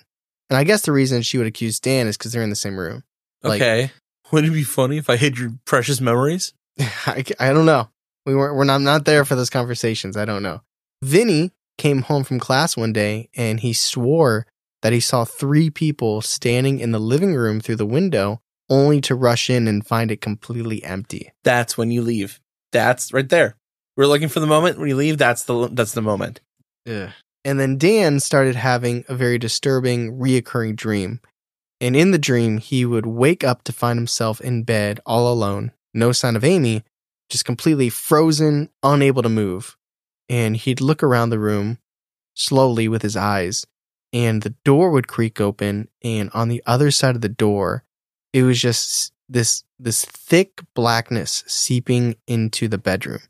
And 0.48 0.56
I 0.56 0.64
guess 0.64 0.82
the 0.82 0.92
reason 0.92 1.20
she 1.20 1.36
would 1.36 1.46
accuse 1.46 1.80
Dan 1.80 2.06
is 2.06 2.16
because 2.16 2.32
they're 2.32 2.42
in 2.42 2.50
the 2.50 2.56
same 2.56 2.78
room. 2.78 3.04
Like- 3.42 3.60
okay. 3.60 3.90
Wouldn't 4.32 4.54
it 4.54 4.56
be 4.56 4.64
funny 4.64 4.96
if 4.96 5.10
I 5.10 5.16
hid 5.16 5.38
your 5.38 5.52
precious 5.66 6.00
memories? 6.00 6.54
I, 6.80 7.24
I 7.38 7.52
don't 7.52 7.66
know. 7.66 7.90
We 8.26 8.34
weren't. 8.34 8.56
We're 8.56 8.64
not, 8.64 8.76
I'm 8.76 8.84
not 8.84 9.04
there 9.04 9.24
for 9.24 9.34
those 9.34 9.50
conversations. 9.50 10.16
I 10.16 10.24
don't 10.24 10.42
know. 10.42 10.62
Vinny 11.02 11.52
came 11.76 12.02
home 12.02 12.24
from 12.24 12.38
class 12.38 12.76
one 12.76 12.92
day 12.92 13.28
and 13.36 13.60
he 13.60 13.72
swore 13.72 14.46
that 14.82 14.92
he 14.92 15.00
saw 15.00 15.24
three 15.24 15.70
people 15.70 16.20
standing 16.20 16.78
in 16.78 16.92
the 16.92 17.00
living 17.00 17.34
room 17.34 17.60
through 17.60 17.76
the 17.76 17.86
window, 17.86 18.40
only 18.68 19.00
to 19.00 19.14
rush 19.14 19.48
in 19.48 19.66
and 19.66 19.86
find 19.86 20.10
it 20.10 20.20
completely 20.20 20.84
empty. 20.84 21.32
That's 21.42 21.76
when 21.76 21.90
you 21.90 22.02
leave. 22.02 22.40
That's 22.72 23.12
right 23.12 23.28
there. 23.28 23.56
We're 23.96 24.06
looking 24.06 24.28
for 24.28 24.40
the 24.40 24.46
moment 24.46 24.78
when 24.78 24.88
you 24.88 24.96
leave. 24.96 25.18
That's 25.18 25.44
the 25.44 25.68
that's 25.68 25.92
the 25.92 26.02
moment. 26.02 26.40
And 27.44 27.60
then 27.60 27.78
Dan 27.78 28.20
started 28.20 28.56
having 28.56 29.04
a 29.08 29.14
very 29.14 29.38
disturbing, 29.38 30.18
reoccurring 30.18 30.76
dream. 30.76 31.20
And 31.80 31.94
in 31.94 32.10
the 32.10 32.18
dream, 32.18 32.58
he 32.58 32.86
would 32.86 33.06
wake 33.06 33.44
up 33.44 33.64
to 33.64 33.72
find 33.72 33.98
himself 33.98 34.40
in 34.40 34.62
bed 34.62 35.00
all 35.04 35.30
alone, 35.30 35.72
no 35.92 36.12
sign 36.12 36.36
of 36.36 36.44
Amy, 36.44 36.84
just 37.34 37.44
completely 37.44 37.88
frozen, 37.88 38.68
unable 38.84 39.20
to 39.20 39.28
move. 39.28 39.76
And 40.28 40.56
he'd 40.56 40.80
look 40.80 41.02
around 41.02 41.30
the 41.30 41.38
room 41.40 41.78
slowly 42.34 42.86
with 42.86 43.02
his 43.02 43.16
eyes, 43.16 43.66
and 44.12 44.42
the 44.42 44.54
door 44.64 44.92
would 44.92 45.08
creak 45.08 45.40
open. 45.40 45.88
And 46.04 46.30
on 46.32 46.48
the 46.48 46.62
other 46.64 46.92
side 46.92 47.16
of 47.16 47.22
the 47.22 47.28
door, 47.28 47.82
it 48.32 48.44
was 48.44 48.60
just 48.60 49.12
this 49.28 49.64
this 49.80 50.04
thick 50.04 50.60
blackness 50.74 51.42
seeping 51.48 52.14
into 52.28 52.68
the 52.68 52.78
bedroom. 52.78 53.22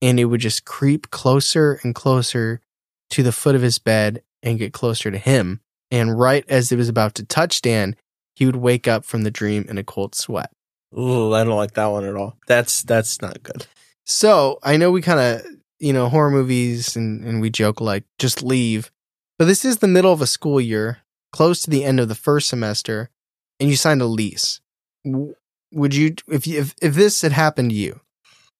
And 0.00 0.18
it 0.18 0.24
would 0.24 0.40
just 0.40 0.64
creep 0.64 1.10
closer 1.10 1.78
and 1.82 1.94
closer 1.94 2.62
to 3.10 3.22
the 3.22 3.32
foot 3.32 3.54
of 3.54 3.60
his 3.60 3.78
bed 3.78 4.22
and 4.42 4.58
get 4.58 4.72
closer 4.72 5.10
to 5.10 5.18
him. 5.18 5.60
And 5.90 6.18
right 6.18 6.44
as 6.48 6.72
it 6.72 6.76
was 6.76 6.88
about 6.88 7.14
to 7.16 7.24
touch 7.24 7.60
Dan, 7.60 7.96
he 8.34 8.46
would 8.46 8.56
wake 8.56 8.88
up 8.88 9.04
from 9.04 9.24
the 9.24 9.30
dream 9.30 9.66
in 9.68 9.76
a 9.76 9.84
cold 9.84 10.14
sweat. 10.14 10.50
Ooh, 10.98 11.32
I 11.34 11.44
don't 11.44 11.56
like 11.56 11.74
that 11.74 11.86
one 11.86 12.04
at 12.04 12.16
all. 12.16 12.36
That's 12.46 12.82
that's 12.82 13.22
not 13.22 13.42
good. 13.42 13.66
So 14.04 14.58
I 14.62 14.76
know 14.76 14.90
we 14.90 15.00
kind 15.02 15.20
of, 15.20 15.46
you 15.78 15.92
know, 15.92 16.08
horror 16.08 16.30
movies 16.30 16.96
and, 16.96 17.24
and 17.24 17.40
we 17.40 17.50
joke 17.50 17.80
like, 17.80 18.04
just 18.18 18.42
leave. 18.42 18.90
But 19.38 19.46
this 19.46 19.64
is 19.64 19.78
the 19.78 19.88
middle 19.88 20.12
of 20.12 20.20
a 20.20 20.26
school 20.26 20.60
year, 20.60 20.98
close 21.32 21.60
to 21.62 21.70
the 21.70 21.84
end 21.84 21.98
of 22.00 22.08
the 22.08 22.14
first 22.14 22.48
semester, 22.48 23.10
and 23.58 23.70
you 23.70 23.76
signed 23.76 24.02
a 24.02 24.06
lease. 24.06 24.60
Would 25.04 25.94
you, 25.94 26.14
if, 26.28 26.46
you, 26.46 26.60
if, 26.60 26.74
if 26.82 26.94
this 26.94 27.22
had 27.22 27.32
happened 27.32 27.70
to 27.70 27.76
you, 27.76 28.00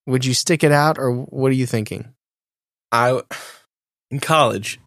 would 0.07 0.25
you 0.25 0.33
stick 0.35 0.64
it 0.64 0.73
out 0.73 0.99
or 0.99 1.12
what 1.12 1.51
are 1.51 1.57
you 1.57 1.66
thinking? 1.66 2.14
I 2.90 3.21
in 4.11 4.21
college, 4.21 4.79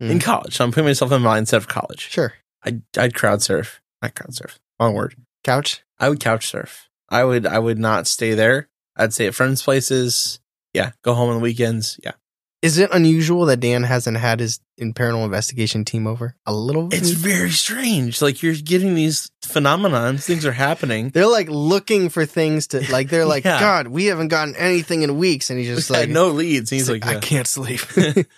in 0.00 0.18
Mm. 0.18 0.22
college, 0.22 0.60
I'm 0.60 0.70
putting 0.72 0.86
myself 0.86 1.10
in 1.12 1.22
the 1.22 1.28
mindset 1.28 1.56
of 1.58 1.68
college. 1.68 2.10
Sure. 2.10 2.34
I 2.64 2.80
I'd 2.98 3.14
crowd 3.14 3.42
surf. 3.42 3.80
Not 4.02 4.14
crowd 4.14 4.34
surf. 4.34 4.58
Wrong 4.80 4.94
word. 4.94 5.14
Couch? 5.46 5.82
I 5.98 6.08
would 6.10 6.20
couch 6.20 6.48
surf. 6.48 6.88
I 7.08 7.22
would 7.24 7.46
I 7.46 7.58
would 7.58 7.78
not 7.78 8.06
stay 8.08 8.34
there. 8.34 8.68
I'd 8.96 9.14
stay 9.14 9.26
at 9.28 9.34
friends' 9.34 9.62
places. 9.62 10.40
Yeah, 10.74 10.90
go 11.02 11.14
home 11.14 11.30
on 11.30 11.36
the 11.36 11.40
weekends. 11.42 11.98
Yeah, 12.02 12.12
Is 12.62 12.78
it 12.78 12.90
unusual 12.92 13.46
that 13.46 13.60
Dan 13.60 13.84
hasn't 13.84 14.16
had 14.18 14.40
his 14.40 14.58
in 14.76 14.92
paranormal 14.92 15.24
investigation 15.24 15.84
team 15.84 16.06
over? 16.06 16.34
A 16.44 16.52
little 16.52 16.88
bit? 16.88 16.98
it's 17.00 17.10
very 17.10 17.50
strange. 17.50 18.20
Like 18.20 18.42
you're 18.42 18.54
getting 18.56 18.94
these 18.94 19.30
phenomenons. 19.44 20.24
Things 20.24 20.44
are 20.44 20.52
happening. 20.52 21.10
They're 21.10 21.26
like 21.28 21.48
looking 21.48 22.08
for 22.10 22.26
things 22.26 22.66
to 22.68 22.80
like. 22.92 23.08
They're 23.08 23.24
like, 23.34 23.44
Yeah. 23.44 23.60
God, 23.60 23.86
we 23.86 24.06
haven't 24.06 24.28
gotten 24.28 24.56
anything 24.56 25.02
in 25.02 25.16
weeks, 25.16 25.48
and 25.48 25.58
he's 25.58 25.68
just 25.68 25.90
Like 25.90 26.00
like, 26.00 26.08
no 26.10 26.28
leads. 26.30 26.72
And 26.72 26.78
he's 26.78 26.88
he's 26.88 26.90
like, 26.90 27.06
I 27.06 27.12
yeah. 27.14 27.20
can't 27.20 27.46
sleep. 27.46 27.80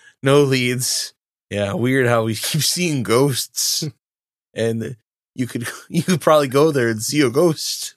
no 0.23 0.43
leads. 0.43 1.15
Yeah, 1.51 1.73
weird 1.73 2.07
how 2.07 2.25
we 2.25 2.35
keep 2.35 2.61
seeing 2.63 3.03
ghosts, 3.03 3.83
and 4.55 4.97
you 5.35 5.47
could 5.47 5.67
you 5.89 6.03
could 6.03 6.21
probably 6.21 6.49
go 6.49 6.71
there 6.71 6.89
and 6.89 7.03
see 7.03 7.21
a 7.21 7.31
ghost. 7.31 7.95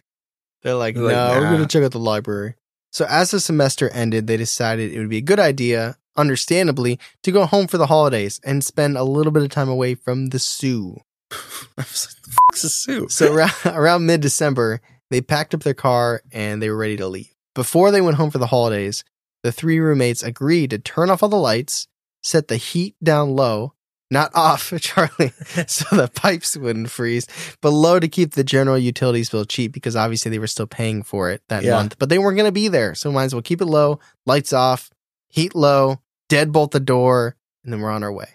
They're 0.62 0.76
like, 0.76 0.96
They're 0.96 1.04
no, 1.04 1.10
like, 1.10 1.41
we're 1.41 1.52
gonna 1.52 1.67
check 1.67 1.84
out 1.84 1.91
the 1.91 2.00
library. 2.00 2.56
So 2.91 3.06
as 3.06 3.32
the 3.32 3.39
semester 3.39 3.89
ended, 3.89 4.28
they 4.28 4.38
decided 4.38 4.91
it 4.91 5.00
would 5.00 5.10
be 5.10 5.17
a 5.17 5.22
good 5.22 5.39
idea, 5.39 5.98
understandably, 6.17 7.00
to 7.24 7.32
go 7.32 7.46
home 7.46 7.67
for 7.67 7.78
the 7.78 7.88
holidays 7.88 8.39
and 8.44 8.63
spend 8.63 8.98
a 8.98 9.04
little 9.04 9.32
bit 9.32 9.44
of 9.44 9.50
time 9.50 9.70
away 9.70 9.96
from 9.96 10.28
the 10.28 10.39
zoo. 10.39 10.98
I 11.32 11.38
was 11.78 12.08
like, 12.08 12.24
the 12.24 12.32
fuck's 12.32 12.63
a 12.65 12.70
zoo? 12.70 13.08
So 13.10 13.34
around, 13.34 13.54
around 13.65 14.06
mid 14.06 14.22
December, 14.22 14.82
they 15.10 15.22
packed 15.22 15.54
up 15.54 15.63
their 15.63 15.74
car 15.74 16.22
and 16.32 16.62
they 16.62 16.70
were 16.70 16.78
ready 16.78 16.98
to 16.98 17.08
leave. 17.08 17.34
Before 17.56 17.91
they 17.91 18.02
went 18.02 18.17
home 18.17 18.30
for 18.30 18.38
the 18.39 18.48
holidays, 18.48 19.04
the 19.44 19.52
three 19.52 19.80
roommates 19.80 20.22
agreed 20.22 20.70
to 20.72 20.80
turn 20.80 21.10
off 21.10 21.24
all 21.24 21.30
the 21.30 21.38
lights, 21.38 21.88
set 22.22 22.50
the 22.50 22.58
heat 22.58 22.96
down 23.02 23.36
low, 23.36 23.74
not 24.12 24.30
off, 24.36 24.71
Charlie, 24.80 25.30
so 25.67 25.95
the 25.95 26.12
pipes 26.13 26.56
wouldn't 26.56 26.91
freeze, 26.91 27.26
but 27.62 27.71
low 27.71 28.00
to 28.00 28.08
keep 28.08 28.34
the 28.34 28.43
general 28.43 28.78
utilities 28.78 29.30
bill 29.30 29.45
cheap 29.45 29.71
because 29.71 29.95
obviously 29.95 30.30
they 30.30 30.38
were 30.39 30.47
still 30.47 30.67
paying 30.67 31.02
for 31.02 31.32
it 31.32 31.41
that 31.47 31.63
Yeah. 31.63 31.76
month. 31.76 31.97
But 31.97 32.10
they 32.10 32.19
weren't 32.19 32.38
going 32.38 32.47
to 32.47 32.52
be 32.52 32.67
there, 32.67 32.93
so 32.93 33.12
might 33.12 33.24
as 33.26 33.34
well 33.34 33.41
keep 33.41 33.62
it 33.62 33.65
low, 33.65 34.00
lights 34.26 34.54
off, 34.54 34.91
heat 35.30 35.56
low, 35.56 36.02
deadbolt 36.30 36.71
the 36.71 36.80
door, 36.80 37.36
and 37.63 37.71
then 37.74 37.80
we're 37.82 37.89
on 37.89 38.04
our 38.04 38.12
way. 38.13 38.28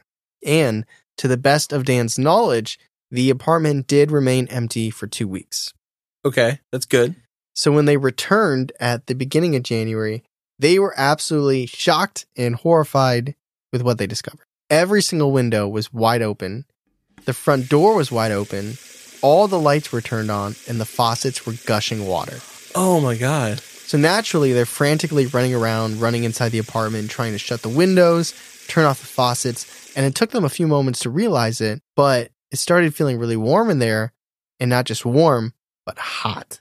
And 0.44 0.84
to 1.18 1.28
the 1.28 1.36
best 1.36 1.72
of 1.72 1.84
Dan's 1.84 2.18
knowledge, 2.18 2.78
the 3.10 3.30
apartment 3.30 3.86
did 3.86 4.10
remain 4.10 4.48
empty 4.48 4.90
for 4.90 5.06
two 5.06 5.28
weeks. 5.28 5.72
Okay, 6.24 6.58
that's 6.72 6.86
good. 6.86 7.14
So 7.54 7.70
when 7.72 7.84
they 7.84 7.96
returned 7.96 8.72
at 8.80 9.06
the 9.06 9.14
beginning 9.14 9.54
of 9.56 9.62
January, 9.62 10.24
they 10.58 10.78
were 10.78 10.94
absolutely 10.96 11.66
shocked 11.66 12.26
and 12.36 12.54
horrified 12.56 13.34
with 13.72 13.82
what 13.82 13.98
they 13.98 14.06
discovered. 14.06 14.45
Every 14.70 15.00
single 15.00 15.30
window 15.30 15.68
was 15.68 15.92
wide 15.92 16.22
open. 16.22 16.64
The 17.24 17.32
front 17.32 17.68
door 17.68 17.94
was 17.94 18.10
wide 18.10 18.32
open. 18.32 18.78
All 19.22 19.46
the 19.46 19.60
lights 19.60 19.92
were 19.92 20.00
turned 20.00 20.30
on 20.30 20.56
and 20.68 20.80
the 20.80 20.84
faucets 20.84 21.46
were 21.46 21.54
gushing 21.66 22.06
water. 22.06 22.40
Oh 22.74 23.00
my 23.00 23.16
god. 23.16 23.60
So 23.60 23.96
naturally, 23.96 24.52
they're 24.52 24.66
frantically 24.66 25.26
running 25.26 25.54
around, 25.54 26.00
running 26.00 26.24
inside 26.24 26.48
the 26.48 26.58
apartment, 26.58 27.10
trying 27.10 27.32
to 27.32 27.38
shut 27.38 27.62
the 27.62 27.68
windows, 27.68 28.34
turn 28.66 28.84
off 28.84 29.00
the 29.00 29.06
faucets. 29.06 29.92
And 29.96 30.04
it 30.04 30.16
took 30.16 30.32
them 30.32 30.44
a 30.44 30.48
few 30.50 30.66
moments 30.66 31.00
to 31.00 31.10
realize 31.10 31.60
it, 31.60 31.80
but 31.94 32.32
it 32.50 32.56
started 32.56 32.94
feeling 32.94 33.18
really 33.18 33.36
warm 33.36 33.70
in 33.70 33.78
there. 33.78 34.12
And 34.58 34.70
not 34.70 34.86
just 34.86 35.04
warm, 35.04 35.52
but 35.84 35.98
hot. 35.98 36.60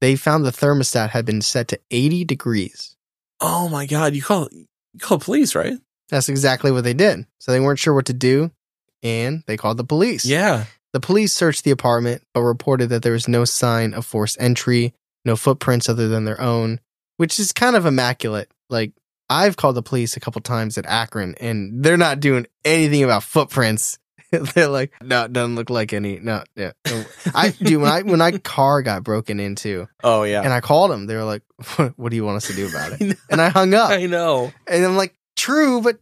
They 0.00 0.16
found 0.16 0.44
the 0.44 0.50
thermostat 0.50 1.10
had 1.10 1.26
been 1.26 1.42
set 1.42 1.68
to 1.68 1.80
80 1.90 2.24
degrees. 2.24 2.96
Oh 3.40 3.68
my 3.68 3.86
god. 3.86 4.14
You 4.14 4.22
call 4.22 4.48
you 4.52 5.00
call 5.00 5.18
police, 5.18 5.54
right? 5.54 5.78
That's 6.10 6.28
exactly 6.28 6.70
what 6.70 6.84
they 6.84 6.94
did. 6.94 7.26
So 7.38 7.52
they 7.52 7.60
weren't 7.60 7.78
sure 7.78 7.94
what 7.94 8.06
to 8.06 8.12
do, 8.12 8.50
and 9.02 9.42
they 9.46 9.56
called 9.56 9.76
the 9.76 9.84
police. 9.84 10.24
Yeah. 10.24 10.64
The 10.92 11.00
police 11.00 11.32
searched 11.32 11.64
the 11.64 11.70
apartment, 11.72 12.22
but 12.34 12.42
reported 12.42 12.88
that 12.90 13.02
there 13.02 13.12
was 13.12 13.26
no 13.28 13.44
sign 13.44 13.94
of 13.94 14.06
forced 14.06 14.36
entry, 14.40 14.94
no 15.24 15.34
footprints 15.36 15.88
other 15.88 16.08
than 16.08 16.24
their 16.24 16.40
own, 16.40 16.78
which 17.16 17.40
is 17.40 17.52
kind 17.52 17.74
of 17.74 17.84
immaculate. 17.86 18.50
Like, 18.70 18.92
I've 19.28 19.56
called 19.56 19.74
the 19.74 19.82
police 19.82 20.16
a 20.16 20.20
couple 20.20 20.40
times 20.42 20.78
at 20.78 20.86
Akron, 20.86 21.34
and 21.40 21.82
they're 21.82 21.96
not 21.96 22.20
doing 22.20 22.46
anything 22.64 23.02
about 23.02 23.22
footprints. 23.24 23.98
they're 24.30 24.68
like, 24.68 24.92
no, 25.02 25.24
it 25.24 25.32
doesn't 25.32 25.54
look 25.56 25.70
like 25.70 25.92
any. 25.92 26.18
No, 26.20 26.44
yeah. 26.54 26.72
I 27.34 27.50
do 27.50 27.80
when 27.80 27.90
I 27.90 28.02
when 28.02 28.18
my 28.18 28.32
car 28.38 28.82
got 28.82 29.02
broken 29.02 29.40
into, 29.40 29.88
Oh 30.02 30.22
yeah. 30.24 30.42
and 30.42 30.52
I 30.52 30.60
called 30.60 30.90
them. 30.90 31.06
They 31.06 31.16
were 31.16 31.24
like, 31.24 31.42
what, 31.76 31.92
"What 31.98 32.10
do 32.10 32.16
you 32.16 32.24
want 32.24 32.36
us 32.36 32.46
to 32.48 32.52
do 32.54 32.68
about 32.68 33.00
it?" 33.00 33.16
And 33.30 33.40
I 33.40 33.48
hung 33.48 33.74
up, 33.74 33.90
I 33.90 34.06
know. 34.06 34.52
and 34.66 34.84
I'm 34.84 34.96
like, 34.96 35.14
"True, 35.44 35.80
but 35.82 35.98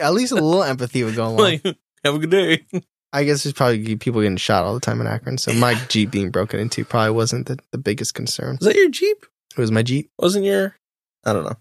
at 0.00 0.14
least 0.14 0.32
a 0.32 0.36
little 0.36 0.62
empathy 0.62 1.02
would 1.04 1.16
go 1.16 1.24
along." 1.28 1.36
Like, 1.38 1.62
have 2.04 2.14
a 2.14 2.18
good 2.18 2.30
day. 2.30 2.64
I 3.12 3.24
guess 3.24 3.42
there's 3.44 3.54
probably 3.54 3.96
people 3.96 4.20
getting 4.20 4.36
shot 4.36 4.64
all 4.64 4.74
the 4.74 4.80
time 4.80 5.00
in 5.00 5.06
Akron, 5.06 5.38
so 5.38 5.52
my 5.54 5.74
Jeep 5.88 6.10
being 6.10 6.30
broken 6.30 6.60
into 6.60 6.84
probably 6.84 7.12
wasn't 7.12 7.46
the, 7.46 7.58
the 7.72 7.78
biggest 7.78 8.14
concern. 8.14 8.58
Was 8.60 8.66
that 8.68 8.76
your 8.76 8.90
Jeep? 8.90 9.24
It 9.56 9.60
was 9.60 9.70
my 9.70 9.82
Jeep. 9.82 10.10
Wasn't 10.18 10.44
your? 10.44 10.76
I 11.24 11.32
don't 11.32 11.44
know. 11.44 11.56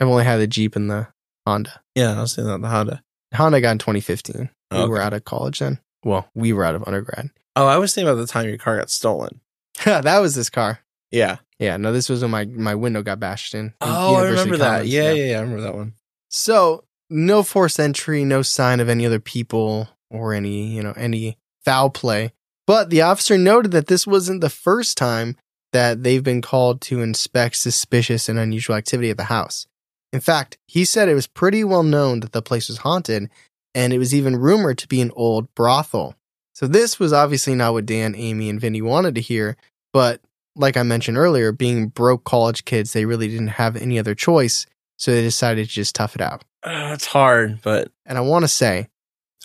I've 0.00 0.08
only 0.08 0.24
had 0.24 0.38
the 0.38 0.46
Jeep 0.46 0.74
and 0.76 0.90
the 0.90 1.08
Honda. 1.46 1.80
Yeah, 1.94 2.18
I 2.18 2.20
was 2.22 2.32
saying 2.32 2.48
that 2.48 2.60
the 2.60 2.68
Honda. 2.68 3.02
Honda 3.34 3.60
got 3.60 3.72
in 3.72 3.78
2015. 3.78 4.50
We 4.72 4.76
Okay. 4.78 4.88
were 4.88 5.00
out 5.00 5.12
of 5.12 5.24
college 5.24 5.60
then. 5.60 5.78
Well, 6.04 6.28
we 6.34 6.52
were 6.52 6.64
out 6.64 6.74
of 6.74 6.84
undergrad. 6.86 7.30
Oh, 7.54 7.66
I 7.66 7.78
was 7.78 7.94
thinking 7.94 8.08
about 8.10 8.20
the 8.20 8.26
time 8.26 8.48
your 8.48 8.58
car 8.58 8.76
got 8.78 8.90
stolen. 8.90 9.40
that 9.84 10.18
was 10.18 10.34
this 10.34 10.50
car. 10.50 10.80
Yeah. 11.10 11.36
Yeah, 11.58 11.76
no, 11.78 11.92
this 11.92 12.08
was 12.08 12.20
when 12.22 12.30
my, 12.30 12.44
my 12.46 12.74
window 12.74 13.02
got 13.02 13.18
bashed 13.20 13.54
in. 13.54 13.72
Oh, 13.80 13.86
I 14.16 14.22
University 14.22 14.30
remember 14.50 14.56
that. 14.58 14.70
Commons. 14.78 14.92
Yeah, 14.92 15.12
yeah, 15.12 15.24
yeah. 15.30 15.38
I 15.38 15.40
remember 15.40 15.62
that 15.62 15.74
one. 15.74 15.94
So 16.28 16.84
no 17.08 17.42
forced 17.42 17.78
entry, 17.78 18.24
no 18.24 18.42
sign 18.42 18.80
of 18.80 18.88
any 18.88 19.06
other 19.06 19.20
people 19.20 19.88
or 20.10 20.34
any, 20.34 20.66
you 20.66 20.82
know, 20.82 20.94
any 20.96 21.38
foul 21.64 21.90
play. 21.90 22.32
But 22.66 22.90
the 22.90 23.02
officer 23.02 23.38
noted 23.38 23.72
that 23.72 23.86
this 23.86 24.06
wasn't 24.06 24.40
the 24.40 24.50
first 24.50 24.96
time 24.96 25.36
that 25.72 26.02
they've 26.02 26.22
been 26.22 26.42
called 26.42 26.80
to 26.80 27.02
inspect 27.02 27.56
suspicious 27.56 28.28
and 28.28 28.38
unusual 28.38 28.76
activity 28.76 29.10
at 29.10 29.16
the 29.16 29.24
house. 29.24 29.66
In 30.12 30.20
fact, 30.20 30.58
he 30.66 30.84
said 30.84 31.08
it 31.08 31.14
was 31.14 31.26
pretty 31.26 31.62
well 31.64 31.82
known 31.82 32.20
that 32.20 32.32
the 32.32 32.42
place 32.42 32.68
was 32.68 32.78
haunted, 32.78 33.28
and 33.74 33.92
it 33.92 33.98
was 33.98 34.14
even 34.14 34.36
rumored 34.36 34.78
to 34.78 34.88
be 34.88 35.00
an 35.00 35.12
old 35.14 35.54
brothel. 35.54 36.14
So 36.54 36.66
this 36.66 36.98
was 36.98 37.12
obviously 37.12 37.54
not 37.54 37.74
what 37.74 37.86
Dan, 37.86 38.14
Amy, 38.16 38.48
and 38.48 38.60
Vinny 38.60 38.80
wanted 38.80 39.14
to 39.16 39.20
hear, 39.20 39.56
but 39.92 40.20
like 40.54 40.76
I 40.76 40.82
mentioned 40.82 41.18
earlier, 41.18 41.52
being 41.52 41.88
broke 41.88 42.24
college 42.24 42.64
kids, 42.64 42.92
they 42.92 43.04
really 43.04 43.28
didn't 43.28 43.48
have 43.48 43.76
any 43.76 43.98
other 43.98 44.14
choice, 44.14 44.66
so 44.96 45.12
they 45.12 45.22
decided 45.22 45.66
to 45.66 45.72
just 45.72 45.94
tough 45.94 46.14
it 46.14 46.20
out. 46.20 46.44
Uh, 46.62 46.90
it's 46.94 47.06
hard, 47.06 47.60
but 47.62 47.90
And 48.04 48.18
I 48.18 48.22
want 48.22 48.44
to 48.44 48.48
say, 48.48 48.88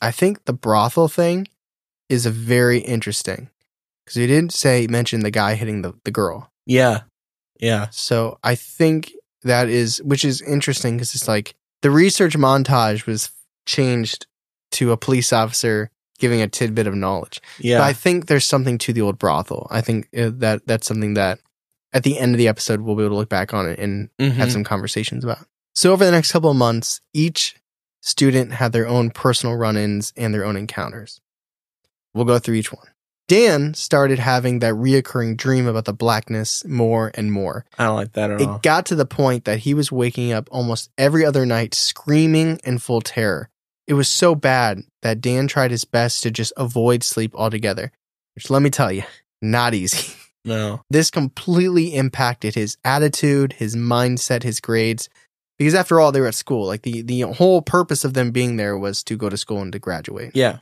I 0.02 0.12
think 0.12 0.46
the 0.46 0.54
brothel 0.54 1.08
thing 1.08 1.48
is 2.10 2.26
a 2.26 2.32
very 2.32 2.80
interesting 2.80 3.50
because 4.04 4.16
he 4.16 4.28
didn't 4.28 4.54
say 4.54 4.88
mention 4.88 5.22
the 5.22 5.32
guy 5.32 5.56
hitting 5.56 5.82
the, 5.82 5.94
the 6.04 6.12
girl. 6.12 6.52
Yeah. 6.66 7.02
Yeah. 7.60 7.88
So 7.92 8.40
I 8.44 8.56
think 8.56 9.14
that 9.44 9.70
is, 9.70 10.02
which 10.04 10.26
is 10.26 10.42
interesting 10.42 10.98
because 10.98 11.14
it's 11.14 11.28
like 11.28 11.56
the 11.82 11.92
research 11.92 12.36
montage 12.36 13.06
was 13.06 13.32
changed 13.66 14.26
to 14.72 14.92
a 14.92 14.98
police 14.98 15.32
officer 15.32 15.92
giving 16.18 16.42
a 16.42 16.48
tidbit 16.48 16.88
of 16.88 16.96
knowledge. 16.96 17.42
Yeah. 17.60 17.80
But 17.80 17.84
I 17.84 17.94
think 17.94 18.28
there's 18.28 18.46
something 18.46 18.78
to 18.80 18.94
the 18.94 19.02
old 19.02 19.20
brothel. 19.20 19.68
I 19.70 19.82
think 19.82 20.08
uh, 20.18 20.32
that 20.36 20.66
that's 20.66 20.88
something 20.88 21.16
that 21.16 21.40
at 21.94 22.04
the 22.04 22.18
end 22.20 22.34
of 22.34 22.38
the 22.38 22.48
episode 22.48 22.82
we'll 22.82 22.96
be 22.96 23.04
able 23.04 23.16
to 23.16 23.20
look 23.20 23.30
back 23.30 23.54
on 23.54 23.68
it 23.68 23.80
and 23.80 24.10
have 24.20 24.50
Mhm. 24.50 24.52
some 24.52 24.64
conversations 24.64 25.24
about. 25.24 25.46
So 25.76 25.92
over 25.94 26.04
the 26.06 26.12
next 26.12 26.32
couple 26.32 26.50
of 26.52 26.58
months, 26.58 27.02
each 27.14 27.56
student 28.02 28.54
had 28.54 28.72
their 28.72 28.88
own 28.88 29.10
personal 29.12 29.56
run-ins 29.56 30.12
and 30.18 30.34
their 30.34 30.44
own 30.46 30.58
encounters. 30.58 31.22
We'll 32.14 32.26
go 32.26 32.40
through 32.40 32.56
each 32.56 32.74
one. 32.74 32.88
Dan 33.28 33.74
started 33.74 34.20
having 34.20 34.60
that 34.60 34.74
reoccurring 34.74 35.38
dream 35.38 35.66
about 35.68 35.86
the 35.86 35.94
blackness 35.94 36.66
more 36.66 37.12
and 37.14 37.32
more. 37.32 37.64
I 37.78 37.86
don't 37.86 37.96
like 37.96 38.12
that 38.14 38.32
at 38.32 38.42
all. 38.42 38.56
It 38.56 38.62
got 38.62 38.86
to 38.88 38.96
the 38.96 39.06
point 39.06 39.46
that 39.46 39.60
he 39.60 39.74
was 39.74 39.92
waking 39.92 40.34
up 40.34 40.50
almost 40.52 40.90
every 40.98 41.24
other 41.26 41.46
night 41.46 41.74
screaming 41.74 42.60
in 42.66 42.78
full 42.80 43.00
terror. 43.00 43.50
It 43.88 43.94
was 43.94 44.10
so 44.10 44.36
bad 44.36 44.84
that 45.02 45.22
Dan 45.22 45.48
tried 45.48 45.72
his 45.72 45.86
best 45.86 46.24
to 46.24 46.32
just 46.32 46.52
avoid 46.58 47.04
sleep 47.04 47.34
altogether, 47.34 47.92
which 48.36 48.50
let 48.50 48.62
me 48.62 48.70
tell 48.70 48.92
you, 48.92 49.04
not 49.42 49.74
easy. 49.74 50.14
no. 50.44 50.82
This 50.90 51.12
completely 51.12 51.96
impacted 51.96 52.56
his 52.56 52.78
attitude, 52.84 53.54
his 53.54 53.76
mindset, 53.76 54.44
his 54.44 54.60
grades. 54.60 55.10
Because 55.58 55.76
after 55.76 56.00
all, 56.00 56.12
they 56.12 56.22
were 56.22 56.28
at 56.28 56.36
school. 56.36 56.66
Like 56.66 56.82
the, 56.82 57.02
the 57.04 57.22
whole 57.22 57.62
purpose 57.62 58.04
of 58.04 58.14
them 58.14 58.32
being 58.32 58.58
there 58.58 58.78
was 58.78 59.04
to 59.04 59.16
go 59.16 59.30
to 59.30 59.38
school 59.38 59.62
and 59.62 59.72
to 59.74 59.80
graduate. 59.80 60.32
Yeah. 60.34 60.60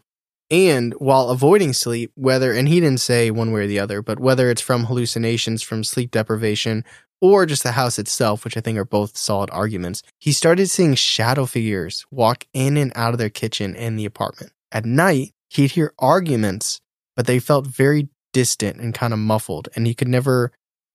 And 0.52 0.94
while 0.94 1.30
avoiding 1.30 1.74
sleep, 1.74 2.12
whether, 2.16 2.52
and 2.52 2.68
he 2.68 2.80
didn't 2.80 3.00
say 3.00 3.32
one 3.32 3.52
way 3.52 3.62
or 3.62 3.68
the 3.68 3.80
other, 3.80 4.02
but 4.02 4.20
whether 4.20 4.50
it's 4.50 4.62
from 4.62 4.86
hallucinations 4.86 5.62
from 5.62 5.84
sleep 5.84 6.12
deprivation 6.12 6.84
or 7.22 7.46
just 7.46 7.64
the 7.64 7.74
house 7.74 8.00
itself, 8.00 8.44
which 8.44 8.58
I 8.58 8.62
think 8.62 8.78
are 8.78 8.86
both 8.86 9.16
solid 9.16 9.50
arguments, 9.52 10.02
he 10.18 10.32
started 10.32 10.68
seeing 10.70 10.96
shadow 10.96 11.46
figures 11.46 12.06
walk 12.10 12.46
in 12.54 12.78
and 12.78 12.92
out 12.96 13.14
of 13.14 13.20
their 13.20 13.30
kitchen 13.30 13.76
and 13.76 13.98
the 13.98 14.06
apartment. 14.06 14.52
At 14.72 14.86
night, 14.86 15.34
he'd 15.50 15.72
hear 15.72 15.94
arguments, 16.00 16.82
but 17.16 17.28
they 17.28 17.40
felt 17.40 17.68
very 17.68 18.10
distant 18.34 18.80
and 18.80 18.94
kind 18.94 19.14
of 19.14 19.20
muffled, 19.20 19.70
and 19.76 19.86
he 19.88 19.94
could 19.94 20.08
never 20.08 20.52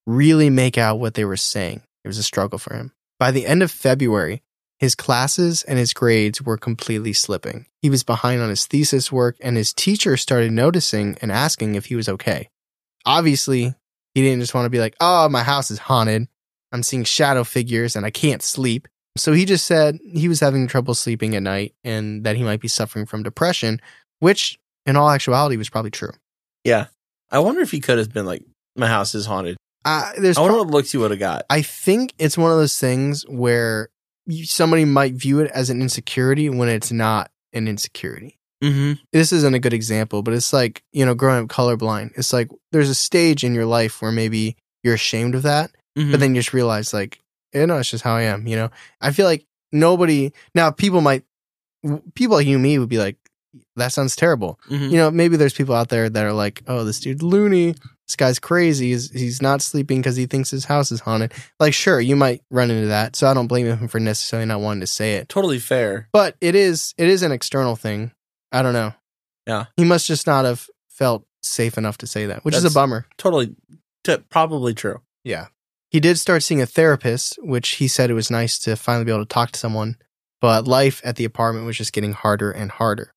really 0.07 0.51
make 0.51 0.79
out 0.79 0.99
what 0.99 1.15
they 1.15 1.25
were 1.25 1.37
saying. 1.37 1.83
It 2.05 2.09
was 2.09 2.19
a 2.19 2.23
struggle 2.23 2.59
for 2.59 2.75
him. 2.75 2.93
By 3.19 3.31
the 3.31 3.47
end 3.47 3.63
of 3.63 3.71
February, 3.71 4.43
his 4.79 4.95
classes 4.95 5.63
and 5.63 5.79
his 5.79 5.93
grades 5.93 6.43
were 6.43 6.59
completely 6.59 7.13
slipping. 7.13 7.67
He 7.81 7.89
was 7.89 8.03
behind 8.03 8.43
on 8.43 8.51
his 8.51 8.67
thesis 8.67 9.11
work, 9.11 9.37
and 9.41 9.57
his 9.57 9.73
teacher 9.73 10.17
started 10.17 10.53
noticing 10.53 11.17
and 11.23 11.33
asking 11.33 11.75
if 11.75 11.87
he 11.87 11.97
was 11.97 12.09
okay. 12.09 12.49
Obviously, 13.07 13.75
he 14.15 14.23
didn't 14.23 14.41
just 14.41 14.55
want 14.55 14.67
to 14.67 14.71
be 14.71 14.81
like, 14.81 14.97
oh, 15.01 15.29
my 15.29 15.43
house 15.43 15.71
is 15.71 15.79
haunted. 15.79 16.29
I'm 16.73 16.83
seeing 16.83 17.05
shadow 17.05 17.45
figures 17.45 17.95
and 17.97 18.05
I 18.05 18.11
can't 18.11 18.43
sleep. 18.43 18.89
So 19.17 19.33
he 19.33 19.45
just 19.45 19.65
said 19.65 19.99
he 20.03 20.29
was 20.29 20.41
having 20.41 20.67
trouble 20.67 20.95
sleeping 20.95 21.37
at 21.37 21.43
night 21.43 21.75
and 21.85 22.25
that 22.25 22.37
he 22.37 22.43
might 22.43 22.61
be 22.61 22.69
suffering 22.69 23.07
from 23.07 23.23
depression, 23.23 23.81
which 24.19 24.59
in 24.87 24.97
all 24.97 25.09
actuality 25.09 25.57
was 25.57 25.69
probably 25.69 25.93
true. 25.93 26.13
Yeah. 26.65 26.87
I 27.35 27.41
wonder 27.41 27.61
if 27.61 27.71
he 27.71 27.81
could 27.81 27.99
have 27.99 28.13
been 28.13 28.27
like, 28.27 28.43
my 28.77 28.87
house 28.87 29.15
is 29.15 29.27
haunted. 29.27 29.57
Uh, 29.85 30.13
there's 30.17 30.39
I 30.39 30.41
wonder 30.41 30.55
pro- 30.55 30.63
what 30.65 30.73
looks 30.73 30.93
he 30.93 30.99
would 30.99 31.11
have 31.11 31.21
got. 31.21 31.45
I 31.51 31.61
think 31.63 32.15
it's 32.19 32.39
one 32.39 32.51
of 32.51 32.57
those 32.57 32.79
things 32.79 33.25
where 33.29 33.91
you, 34.27 34.47
somebody 34.47 34.85
might 34.87 35.15
view 35.15 35.41
it 35.41 35.51
as 35.51 35.69
an 35.69 35.83
insecurity 35.83 36.49
when 36.49 36.69
it's 36.71 36.91
not 36.93 37.31
an 37.53 37.69
insecurity. 37.69 38.39
Mm-hmm. 38.63 39.03
This 39.13 39.33
isn't 39.33 39.53
a 39.55 39.59
good 39.59 39.75
example, 39.75 40.23
but 40.23 40.33
it's 40.33 40.53
like, 40.55 40.83
you 40.93 41.05
know, 41.05 41.15
growing 41.15 41.45
up 41.45 41.51
colorblind. 41.51 42.13
It's 42.17 42.33
like 42.33 42.49
there's 42.73 42.89
a 42.89 42.95
stage 42.95 43.45
in 43.45 43.55
your 43.55 43.67
life 43.67 44.01
where 44.01 44.13
maybe 44.13 44.57
you're 44.83 44.95
ashamed 44.95 45.35
of 45.35 45.43
that, 45.43 45.71
Mm-hmm. 45.99 46.11
but 46.11 46.19
then 46.21 46.35
you 46.35 46.41
just 46.41 46.53
realize, 46.55 46.93
like, 46.93 47.21
you 47.53 47.67
know, 47.67 47.79
it's 47.79 47.91
just 47.91 48.03
how 48.03 48.15
I 48.17 48.23
am, 48.23 48.49
you 48.49 48.57
know? 48.57 48.71
I 49.01 49.13
feel 49.13 49.27
like 49.27 49.45
nobody, 49.71 50.33
now 50.55 50.71
people 50.73 51.01
might, 51.01 51.23
people 52.15 52.37
like 52.37 52.47
you 52.49 52.57
and 52.57 52.63
me 52.63 52.79
would 52.81 52.89
be 52.89 52.99
like, 52.99 53.17
that 53.77 53.93
sounds 53.93 54.17
terrible. 54.17 54.59
Mhm. 54.69 54.91
You 54.91 54.97
know, 54.97 55.11
maybe 55.11 55.37
there's 55.37 55.55
people 55.55 55.75
out 55.75 55.89
there 55.89 56.09
that 56.09 56.25
are 56.25 56.33
like, 56.33 56.63
oh, 56.67 56.85
this 56.85 57.01
dude 57.01 57.23
loony. 57.23 57.75
This 58.07 58.17
guy's 58.17 58.39
crazy. 58.39 58.91
He's, 58.91 59.11
he's 59.11 59.41
not 59.41 59.63
sleeping 59.63 60.01
because 60.01 60.15
he 60.17 60.27
thinks 60.27 60.51
his 60.51 60.67
house 60.67 60.93
is 60.93 61.01
haunted. 61.01 61.33
Like, 61.59 61.73
sure, 61.73 61.99
you 62.01 62.17
might 62.17 62.43
run 62.51 62.71
into 62.71 62.89
that. 62.89 63.17
So 63.17 63.27
I 63.27 63.33
don't 63.35 63.47
blame 63.47 63.67
him 63.67 63.89
for 63.89 63.99
necessarily 63.99 64.47
not 64.47 64.61
wanting 64.61 64.81
to 64.83 64.87
say 64.87 65.15
it. 65.15 65.29
totally 65.31 65.59
fair. 65.59 66.09
But 66.13 66.37
it 66.43 66.55
is, 66.55 66.93
it 66.99 67.09
is 67.09 67.23
an 67.23 67.33
external 67.33 67.77
thing. 67.77 68.13
I 68.53 68.61
don't 68.63 68.75
know. 68.75 68.93
Yeah. 69.47 69.67
He 69.77 69.85
must 69.85 70.07
just 70.07 70.27
not 70.27 70.45
have 70.45 70.69
felt 70.91 71.25
safe 71.43 71.79
enough 71.79 71.99
to 71.99 72.07
say 72.07 72.27
that, 72.27 72.45
which 72.45 72.55
is 72.55 72.65
a 72.65 72.71
bummer. 72.71 73.07
Totally, 73.17 73.55
t- 74.05 74.19
probably 74.29 74.75
true. 74.75 75.01
Yeah. 75.25 75.47
He 75.91 75.99
did 76.01 76.19
start 76.19 76.43
seeing 76.43 76.61
a 76.61 76.67
therapist, 76.67 77.39
which 77.43 77.71
he 77.77 77.89
said 77.89 78.11
it 78.11 78.15
was 78.15 78.31
nice 78.31 78.59
to 78.61 78.77
finally 78.77 79.05
be 79.07 79.13
able 79.13 79.25
to 79.25 79.29
talk 79.29 79.53
to 79.53 79.59
someone, 79.59 79.97
but 80.43 80.67
life 80.67 81.01
at 81.05 81.17
the 81.17 81.25
apartment 81.25 81.65
was 81.67 81.79
just 81.79 81.93
getting 81.95 82.13
harder 82.13 82.51
and 82.51 82.71
harder. 82.71 83.14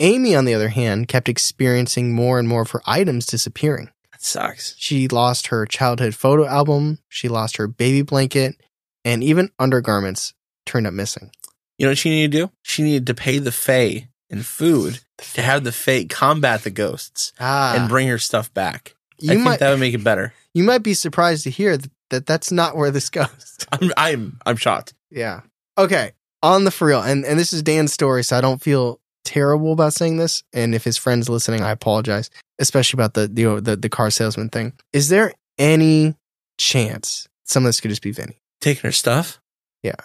Amy, 0.00 0.34
on 0.34 0.44
the 0.46 0.54
other 0.54 0.68
hand, 0.70 1.08
kept 1.08 1.28
experiencing 1.28 2.12
more 2.14 2.38
and 2.38 2.48
more 2.48 2.62
of 2.62 2.70
her 2.70 2.80
items 2.86 3.26
disappearing. 3.26 3.90
That 4.12 4.22
sucks. 4.22 4.74
She 4.78 5.06
lost 5.08 5.48
her 5.48 5.66
childhood 5.66 6.14
photo 6.14 6.46
album, 6.46 6.98
she 7.08 7.28
lost 7.28 7.56
her 7.58 7.66
baby 7.68 8.02
blanket, 8.02 8.56
and 9.04 9.22
even 9.22 9.50
undergarments 9.58 10.34
turned 10.66 10.86
up 10.86 10.94
missing. 10.94 11.30
You 11.78 11.86
know 11.86 11.90
what 11.90 11.98
she 11.98 12.10
needed 12.10 12.32
to 12.32 12.46
do? 12.46 12.52
She 12.62 12.82
needed 12.82 13.06
to 13.06 13.14
pay 13.14 13.38
the 13.38 13.52
Fae 13.52 14.08
in 14.28 14.42
food 14.42 15.00
to 15.34 15.42
have 15.42 15.64
the 15.64 15.72
Fae 15.72 16.04
combat 16.08 16.62
the 16.62 16.70
ghosts 16.70 17.32
Ah, 17.40 17.74
and 17.76 17.88
bring 17.88 18.08
her 18.08 18.18
stuff 18.18 18.52
back. 18.54 18.94
you 19.18 19.30
I 19.30 19.34
think 19.34 19.44
might 19.44 19.60
that 19.60 19.70
would 19.70 19.80
make 19.80 19.94
it 19.94 20.04
better. 20.04 20.32
you 20.54 20.62
might 20.64 20.82
be 20.82 20.94
surprised 20.94 21.44
to 21.44 21.50
hear 21.50 21.76
that, 21.76 21.90
that 22.10 22.26
that's 22.26 22.50
not 22.52 22.76
where 22.76 22.90
this 22.90 23.10
goes. 23.20 23.58
I'm 23.72 23.92
I'm 23.96 24.38
I'm 24.46 24.56
shocked. 24.56 24.94
Yeah. 25.10 25.40
Okay. 25.78 26.12
On 26.42 26.64
the 26.64 26.70
for 26.70 26.86
real, 26.88 27.02
and 27.02 27.24
and 27.26 27.38
this 27.38 27.52
is 27.52 27.62
Dan's 27.62 27.92
story, 27.92 28.24
so 28.24 28.36
I 28.36 28.40
don't 28.40 28.62
feel 28.62 28.98
terrible 29.24 29.72
about 29.72 29.92
saying 29.92 30.16
this. 30.16 30.42
And 30.52 30.74
if 30.74 30.84
his 30.84 30.96
friends 30.96 31.28
listening, 31.28 31.62
I 31.62 31.70
apologize, 31.70 32.30
especially 32.58 32.96
about 32.98 33.14
the 33.14 33.28
the 33.28 33.60
the, 33.60 33.76
the 33.76 33.88
car 33.88 34.10
salesman 34.10 34.48
thing. 34.48 34.72
Is 34.92 35.08
there 35.08 35.32
any 35.58 36.14
chance 36.58 37.28
some 37.44 37.64
of 37.64 37.68
this 37.68 37.80
could 37.80 37.90
just 37.90 38.02
be 38.02 38.12
Vinny? 38.12 38.40
Taking 38.60 38.88
her 38.88 38.92
stuff? 38.92 39.40
Yeah. 39.82 39.96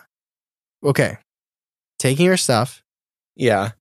Okay. 0.84 1.18
Taking 2.00 2.28
her 2.28 2.38
stuff. 2.38 2.84
Yeah. 3.36 3.72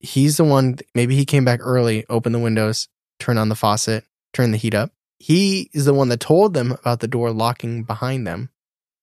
He's 0.00 0.36
the 0.36 0.44
one. 0.44 0.78
Maybe 0.94 1.16
he 1.16 1.24
came 1.24 1.44
back 1.44 1.60
early, 1.62 2.04
opened 2.08 2.34
the 2.34 2.40
windows, 2.40 2.88
turned 3.18 3.38
on 3.38 3.48
the 3.48 3.54
faucet, 3.54 4.04
turned 4.32 4.54
the 4.54 4.58
heat 4.58 4.74
up. 4.74 4.92
He 5.18 5.70
is 5.72 5.84
the 5.84 5.94
one 5.94 6.08
that 6.10 6.20
told 6.20 6.54
them 6.54 6.72
about 6.72 7.00
the 7.00 7.08
door 7.08 7.32
locking 7.32 7.82
behind 7.82 8.26
them. 8.26 8.50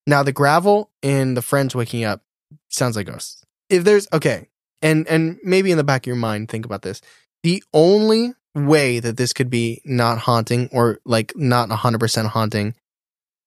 Now 0.08 0.24
the 0.24 0.32
gravel 0.32 0.92
and 1.04 1.36
the 1.36 1.42
friends 1.42 1.76
waking 1.76 2.04
up 2.04 2.22
sounds 2.70 2.96
like 2.96 3.08
ghosts. 3.08 3.44
If 3.70 3.84
there's 3.84 4.08
okay, 4.14 4.48
and 4.82 5.08
and 5.08 5.38
maybe 5.44 5.72
in 5.72 5.78
the 5.78 5.84
back 5.84 6.04
of 6.04 6.08
your 6.08 6.16
mind 6.16 6.50
think 6.50 6.66
about 6.66 6.82
this. 6.82 7.02
The 7.44 7.64
only 7.74 8.34
way 8.56 9.00
that 9.00 9.18
this 9.18 9.34
could 9.34 9.50
be 9.50 9.82
not 9.86 10.18
haunting 10.18 10.70
or 10.72 11.00
like 11.06 11.34
not 11.36 11.70
100% 11.70 12.26
haunting 12.28 12.74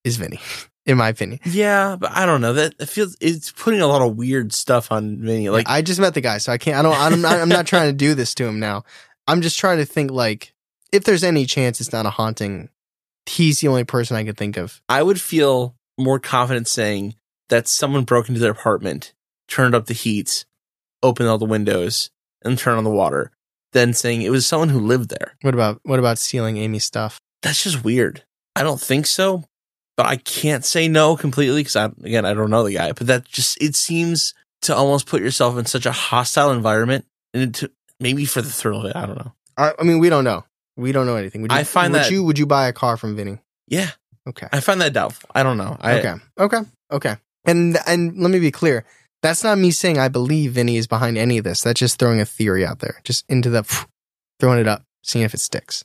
is 0.05 0.17
Vinny, 0.17 0.41
in 0.87 0.99
my 0.99 1.09
opinion. 1.09 1.41
Yeah, 1.45 1.97
but 1.97 2.13
I 2.13 2.27
don't 2.27 2.41
know. 2.41 2.53
That 2.53 2.75
it 2.79 2.89
feels 2.89 3.17
it's 3.21 3.51
putting 3.53 3.81
a 3.81 3.87
lot 3.87 4.03
of 4.03 4.17
weird 4.17 4.53
stuff 4.53 4.93
on 4.93 5.19
Vinny. 5.19 5.49
Like 5.49 5.69
I 5.69 5.83
just 5.83 6.01
met 6.01 6.15
the 6.15 6.21
guy, 6.21 6.39
so 6.39 6.53
I 6.53 6.59
can't. 6.59 6.77
I 6.77 6.83
don't. 6.83 6.97
I'm 6.97 7.21
not. 7.21 7.41
I'm 7.41 7.49
not 7.49 7.67
trying 7.67 7.89
to 7.89 7.97
do 7.97 8.15
this 8.15 8.35
to 8.35 8.47
him 8.47 8.61
now. 8.61 8.85
I'm 9.27 9.43
just 9.43 9.59
trying 9.59 9.79
to 9.79 9.85
think 9.85 10.11
like 10.11 10.55
if 10.93 11.05
there's 11.05 11.25
any 11.25 11.47
chance 11.47 11.81
it's 11.81 11.93
not 11.93 12.07
a 12.07 12.11
haunting. 12.11 12.71
He's 13.27 13.61
the 13.61 13.69
only 13.69 13.85
person 13.85 14.17
I 14.17 14.25
could 14.25 14.39
think 14.39 14.57
of. 14.57 14.81
I 14.89 15.03
would 15.03 15.21
feel 15.21 15.77
more 15.99 16.19
confident 16.19 16.67
saying 16.67 17.15
that 17.51 17.69
someone 17.69 18.05
broke 18.05 18.29
into 18.29 18.41
their 18.41 18.53
apartment, 18.53 19.13
turned 19.49 19.75
up 19.75 19.85
the 19.85 19.93
heat, 19.93 20.47
opened 21.03 21.29
all 21.29 21.39
the 21.39 21.45
windows, 21.45 22.11
and 22.43 22.59
turn 22.59 22.79
on 22.79 22.85
the 22.85 22.91
water, 22.91 23.31
than 23.73 23.93
saying 23.95 24.23
it 24.23 24.31
was 24.31 24.47
someone 24.47 24.69
who 24.69 24.81
lived 24.81 25.11
there. 25.11 25.37
What 25.43 25.55
about 25.55 25.81
what 25.85 25.99
about 25.99 26.19
stealing 26.19 26.57
Amy's 26.57 26.85
stuff? 26.85 27.21
That's 27.43 27.63
just 27.63 27.85
weird. 27.85 28.25
I 28.57 28.63
don't 28.63 28.81
think 28.81 29.07
so, 29.07 29.45
but 29.97 30.07
I 30.07 30.17
can't 30.17 30.65
say 30.65 30.89
no 30.89 31.17
completely 31.17 31.61
because 31.61 31.77
I 31.77 31.87
again 32.05 32.25
I 32.25 32.35
don't 32.35 32.51
know 32.51 32.65
the 32.65 32.75
guy. 32.75 32.93
But 32.93 33.07
that 33.07 33.25
just 33.25 33.61
it 33.63 33.75
seems 33.75 34.35
to 34.63 34.75
almost 34.75 35.07
put 35.07 35.23
yourself 35.23 35.57
in 35.59 35.67
such 35.67 35.87
a 35.87 35.93
hostile 35.93 36.51
environment, 36.51 37.05
and 37.35 37.55
to, 37.57 37.71
maybe 38.01 38.25
for 38.25 38.43
the 38.43 38.51
thrill 38.51 38.81
of 38.81 38.87
it. 38.87 38.97
I 38.97 39.07
don't 39.07 39.17
know. 39.19 39.33
I, 39.57 39.73
I 39.79 39.85
mean, 39.85 39.99
we 39.99 40.09
don't 40.09 40.25
know. 40.25 40.45
We 40.77 40.93
don't 40.93 41.07
know 41.07 41.17
anything. 41.17 41.43
Would 41.43 41.53
you, 41.53 41.59
I 41.59 41.65
find 41.65 41.93
would 41.93 42.03
that- 42.03 42.11
you 42.11 42.25
would 42.25 42.39
you 42.39 42.47
buy 42.47 42.69
a 42.69 42.73
car 42.73 42.97
from 42.97 43.17
Vinny? 43.17 43.39
Yeah, 43.69 43.91
Okay. 44.29 44.47
I 44.53 44.61
find 44.61 44.81
that 44.83 44.93
doubtful. 44.93 45.31
I 45.35 45.43
don't 45.43 45.57
know. 45.57 45.77
I, 45.81 45.99
okay. 45.99 46.15
Okay. 46.39 46.59
Okay. 46.91 47.17
And 47.47 47.79
and 47.87 48.19
let 48.19 48.31
me 48.31 48.39
be 48.39 48.51
clear. 48.51 48.85
That's 49.23 49.43
not 49.43 49.59
me 49.59 49.71
saying 49.71 49.99
I 49.99 50.09
believe 50.09 50.53
Vinny 50.53 50.77
is 50.77 50.87
behind 50.87 51.19
any 51.19 51.39
of 51.39 51.45
this. 51.45 51.63
That's 51.63 51.81
just 51.81 51.99
throwing 51.99 52.21
a 52.21 52.25
theory 52.25 52.65
out 52.65 52.79
there, 52.79 53.01
just 53.05 53.25
into 53.29 53.51
the 53.51 53.65
throwing 54.39 54.61
it 54.61 54.69
up, 54.69 54.85
seeing 55.03 55.25
if 55.25 55.35
it 55.35 55.41
sticks. 55.41 55.85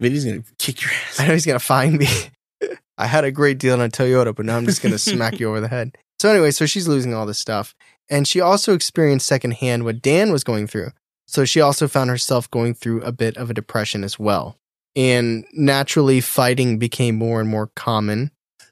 Vinny's 0.00 0.24
gonna 0.24 0.42
kick 0.58 0.82
your 0.82 0.90
ass. 0.90 1.20
I 1.20 1.26
know 1.26 1.32
he's 1.32 1.46
gonna 1.46 1.58
find 1.58 1.98
me. 1.98 2.08
I 2.98 3.06
had 3.06 3.24
a 3.24 3.30
great 3.30 3.58
deal 3.58 3.74
on 3.74 3.80
a 3.80 3.88
Toyota, 3.88 4.34
but 4.34 4.46
now 4.46 4.56
I'm 4.56 4.64
just 4.64 4.82
gonna 4.82 4.98
smack 4.98 5.38
you 5.38 5.48
over 5.48 5.60
the 5.60 5.68
head. 5.68 5.96
So 6.18 6.30
anyway, 6.30 6.50
so 6.50 6.66
she's 6.66 6.88
losing 6.88 7.14
all 7.14 7.26
this 7.26 7.38
stuff, 7.38 7.74
and 8.08 8.26
she 8.26 8.40
also 8.40 8.74
experienced 8.74 9.26
secondhand 9.26 9.84
what 9.84 10.02
Dan 10.02 10.32
was 10.32 10.44
going 10.44 10.66
through. 10.66 10.90
So 11.26 11.44
she 11.44 11.60
also 11.60 11.88
found 11.88 12.10
herself 12.10 12.50
going 12.50 12.74
through 12.74 13.02
a 13.02 13.12
bit 13.12 13.36
of 13.36 13.50
a 13.50 13.54
depression 13.54 14.04
as 14.04 14.18
well. 14.18 14.56
And 14.94 15.44
naturally, 15.52 16.20
fighting 16.20 16.78
became 16.78 17.16
more 17.16 17.40
and 17.40 17.50
more 17.50 17.70
common 17.76 18.30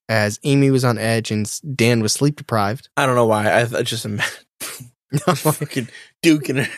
as 0.09 0.39
Amy 0.45 0.71
was 0.71 0.85
on 0.85 0.99
edge 0.99 1.31
and 1.31 1.51
Dan 1.75 2.01
was 2.01 2.13
sleep 2.13 2.37
deprived. 2.37 2.89
I 2.97 3.07
don't 3.07 3.15
know 3.17 3.27
why. 3.27 3.47
I, 3.51 3.61
I 3.63 3.83
just 3.83 4.05
imagine 4.05 4.33
fucking 5.35 5.89
duking 6.25 6.59
it. 6.65 6.71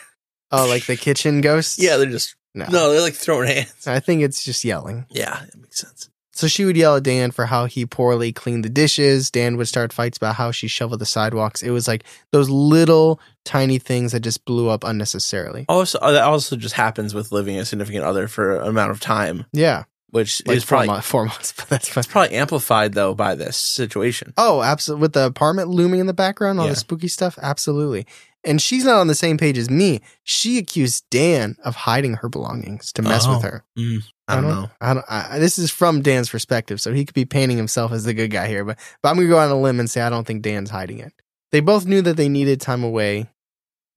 Oh, 0.51 0.67
like 0.67 0.85
the 0.85 0.95
kitchen 0.95 1.41
ghosts? 1.41 1.77
Yeah, 1.79 1.97
they're 1.97 2.05
just 2.09 2.35
No. 2.55 2.65
no. 2.69 2.91
They're 2.91 3.01
like 3.01 3.15
throwing 3.15 3.47
hands. 3.49 3.87
I 3.87 3.99
think 3.99 4.21
it's 4.21 4.43
just 4.45 4.63
yelling. 4.63 5.05
Yeah, 5.09 5.41
that 5.45 5.57
makes 5.59 5.79
sense. 5.79 6.09
So 6.33 6.47
she 6.47 6.65
would 6.65 6.77
yell 6.77 6.95
at 6.97 7.03
Dan 7.03 7.31
for 7.31 7.47
how 7.47 7.65
he 7.65 7.87
poorly 7.87 8.31
cleaned 8.31 8.63
the 8.63 8.69
dishes. 8.69 9.31
Dan 9.31 9.57
would 9.57 9.67
start 9.67 9.91
fights 9.91 10.17
about 10.17 10.35
how 10.35 10.51
she 10.51 10.67
shoveled 10.67 11.01
the 11.01 11.05
sidewalks. 11.07 11.63
It 11.63 11.71
was 11.71 11.87
like 11.87 12.03
those 12.31 12.47
little 12.47 13.19
tiny 13.43 13.79
things 13.79 14.11
that 14.11 14.19
just 14.19 14.45
blew 14.45 14.69
up 14.69 14.83
unnecessarily. 14.83 15.65
Also, 15.67 15.97
uh, 15.97 16.11
that 16.11 16.23
also 16.25 16.55
just 16.55 16.75
happens 16.75 17.15
with 17.15 17.31
living 17.31 17.57
a 17.57 17.65
significant 17.65 18.03
other 18.05 18.27
for 18.27 18.61
an 18.61 18.67
amount 18.67 18.91
of 18.91 18.99
time, 18.99 19.45
Yeah, 19.51 19.85
which 20.09 20.41
like 20.47 20.57
is 20.57 20.63
four, 20.63 20.77
probably 20.77 20.87
months, 20.87 21.07
four 21.07 21.25
months, 21.25 21.51
but 21.57 21.69
that's 21.69 21.89
fine. 21.89 21.99
it's 22.01 22.11
probably 22.11 22.35
amplified 22.35 22.93
though 22.93 23.13
by 23.13 23.35
this 23.35 23.57
situation. 23.57 24.33
Oh, 24.37 24.61
absolutely. 24.61 25.01
With 25.01 25.13
the 25.13 25.25
apartment 25.25 25.69
looming 25.69 25.99
in 25.99 26.07
the 26.07 26.13
background, 26.13 26.59
all 26.59 26.65
Yeah. 26.65 26.71
the 26.71 26.77
spooky 26.77 27.07
stuff, 27.07 27.37
absolutely. 27.41 28.05
And 28.43 28.61
she's 28.61 28.85
not 28.85 28.99
on 28.99 29.07
the 29.07 29.15
same 29.15 29.37
page 29.37 29.57
as 29.57 29.69
me. 29.69 29.99
She 30.23 30.57
accused 30.57 31.03
Dan 31.09 31.57
of 31.65 31.75
hiding 31.75 32.13
her 32.15 32.29
belongings 32.29 32.93
to 32.93 33.01
mess 33.01 33.25
Oh. 33.27 33.33
with 33.35 33.43
her. 33.43 33.65
Mm, 33.77 34.03
I 34.29 34.35
don't 34.35 34.47
know. 34.49 34.69
I 34.79 34.93
don't. 34.93 35.05
I, 35.09 35.39
this 35.39 35.59
is 35.59 35.69
from 35.69 36.01
Dan's 36.01 36.29
perspective, 36.29 36.79
so 36.79 36.93
he 36.93 37.03
could 37.03 37.15
be 37.15 37.25
painting 37.25 37.57
himself 37.57 37.91
as 37.91 38.05
the 38.05 38.13
good 38.13 38.29
guy 38.31 38.47
here. 38.47 38.63
But 38.63 38.77
but 39.01 39.09
I'm 39.09 39.17
gonna 39.17 39.27
go 39.27 39.39
on 39.39 39.49
a 39.49 39.59
limb 39.59 39.79
and 39.81 39.89
say 39.89 40.01
I 40.01 40.09
don't 40.09 40.25
think 40.25 40.43
Dan's 40.43 40.69
hiding 40.69 40.99
it. 40.99 41.11
They 41.51 41.59
both 41.59 41.85
knew 41.85 42.01
that 42.03 42.15
they 42.15 42.29
needed 42.29 42.61
time 42.61 42.83
away, 42.83 43.27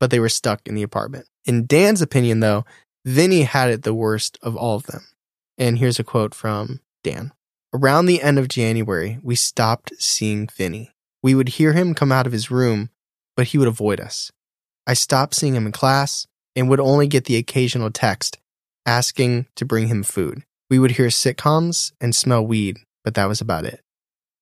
but 0.01 0.11
they 0.11 0.19
were 0.21 0.29
stuck 0.29 0.67
in 0.67 0.75
the 0.75 0.83
apartment. 0.83 1.27
In 1.45 1.67
Dan's 1.67 2.03
opinion, 2.03 2.41
though, 2.41 2.65
Vinny 3.05 3.43
had 3.43 3.71
it 3.71 3.83
the 3.83 3.95
worst 3.95 4.37
of 4.43 4.57
all 4.57 4.75
of 4.77 4.85
them. 4.87 5.05
And 5.61 5.79
here's 5.79 5.99
a 5.99 6.05
quote 6.05 6.35
from 6.35 6.81
Dan. 7.05 7.33
Around 7.75 8.07
the 8.07 8.23
end 8.23 8.39
of 8.39 8.49
January, 8.49 9.19
we 9.23 9.37
stopped 9.37 9.93
seeing 9.99 10.49
Vinny. 10.49 10.91
We 11.23 11.35
would 11.35 11.51
hear 11.51 11.75
him 11.75 11.95
come 11.95 12.11
out 12.11 12.27
of 12.27 12.33
his 12.33 12.51
room, 12.51 12.89
but 13.37 13.49
he 13.49 13.59
would 13.59 13.69
avoid 13.69 14.01
us. 14.01 14.33
I 14.87 14.95
stopped 14.95 15.35
seeing 15.35 15.55
him 15.55 15.67
in 15.67 15.73
class 15.73 16.27
and 16.57 16.69
would 16.71 16.81
only 16.81 17.07
get 17.07 17.27
the 17.27 17.37
occasional 17.37 17.91
text 17.91 18.39
asking 18.87 19.47
to 19.57 19.67
bring 19.67 19.89
him 19.89 20.03
food. 20.03 20.43
We 20.71 20.79
would 20.79 20.93
hear 20.93 21.09
sitcoms 21.09 21.93
and 22.01 22.15
smell 22.17 22.45
weed, 22.45 22.79
but 23.05 23.15
that 23.15 23.29
was 23.29 23.43
about 23.43 23.67
it. 23.67 23.83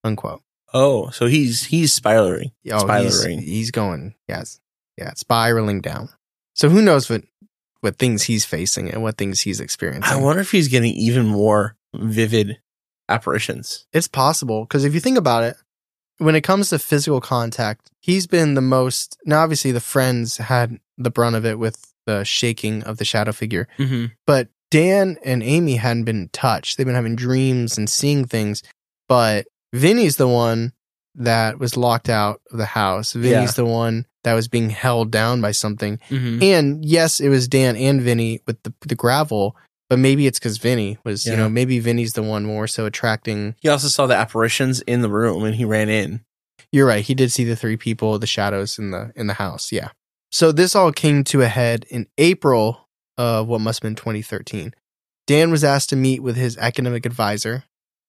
Unquote. 0.05 0.43
Oh, 0.73 1.11
so 1.11 1.27
he's 1.27 1.64
he's 1.64 1.93
spiraling. 1.93 2.53
Oh, 2.71 2.87
he's, 3.03 3.19
Spiraling. 3.19 3.43
he's 3.43 3.71
going, 3.73 4.14
yes, 4.29 4.61
yeah, 4.97 5.12
spiraling 5.14 5.81
down. 5.81 6.11
So 6.55 6.69
who 6.69 6.81
knows 6.81 7.11
what 7.11 7.25
what 7.81 7.97
things 7.99 8.24
he's 8.24 8.45
facing 8.45 8.91
and 8.91 9.03
what 9.03 9.16
things 9.16 9.41
he's 9.41 9.61
experiencing. 9.61 10.12
I 10.12 10.20
wonder 10.20 10.41
if 10.43 10.51
he's 10.51 10.68
getting 10.68 10.93
even 10.95 11.26
more 11.26 11.76
vivid 11.95 12.59
apparitions. 13.09 13.87
It's 13.93 14.09
possible 14.09 14.64
because 14.64 14.85
if 14.85 14.95
you 14.95 15.01
think 15.01 15.18
about 15.18 15.45
it, 15.45 15.57
when 16.18 16.35
it 16.35 16.41
comes 16.43 16.70
to 16.70 16.79
physical 16.79 17.20
contact, 17.20 17.91
he's 18.01 18.26
been 18.26 18.55
the 18.55 18.61
most. 18.61 19.16
Now, 19.24 19.43
obviously, 19.43 19.70
the 19.72 19.81
friends 19.81 20.37
had 20.39 20.79
the 20.97 21.11
brunt 21.11 21.37
of 21.37 21.47
it 21.47 21.59
with 21.59 21.93
the 22.07 22.24
shaking 22.24 22.83
of 22.85 22.97
the 22.99 23.05
shadow 23.05 23.33
figure, 23.33 23.68
Mm-hmm. 23.79 24.07
but 24.26 24.49
Dan 24.70 25.16
and 25.24 25.43
Amy 25.43 25.76
hadn't 25.76 26.05
been 26.05 26.29
touched. 26.33 26.76
They've 26.76 26.87
been 26.87 26.95
having 26.97 27.16
dreams 27.16 27.79
and 27.79 27.89
seeing 27.89 28.24
things, 28.26 28.62
but 29.09 29.47
Vinny's 29.72 30.16
the 30.16 30.29
one 30.29 30.72
that 31.14 31.59
was 31.59 31.76
locked 31.76 32.09
out 32.09 32.41
of 32.51 32.59
the 32.59 32.66
house. 32.66 33.12
Vinny's 33.12 33.51
Yeah. 33.51 33.62
the 33.62 33.64
one 33.64 34.07
that 34.29 34.35
was 34.35 34.47
being 34.47 34.68
held 34.68 35.11
down 35.11 35.41
by 35.41 35.53
something. 35.53 35.99
Mm-hmm. 36.11 36.43
And 36.43 36.85
yes, 36.85 37.18
it 37.18 37.31
was 37.31 37.49
Dan 37.49 37.76
and 37.76 38.03
Vinny 38.03 38.41
with 38.47 38.62
the 38.62 38.74
the 38.87 38.95
gravel, 38.95 39.57
but 39.89 39.99
maybe 39.99 40.26
it's 40.26 40.39
because 40.39 40.59
Vinny 40.59 40.99
was, 41.03 41.24
you 41.24 41.35
know, 41.35 41.49
maybe 41.49 41.79
Vinny's 41.79 42.12
the 42.12 42.22
one 42.22 42.45
more 42.45 42.66
so 42.66 42.85
attracting. 42.85 43.55
He 43.61 43.68
also 43.68 43.89
saw 43.89 44.07
the 44.07 44.14
apparitions 44.14 44.83
in 44.83 45.01
the 45.01 45.09
room 45.09 45.45
and 45.45 45.55
he 45.55 45.64
ran 45.64 45.89
in. 45.89 46.20
You're 46.70 46.87
right. 46.87 47.03
He 47.03 47.14
did 47.14 47.33
see 47.33 47.45
the 47.45 47.57
three 47.57 47.79
people, 47.79 48.18
the 48.18 48.26
shadows 48.26 48.79
in 48.79 48.91
the 48.91 49.12
in 49.16 49.29
the 49.29 49.35
house. 49.35 49.72
Yeah. 49.72 49.89
So 50.31 50.53
this 50.53 50.76
all 50.76 50.93
came 50.93 51.24
to 51.24 51.41
a 51.41 51.49
head 51.49 51.87
in 51.89 52.07
April 52.18 52.87
of 53.16 53.49
what 53.49 53.62
must 53.62 53.83
have 53.83 53.89
been 53.89 53.95
2013. 53.95 54.74
Dan 55.26 55.51
was 55.51 55.64
asked 55.64 55.89
to 55.91 55.97
meet 55.97 56.22
with 56.22 56.37
his 56.37 56.59
academic 56.59 57.07
advisor, 57.07 57.64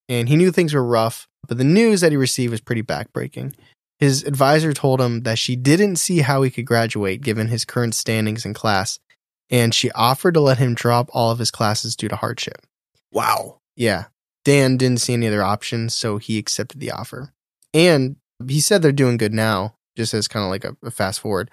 and 0.10 0.28
he 0.28 0.36
knew 0.36 0.52
things 0.52 0.74
were 0.74 0.84
rough, 0.84 1.30
but 1.48 1.58
the 1.58 1.64
news 1.64 2.02
that 2.02 2.12
he 2.12 2.18
received 2.18 2.52
was 2.52 2.60
pretty 2.60 2.84
backbreaking. 2.84 3.54
His 4.00 4.24
advisor 4.24 4.72
told 4.74 5.02
him 5.02 5.22
that 5.24 5.38
she 5.38 5.56
didn't 5.56 5.98
see 5.98 6.20
how 6.20 6.42
he 6.42 6.50
could 6.50 6.66
graduate 6.66 7.22
given 7.22 7.48
his 7.50 7.66
current 7.66 7.94
standings 7.96 8.46
in 8.46 8.54
class, 8.54 9.00
and 9.50 9.74
she 9.76 9.92
offered 9.92 10.36
to 10.36 10.40
let 10.42 10.58
him 10.58 10.74
drop 10.74 11.10
all 11.12 11.32
of 11.32 11.40
his 11.40 11.52
classes 11.52 11.96
due 11.96 12.08
to 12.08 12.16
hardship. 12.16 12.66
Wow. 13.12 13.60
Yeah. 13.76 14.06
Dan 14.46 14.78
didn't 14.78 15.02
see 15.02 15.14
any 15.14 15.28
other 15.28 15.44
options, 15.44 15.94
so 15.94 16.18
he 16.18 16.38
accepted 16.38 16.80
the 16.80 16.92
offer. 16.92 17.34
And 17.74 18.16
he 18.48 18.62
said 18.62 18.82
they're 18.82 18.92
doing 18.94 19.18
good 19.18 19.34
now, 19.34 19.76
just 19.98 20.14
as 20.14 20.28
kind 20.30 20.46
of 20.46 20.50
like 20.50 20.64
a, 20.64 20.78
a 20.82 20.92
fast 20.92 21.20
forward. 21.20 21.52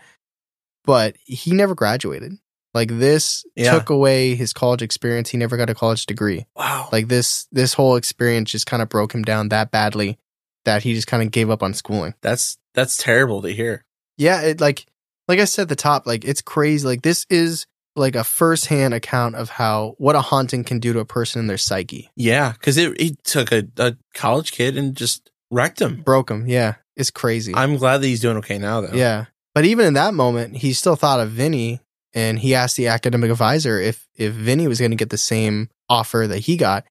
But 0.85 1.17
he 1.25 1.53
never 1.53 1.75
graduated. 1.75 2.39
Like 2.75 2.91
this 2.91 3.45
Yeah. 3.57 3.73
took 3.73 3.91
away 3.91 4.35
his 4.35 4.53
college 4.53 4.83
experience. 4.83 5.31
He 5.31 5.39
never 5.39 5.57
got 5.57 5.71
a 5.71 5.75
college 5.75 6.07
degree. 6.07 6.47
Wow. 6.55 6.89
Like 6.93 7.09
this 7.09 7.49
this 7.51 7.73
whole 7.75 7.97
experience 7.97 8.53
just 8.53 8.67
kind 8.67 8.83
of 8.83 8.89
broke 8.89 9.15
him 9.15 9.23
down 9.23 9.49
that 9.49 9.71
badly 9.71 10.19
that 10.67 10.83
he 10.83 10.95
just 10.95 11.07
kind 11.07 11.23
of 11.23 11.31
gave 11.31 11.51
up 11.51 11.63
on 11.63 11.75
schooling. 11.75 12.15
that's 12.21 12.59
that's 12.75 12.99
terrible 12.99 13.43
to 13.43 13.49
hear. 13.49 13.83
Yeah, 14.19 14.43
it 14.43 14.61
like 14.61 14.87
like 15.27 15.41
I 15.41 15.45
said 15.45 15.63
at 15.63 15.69
the 15.71 15.77
top, 15.77 16.07
like 16.07 16.25
it's 16.25 16.43
crazy. 16.43 16.87
Like 16.87 17.03
this 17.03 17.27
is 17.31 17.67
like 17.97 18.15
a 18.15 18.25
firsthand 18.25 18.95
account 18.95 19.35
of 19.35 19.49
how 19.49 19.95
what 19.99 20.15
a 20.15 20.21
haunting 20.21 20.65
can 20.65 20.79
do 20.79 20.93
to 20.93 21.01
a 21.01 21.05
person 21.05 21.41
in 21.41 21.47
their 21.47 21.59
psyche. 21.59 22.11
Yeah, 22.15 22.53
because 22.53 22.77
it, 22.77 23.01
it 23.01 23.25
took 23.25 23.51
a, 23.53 23.67
a 23.79 23.97
college 24.15 24.53
kid 24.53 24.77
and 24.77 24.95
just 24.95 25.31
wrecked 25.51 25.81
him. 25.81 26.03
Broke 26.03 26.31
him. 26.31 26.47
Yeah. 26.47 26.75
It's 26.97 27.11
crazy. 27.11 27.55
I'm 27.55 27.77
glad 27.77 27.99
that 27.99 28.07
he's 28.07 28.21
doing 28.21 28.39
okay 28.39 28.59
now, 28.59 28.81
though. 28.81 28.97
Yeah. 28.97 29.27
But 29.55 29.65
even 29.65 29.87
in 29.87 29.95
that 29.95 30.15
moment, 30.15 30.57
he 30.57 30.73
still 30.73 30.97
thought 30.97 31.21
of 31.21 31.31
Vinny 31.31 31.81
and 32.15 32.39
he 32.39 32.55
asked 32.55 32.77
the 32.77 32.89
academic 32.89 33.31
advisor 33.31 33.79
if 33.79 34.07
if 34.15 34.33
Vinny 34.33 34.67
was 34.67 34.79
going 34.79 34.91
to 34.91 34.97
get 34.97 35.11
the 35.11 35.19
same 35.19 35.69
offer 35.89 36.27
that 36.27 36.39
he 36.41 36.57
got. 36.57 36.85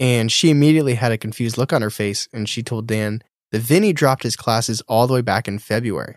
And 0.00 0.30
she 0.30 0.50
immediately 0.50 0.94
had 0.94 1.12
a 1.12 1.18
confused 1.18 1.56
look 1.56 1.72
on 1.72 1.82
her 1.82 1.90
face 1.90 2.28
and 2.32 2.48
she 2.48 2.62
told 2.62 2.86
Dan 2.86 3.22
that 3.52 3.60
Vinny 3.60 3.92
dropped 3.92 4.24
his 4.24 4.36
classes 4.36 4.80
all 4.82 5.06
the 5.06 5.14
way 5.14 5.20
back 5.20 5.46
in 5.46 5.58
February. 5.58 6.16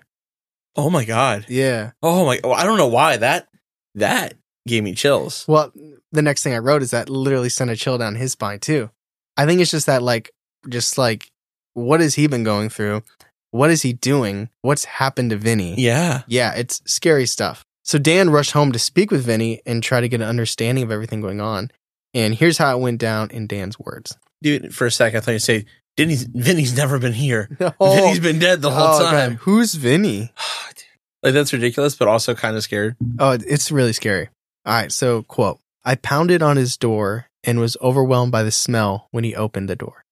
Oh 0.76 0.90
my 0.90 1.06
god. 1.06 1.46
Yeah. 1.48 1.92
Oh 2.02 2.26
my. 2.26 2.40
oh, 2.44 2.52
I 2.52 2.64
don't 2.64 2.78
know 2.78 2.88
why 2.88 3.18
that 3.18 3.48
that 3.96 4.36
gave 4.68 4.84
me 4.84 4.94
chills. 4.94 5.46
Well, 5.48 5.72
the 6.12 6.22
next 6.22 6.44
thing 6.44 6.54
I 6.54 6.60
wrote 6.60 6.82
is 6.82 6.92
that 6.92 7.10
literally 7.10 7.50
sent 7.50 7.72
a 7.72 7.76
chill 7.76 7.98
down 7.98 8.16
his 8.16 8.34
spine 8.34 8.60
too. 8.60 8.90
I 9.36 9.46
think 9.46 9.62
it's 9.62 9.72
just 9.72 9.86
that 9.86 10.02
like 10.02 10.32
just 10.70 10.98
like 10.98 11.32
what 11.74 12.00
has 12.00 12.16
he 12.16 12.28
been 12.28 12.44
going 12.44 12.70
through? 12.70 13.04
What 13.52 13.70
is 13.70 13.82
he 13.82 13.94
doing? 13.94 14.50
What's 14.62 14.86
happened 14.86 15.30
to 15.30 15.38
Vinny? 15.38 15.76
Yeah. 15.78 16.24
Yeah, 16.28 16.54
it's 16.56 16.82
scary 16.86 17.26
stuff. 17.26 17.64
So 17.84 17.98
Dan 17.98 18.30
rushed 18.30 18.52
home 18.52 18.72
to 18.72 18.80
speak 18.80 19.12
with 19.12 19.26
Vinny 19.26 19.62
and 19.66 19.82
try 19.82 20.02
to 20.02 20.10
get 20.10 20.22
an 20.22 20.28
understanding 20.28 20.84
of 20.84 20.92
everything 20.92 21.22
going 21.22 21.40
on. 21.40 21.72
And 22.18 22.34
here's 22.34 22.57
how 22.57 22.76
it 22.76 22.82
went 22.82 22.99
down 22.99 23.30
in 23.30 23.45
Dan's 23.45 23.78
words. 23.78 24.18
Dude, 24.41 24.74
for 24.74 24.88
a 24.88 24.91
second, 24.91 25.18
I 25.18 25.22
thought 25.22 25.32
you'd 25.34 25.39
say, 25.43 25.65
"Didn't? 25.97 26.30
Vinny's 26.34 26.76
never 26.76 26.97
been 26.97 27.13
here. 27.13 27.47
No. 27.59 27.72
Vinny's 27.80 28.20
been 28.20 28.39
dead 28.39 28.61
the 28.61 28.72
whole 28.72 28.95
Oh, 28.95 28.99
God. 28.99 29.11
time." 29.11 29.36
Who's 29.41 29.76
Vinny? 29.76 30.32
like 31.24 31.34
that's 31.34 31.53
ridiculous, 31.53 31.95
but 31.95 32.07
also 32.07 32.34
kind 32.34 32.55
of 32.57 32.63
scared. 32.63 32.95
Oh, 33.20 33.32
it's 33.32 33.72
really 33.72 33.93
scary. 33.93 34.30
All 34.65 34.74
right, 34.74 34.91
so 34.91 35.22
quote 35.24 35.59
I 35.86 35.93
pounded 35.95 36.41
on 36.41 36.57
his 36.57 36.76
door 36.76 37.28
and 37.43 37.59
was 37.59 37.78
overwhelmed 37.82 38.32
by 38.32 38.41
the 38.43 38.51
smell 38.51 39.07
when 39.11 39.24
he 39.24 39.36
opened 39.36 39.70
the 39.70 39.76
door. 39.76 40.03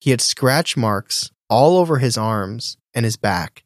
He 0.00 0.10
had 0.10 0.20
scratch 0.20 0.76
marks 0.76 1.30
all 1.48 1.76
over 1.78 1.98
his 1.98 2.18
arms 2.18 2.76
and 2.94 3.04
his 3.04 3.16
back, 3.16 3.62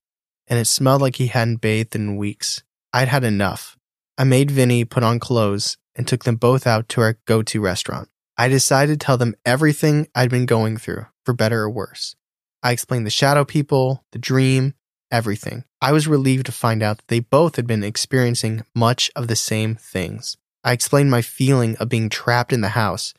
and 0.46 0.58
it 0.58 0.66
smelled 0.66 1.00
like 1.00 1.16
he 1.16 1.28
hadn't 1.28 1.60
bathed 1.62 1.94
in 1.96 2.16
weeks. 2.16 2.62
I'd 2.92 3.08
had 3.08 3.24
enough. 3.24 3.76
I 4.18 4.24
made 4.24 4.50
Vinny 4.50 4.84
put 4.84 5.02
on 5.02 5.18
clothes 5.18 5.76
and 5.98 6.08
took 6.08 6.24
them 6.24 6.36
both 6.36 6.66
out 6.66 6.88
to 6.90 7.02
our 7.02 7.18
go 7.26 7.42
to 7.42 7.60
restaurant. 7.60 8.08
I 8.38 8.48
decided 8.48 9.00
to 9.00 9.04
tell 9.04 9.18
them 9.18 9.34
everything 9.44 10.06
I'd 10.14 10.30
been 10.30 10.46
going 10.46 10.76
through, 10.76 11.06
for 11.26 11.34
better 11.34 11.62
or 11.62 11.70
worse. 11.70 12.14
I 12.62 12.70
explained 12.70 13.04
the 13.04 13.10
shadow 13.10 13.44
people, 13.44 14.04
the 14.12 14.18
dream, 14.18 14.74
everything. 15.10 15.64
I 15.80 15.92
was 15.92 16.06
relieved 16.06 16.46
to 16.46 16.52
find 16.52 16.82
out 16.82 16.98
that 16.98 17.08
they 17.08 17.20
both 17.20 17.56
had 17.56 17.66
been 17.66 17.82
experiencing 17.82 18.62
much 18.74 19.10
of 19.16 19.26
the 19.26 19.36
same 19.36 19.74
things. 19.74 20.36
I 20.62 20.72
explained 20.72 21.10
my 21.10 21.22
feeling 21.22 21.76
of 21.76 21.88
being 21.88 22.08
trapped 22.08 22.52
in 22.52 22.60
the 22.60 22.68
house, 22.70 23.12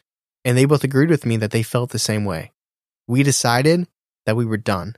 and 0.46 0.58
they 0.58 0.66
both 0.66 0.84
agreed 0.84 1.10
with 1.10 1.26
me 1.26 1.36
that 1.38 1.52
they 1.52 1.64
felt 1.64 1.92
the 1.92 2.00
same 2.00 2.24
way. 2.26 2.52
We 3.08 3.24
decided 3.24 3.88
that 4.26 4.36
we 4.36 4.46
were 4.46 4.58
done. 4.58 4.96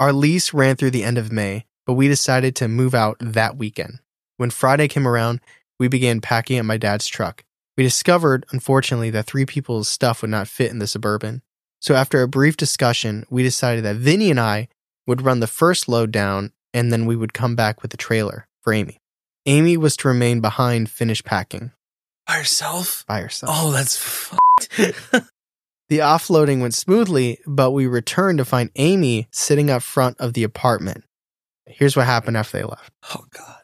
Our 0.00 0.12
lease 0.12 0.52
ran 0.52 0.76
through 0.76 0.90
the 0.90 1.04
end 1.04 1.18
of 1.18 1.30
May, 1.30 1.66
but 1.86 1.94
we 1.94 2.08
decided 2.08 2.56
to 2.56 2.68
move 2.68 2.94
out 2.94 3.16
that 3.20 3.56
weekend. 3.56 4.00
When 4.36 4.50
Friday 4.50 4.88
came 4.88 5.06
around, 5.06 5.40
we 5.78 5.88
began 5.88 6.20
packing 6.20 6.58
up 6.58 6.64
my 6.64 6.76
dad's 6.76 7.06
truck. 7.06 7.44
We 7.76 7.82
discovered, 7.84 8.46
unfortunately, 8.52 9.10
that 9.10 9.26
three 9.26 9.46
people's 9.46 9.88
stuff 9.88 10.22
would 10.22 10.30
not 10.30 10.48
fit 10.48 10.70
in 10.70 10.78
the 10.78 10.86
Suburban. 10.86 11.42
So 11.80 11.94
after 11.94 12.22
a 12.22 12.28
brief 12.28 12.56
discussion, 12.56 13.26
we 13.30 13.42
decided 13.42 13.84
that 13.84 13.96
Vinny 13.96 14.30
and 14.30 14.40
I 14.40 14.68
would 15.06 15.22
run 15.22 15.40
the 15.40 15.46
first 15.46 15.88
load 15.88 16.10
down 16.12 16.52
and 16.72 16.92
then 16.92 17.04
we 17.06 17.16
would 17.16 17.32
come 17.34 17.56
back 17.56 17.82
with 17.82 17.90
the 17.90 17.96
trailer 17.96 18.46
for 18.62 18.72
Amy. 18.72 18.98
Amy 19.46 19.76
was 19.76 19.96
to 19.98 20.08
remain 20.08 20.40
behind, 20.40 20.88
finish 20.90 21.22
packing 21.22 21.72
By 22.26 22.34
herself? 22.34 23.04
by 23.06 23.20
herself. 23.20 23.52
Oh, 23.54 23.70
that's 23.72 23.96
fucked. 23.96 25.28
The 25.90 25.98
offloading 25.98 26.62
went 26.62 26.72
smoothly, 26.74 27.40
but 27.46 27.72
we 27.72 27.86
returned 27.86 28.38
to 28.38 28.44
find 28.46 28.70
Amy 28.76 29.28
sitting 29.30 29.68
up 29.68 29.82
front 29.82 30.18
of 30.18 30.32
the 30.32 30.42
apartment. 30.42 31.04
Here's 31.66 31.94
what 31.94 32.06
happened 32.06 32.38
after 32.38 32.56
they 32.56 32.64
left. 32.64 32.90
oh, 33.14 33.26
God. 33.36 33.56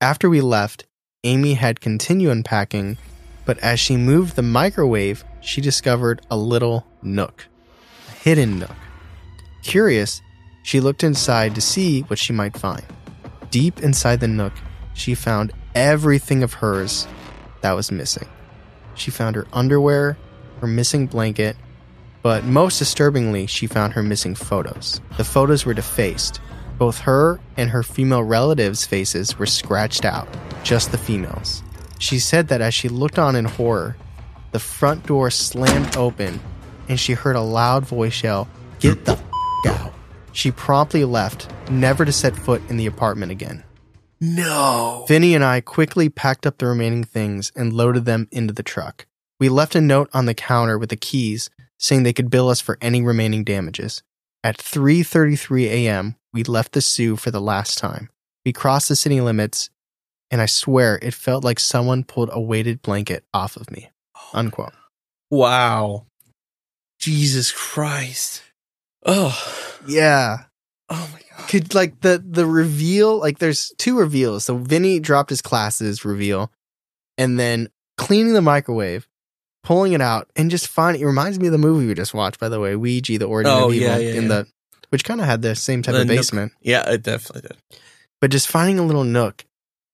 After 0.00 0.28
we 0.28 0.40
left, 0.40 0.86
Amy 1.24 1.54
had 1.54 1.80
continued 1.80 2.30
unpacking, 2.30 2.98
but 3.46 3.58
as 3.58 3.80
she 3.80 3.96
moved 3.96 4.36
the 4.36 4.42
microwave, 4.42 5.24
she 5.40 5.60
discovered 5.60 6.20
a 6.30 6.36
little 6.36 6.86
nook, 7.02 7.46
a 8.08 8.12
hidden 8.12 8.58
nook. 8.58 8.76
Curious, 9.62 10.20
she 10.62 10.80
looked 10.80 11.02
inside 11.02 11.54
to 11.54 11.62
see 11.62 12.02
what 12.02 12.18
she 12.18 12.34
might 12.34 12.58
find. 12.58 12.84
Deep 13.50 13.80
inside 13.80 14.20
the 14.20 14.28
nook, 14.28 14.52
she 14.92 15.14
found 15.14 15.52
everything 15.74 16.42
of 16.42 16.52
hers 16.52 17.06
that 17.62 17.72
was 17.72 17.90
missing. 17.90 18.28
She 18.94 19.10
found 19.10 19.34
her 19.36 19.46
underwear, 19.52 20.18
her 20.60 20.66
missing 20.66 21.06
blanket, 21.06 21.56
but 22.22 22.44
most 22.44 22.78
disturbingly, 22.78 23.46
she 23.46 23.66
found 23.66 23.94
her 23.94 24.02
missing 24.02 24.34
photos. 24.34 25.00
The 25.16 25.24
photos 25.24 25.64
were 25.64 25.74
defaced. 25.74 26.40
Both 26.78 26.98
her 27.00 27.40
and 27.56 27.70
her 27.70 27.82
female 27.82 28.22
relatives' 28.22 28.86
faces 28.86 29.38
were 29.38 29.46
scratched 29.46 30.04
out, 30.04 30.28
just 30.62 30.90
the 30.90 30.98
females. 30.98 31.62
She 31.98 32.18
said 32.18 32.48
that 32.48 32.60
as 32.60 32.74
she 32.74 32.88
looked 32.88 33.18
on 33.18 33.36
in 33.36 33.44
horror, 33.44 33.96
the 34.52 34.58
front 34.58 35.06
door 35.06 35.30
slammed 35.30 35.96
open 35.96 36.40
and 36.88 36.98
she 36.98 37.12
heard 37.12 37.36
a 37.36 37.40
loud 37.40 37.86
voice 37.86 38.22
yell, 38.22 38.48
Get 38.80 39.04
the 39.04 39.12
f 39.12 39.22
out. 39.66 39.92
She 40.32 40.50
promptly 40.50 41.04
left, 41.04 41.50
never 41.70 42.04
to 42.04 42.12
set 42.12 42.36
foot 42.36 42.62
in 42.68 42.76
the 42.76 42.86
apartment 42.86 43.32
again. 43.32 43.64
No. 44.20 45.04
Vinny 45.08 45.34
and 45.34 45.44
I 45.44 45.60
quickly 45.60 46.08
packed 46.08 46.46
up 46.46 46.58
the 46.58 46.66
remaining 46.66 47.04
things 47.04 47.52
and 47.54 47.72
loaded 47.72 48.04
them 48.04 48.28
into 48.30 48.52
the 48.52 48.62
truck. 48.62 49.06
We 49.38 49.48
left 49.48 49.74
a 49.74 49.80
note 49.80 50.08
on 50.12 50.26
the 50.26 50.34
counter 50.34 50.78
with 50.78 50.90
the 50.90 50.96
keys 50.96 51.50
saying 51.78 52.02
they 52.02 52.12
could 52.12 52.30
bill 52.30 52.48
us 52.48 52.60
for 52.60 52.78
any 52.80 53.02
remaining 53.02 53.44
damages. 53.44 54.02
At 54.42 54.58
3:33 54.58 55.66
a.m., 55.66 56.16
we 56.34 56.42
left 56.42 56.72
the 56.72 56.82
Soo 56.82 57.16
for 57.16 57.30
the 57.30 57.40
last 57.40 57.78
time. 57.78 58.10
We 58.44 58.52
crossed 58.52 58.88
the 58.90 58.96
city 58.96 59.20
limits, 59.22 59.70
and 60.30 60.42
I 60.42 60.46
swear 60.46 60.98
it 61.00 61.14
felt 61.14 61.44
like 61.44 61.58
someone 61.60 62.04
pulled 62.04 62.28
a 62.32 62.40
weighted 62.40 62.82
blanket 62.82 63.24
off 63.32 63.56
of 63.56 63.70
me. 63.70 63.90
Oh 64.16 64.30
Unquote. 64.34 64.72
Wow. 65.30 66.06
Jesus 66.98 67.52
Christ. 67.52 68.42
Oh. 69.06 69.38
Yeah. 69.86 70.38
Oh, 70.90 71.08
my 71.12 71.20
God. 71.36 71.48
Could 71.48 71.74
like 71.74 72.00
the 72.00 72.22
the 72.24 72.46
reveal, 72.46 73.18
like 73.18 73.38
there's 73.38 73.72
two 73.78 73.98
reveals. 73.98 74.44
So 74.44 74.56
Vinny 74.56 75.00
dropped 75.00 75.30
his 75.30 75.42
classes 75.42 76.04
reveal, 76.04 76.50
and 77.16 77.38
then 77.38 77.68
cleaning 77.96 78.34
the 78.34 78.42
microwave, 78.42 79.06
pulling 79.62 79.92
it 79.92 80.00
out, 80.00 80.30
and 80.36 80.50
just 80.50 80.68
finding 80.68 81.02
it 81.02 81.06
reminds 81.06 81.38
me 81.38 81.46
of 81.46 81.52
the 81.52 81.58
movie 81.58 81.86
we 81.86 81.94
just 81.94 82.14
watched, 82.14 82.38
by 82.40 82.48
the 82.48 82.60
way, 82.60 82.76
Ouija, 82.76 83.18
the 83.18 83.26
origin 83.26 83.52
Oh, 83.52 83.68
of 83.68 83.74
evil, 83.74 83.88
yeah, 83.88 83.96
yeah, 83.98 84.14
in 84.14 84.22
yeah. 84.22 84.28
the 84.28 84.46
which 84.90 85.04
kind 85.04 85.20
of 85.20 85.26
had 85.26 85.42
the 85.42 85.54
same 85.54 85.82
type 85.82 85.94
The 85.94 86.02
of 86.02 86.06
nook. 86.08 86.16
basement. 86.16 86.52
Yeah, 86.60 86.88
it 86.90 87.02
definitely 87.02 87.42
did. 87.48 87.56
But 88.20 88.30
just 88.30 88.48
finding 88.48 88.78
a 88.78 88.84
little 88.86 89.04
nook, 89.04 89.44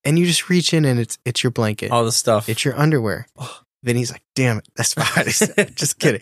and 0.04 0.18
you 0.18 0.26
just 0.26 0.48
reach 0.48 0.72
in 0.72 0.84
and 0.84 0.98
it's 1.00 1.18
it's 1.24 1.42
your 1.42 1.50
blanket, 1.50 1.90
All 1.90 2.04
the 2.04 2.12
stuff. 2.12 2.48
it's 2.48 2.64
your 2.64 2.78
underwear. 2.78 3.26
Oh. 3.38 3.60
Vinny's 3.82 4.12
like, 4.12 4.22
damn 4.34 4.58
it, 4.58 4.68
that's 4.76 4.92
fine. 4.94 5.24
just 5.74 5.98
kidding. 5.98 6.20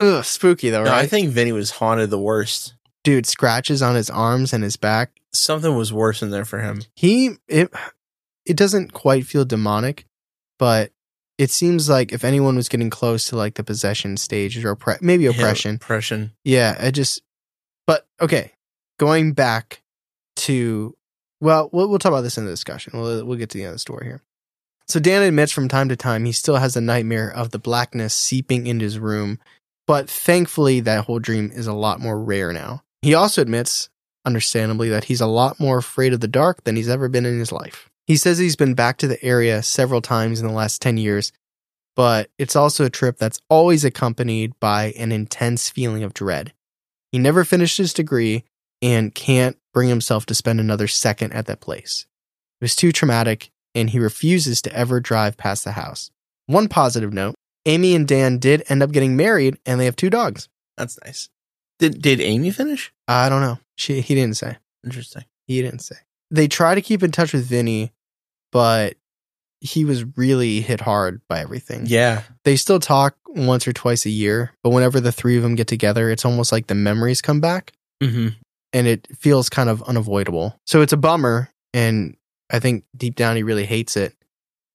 Ugh, 0.00 0.24
spooky 0.24 0.70
though, 0.70 0.84
No, 0.84 0.90
right? 0.90 1.04
I 1.04 1.06
think 1.06 1.30
Vinny 1.30 1.52
was 1.52 1.70
haunted 1.72 2.08
the 2.10 2.18
worst. 2.18 2.74
Dude, 3.04 3.26
scratches 3.26 3.82
on 3.82 3.94
his 3.94 4.08
arms 4.10 4.52
and 4.54 4.64
his 4.64 4.76
back. 4.76 5.10
Something 5.34 5.76
was 5.76 5.92
worse 5.92 6.22
in 6.22 6.30
there 6.30 6.44
for 6.46 6.60
him. 6.60 6.82
he 6.96 7.32
it 7.46 7.70
it 8.46 8.56
doesn't 8.56 8.94
quite 8.94 9.26
feel 9.26 9.44
demonic 9.44 10.06
but 10.58 10.90
it 11.36 11.50
seems 11.50 11.88
like 11.88 12.12
if 12.12 12.24
anyone 12.24 12.56
was 12.56 12.68
getting 12.70 12.88
close 12.90 13.26
to 13.26 13.36
like 13.36 13.54
the 13.54 13.62
possession 13.62 14.16
stage 14.16 14.64
or 14.64 14.74
oppre- 14.74 15.00
maybe 15.02 15.26
oppression 15.26 15.74
Oppression. 15.76 16.32
yeah 16.44 16.76
i 16.80 16.90
just 16.90 17.20
but 17.88 18.06
okay 18.20 18.52
going 19.00 19.32
back 19.32 19.82
to 20.36 20.96
well 21.40 21.68
we'll, 21.72 21.88
we'll 21.88 21.98
talk 21.98 22.10
about 22.10 22.20
this 22.20 22.38
in 22.38 22.44
the 22.44 22.50
discussion 22.52 22.92
we'll, 22.94 23.26
we'll 23.26 23.36
get 23.36 23.50
to 23.50 23.58
the 23.58 23.64
end 23.64 23.70
of 23.70 23.74
the 23.74 23.80
story 23.80 24.06
here 24.06 24.22
so 24.86 25.00
dan 25.00 25.22
admits 25.22 25.50
from 25.50 25.66
time 25.66 25.88
to 25.88 25.96
time 25.96 26.24
he 26.24 26.30
still 26.30 26.56
has 26.56 26.76
a 26.76 26.80
nightmare 26.80 27.28
of 27.28 27.50
the 27.50 27.58
blackness 27.58 28.14
seeping 28.14 28.68
into 28.68 28.84
his 28.84 29.00
room 29.00 29.40
but 29.88 30.08
thankfully 30.08 30.78
that 30.78 31.06
whole 31.06 31.18
dream 31.18 31.50
is 31.52 31.66
a 31.66 31.72
lot 31.72 31.98
more 31.98 32.22
rare 32.22 32.52
now 32.52 32.84
he 33.02 33.14
also 33.14 33.42
admits 33.42 33.88
understandably, 34.28 34.90
that 34.90 35.04
he's 35.04 35.20
a 35.20 35.26
lot 35.26 35.58
more 35.58 35.78
afraid 35.78 36.12
of 36.12 36.20
the 36.20 36.28
dark 36.28 36.62
than 36.64 36.76
he's 36.76 36.88
ever 36.88 37.08
been 37.08 37.26
in 37.26 37.38
his 37.38 37.50
life. 37.50 37.88
He 38.06 38.16
says 38.16 38.38
he's 38.38 38.56
been 38.56 38.74
back 38.74 38.98
to 38.98 39.08
the 39.08 39.22
area 39.24 39.62
several 39.62 40.00
times 40.00 40.40
in 40.40 40.46
the 40.46 40.52
last 40.52 40.80
10 40.80 40.98
years, 40.98 41.32
but 41.96 42.30
it's 42.38 42.54
also 42.54 42.84
a 42.84 42.90
trip 42.90 43.18
that's 43.18 43.40
always 43.48 43.84
accompanied 43.84 44.58
by 44.60 44.92
an 44.98 45.12
intense 45.12 45.68
feeling 45.68 46.04
of 46.04 46.14
dread. 46.14 46.52
He 47.12 47.18
never 47.18 47.44
finished 47.44 47.78
his 47.78 47.92
degree 47.92 48.44
and 48.82 49.14
can't 49.14 49.56
bring 49.72 49.88
himself 49.88 50.26
to 50.26 50.34
spend 50.34 50.60
another 50.60 50.88
second 50.88 51.32
at 51.32 51.46
that 51.46 51.60
place. 51.60 52.06
It 52.60 52.64
was 52.64 52.76
too 52.76 52.92
traumatic, 52.92 53.50
and 53.74 53.90
he 53.90 53.98
refuses 53.98 54.60
to 54.62 54.74
ever 54.74 55.00
drive 55.00 55.36
past 55.36 55.64
the 55.64 55.72
house. 55.72 56.10
One 56.46 56.68
positive 56.68 57.12
note 57.12 57.34
Amy 57.66 57.94
and 57.94 58.08
Dan 58.08 58.38
did 58.38 58.64
end 58.68 58.82
up 58.82 58.92
getting 58.92 59.16
married, 59.16 59.58
and 59.66 59.80
they 59.80 59.84
have 59.84 59.96
two 59.96 60.10
dogs. 60.10 60.48
That's 60.76 60.98
nice. 61.04 61.28
Did 61.78 62.02
did 62.02 62.20
Amy 62.20 62.50
finish? 62.50 62.92
I 63.06 63.28
don't 63.28 63.42
know. 63.42 63.58
She, 63.76 64.00
he 64.00 64.14
didn't 64.14 64.36
say. 64.36 64.56
Interesting. 64.84 65.24
He 65.46 65.62
didn't 65.62 65.80
say. 65.80 65.96
They 66.30 66.48
try 66.48 66.74
to 66.74 66.82
keep 66.82 67.02
in 67.02 67.10
touch 67.10 67.32
with 67.32 67.46
Vinny, 67.46 67.92
but 68.52 68.96
he 69.60 69.84
was 69.84 70.04
really 70.16 70.60
hit 70.60 70.80
hard 70.80 71.20
by 71.28 71.40
everything. 71.40 71.84
Yeah. 71.86 72.22
They 72.44 72.56
still 72.56 72.78
talk 72.80 73.16
once 73.28 73.66
or 73.66 73.72
twice 73.72 74.06
a 74.06 74.10
year, 74.10 74.52
but 74.62 74.70
whenever 74.70 75.00
the 75.00 75.12
three 75.12 75.36
of 75.36 75.42
them 75.42 75.54
get 75.56 75.66
together, 75.66 76.10
it's 76.10 76.24
almost 76.24 76.52
like 76.52 76.66
the 76.68 76.74
memories 76.74 77.20
come 77.20 77.40
back 77.40 77.72
Mm-hmm. 78.02 78.28
and 78.72 78.86
it 78.86 79.08
feels 79.18 79.48
kind 79.48 79.68
of 79.68 79.82
unavoidable. 79.82 80.56
So 80.66 80.80
it's 80.82 80.92
a 80.92 80.96
bummer. 80.96 81.50
And 81.74 82.16
I 82.50 82.60
think 82.60 82.84
deep 82.96 83.16
down 83.16 83.36
he 83.36 83.42
really 83.42 83.66
hates 83.66 83.96
it 83.96 84.14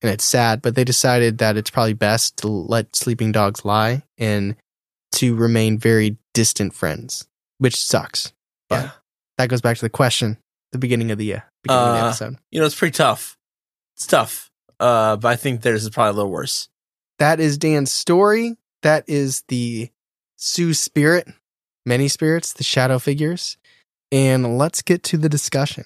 and 0.02 0.12
it's 0.12 0.26
sad, 0.26 0.62
but 0.62 0.76
they 0.76 0.84
decided 0.84 1.38
that 1.38 1.56
it's 1.58 1.70
probably 1.70 1.94
best 1.94 2.38
to 2.40 2.48
let 2.50 2.96
sleeping 2.96 3.32
dogs 3.32 3.64
lie 3.64 4.04
and 4.18 4.56
to 5.14 5.36
remain 5.36 5.78
very 5.80 6.18
distant 6.34 6.74
friends, 6.74 7.26
which 7.60 7.78
sucks. 7.78 8.34
But 8.70 8.84
Yeah. 8.84 8.92
that 9.38 9.48
goes 9.50 9.62
back 9.62 9.78
to 9.78 9.86
the 9.86 9.90
question, 9.90 10.38
the 10.74 10.78
beginning 10.78 11.10
of 11.12 11.18
the, 11.18 11.36
uh, 11.36 11.40
beginning 11.64 11.84
of 11.88 11.94
the 11.96 12.02
Uh, 12.02 12.08
episode. 12.08 12.38
You 12.52 12.60
know, 12.60 12.66
it's 12.66 12.76
pretty 12.76 12.92
tough. 12.96 13.38
It's 13.96 14.06
tough. 14.06 14.50
Uh, 14.84 15.16
but 15.16 15.30
I 15.30 15.38
think 15.38 15.62
theirs 15.62 15.84
is 15.84 15.90
probably 15.92 16.10
a 16.10 16.14
little 16.16 16.32
worse. 16.32 16.68
That 17.18 17.40
is 17.40 17.58
Dan's 17.58 17.94
story. 17.94 18.58
That 18.82 19.06
is 19.08 19.44
the 19.48 19.90
Soo 20.36 20.74
spirit, 20.74 21.26
many 21.86 22.10
spirits, 22.10 22.52
the 22.52 22.66
shadow 22.66 23.00
figures. 23.00 23.56
And 24.12 24.58
let's 24.58 24.82
get 24.82 25.02
to 25.04 25.18
the 25.18 25.30
discussion. 25.30 25.86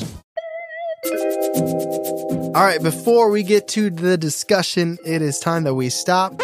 All 1.03 2.53
right, 2.53 2.79
before 2.81 3.31
we 3.31 3.41
get 3.41 3.67
to 3.69 3.89
the 3.89 4.17
discussion, 4.17 4.99
it 5.03 5.21
is 5.23 5.39
time 5.39 5.63
that 5.63 5.73
we 5.73 5.89
stop 5.89 6.37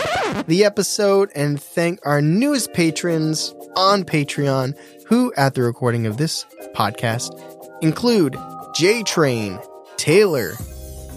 the 0.47 0.63
episode 0.65 1.31
and 1.35 1.61
thank 1.61 1.99
our 2.05 2.21
newest 2.21 2.73
patrons 2.73 3.53
on 3.75 4.03
Patreon, 4.03 4.75
who, 5.05 5.31
at 5.37 5.53
the 5.53 5.61
recording 5.61 6.07
of 6.07 6.17
this 6.17 6.43
podcast, 6.73 7.39
include 7.83 8.35
J 8.73 9.03
Train, 9.03 9.59
Taylor, 9.97 10.53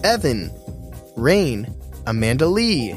Evan, 0.04 0.50
Rain, 1.16 1.74
Amanda 2.06 2.46
Lee, 2.46 2.94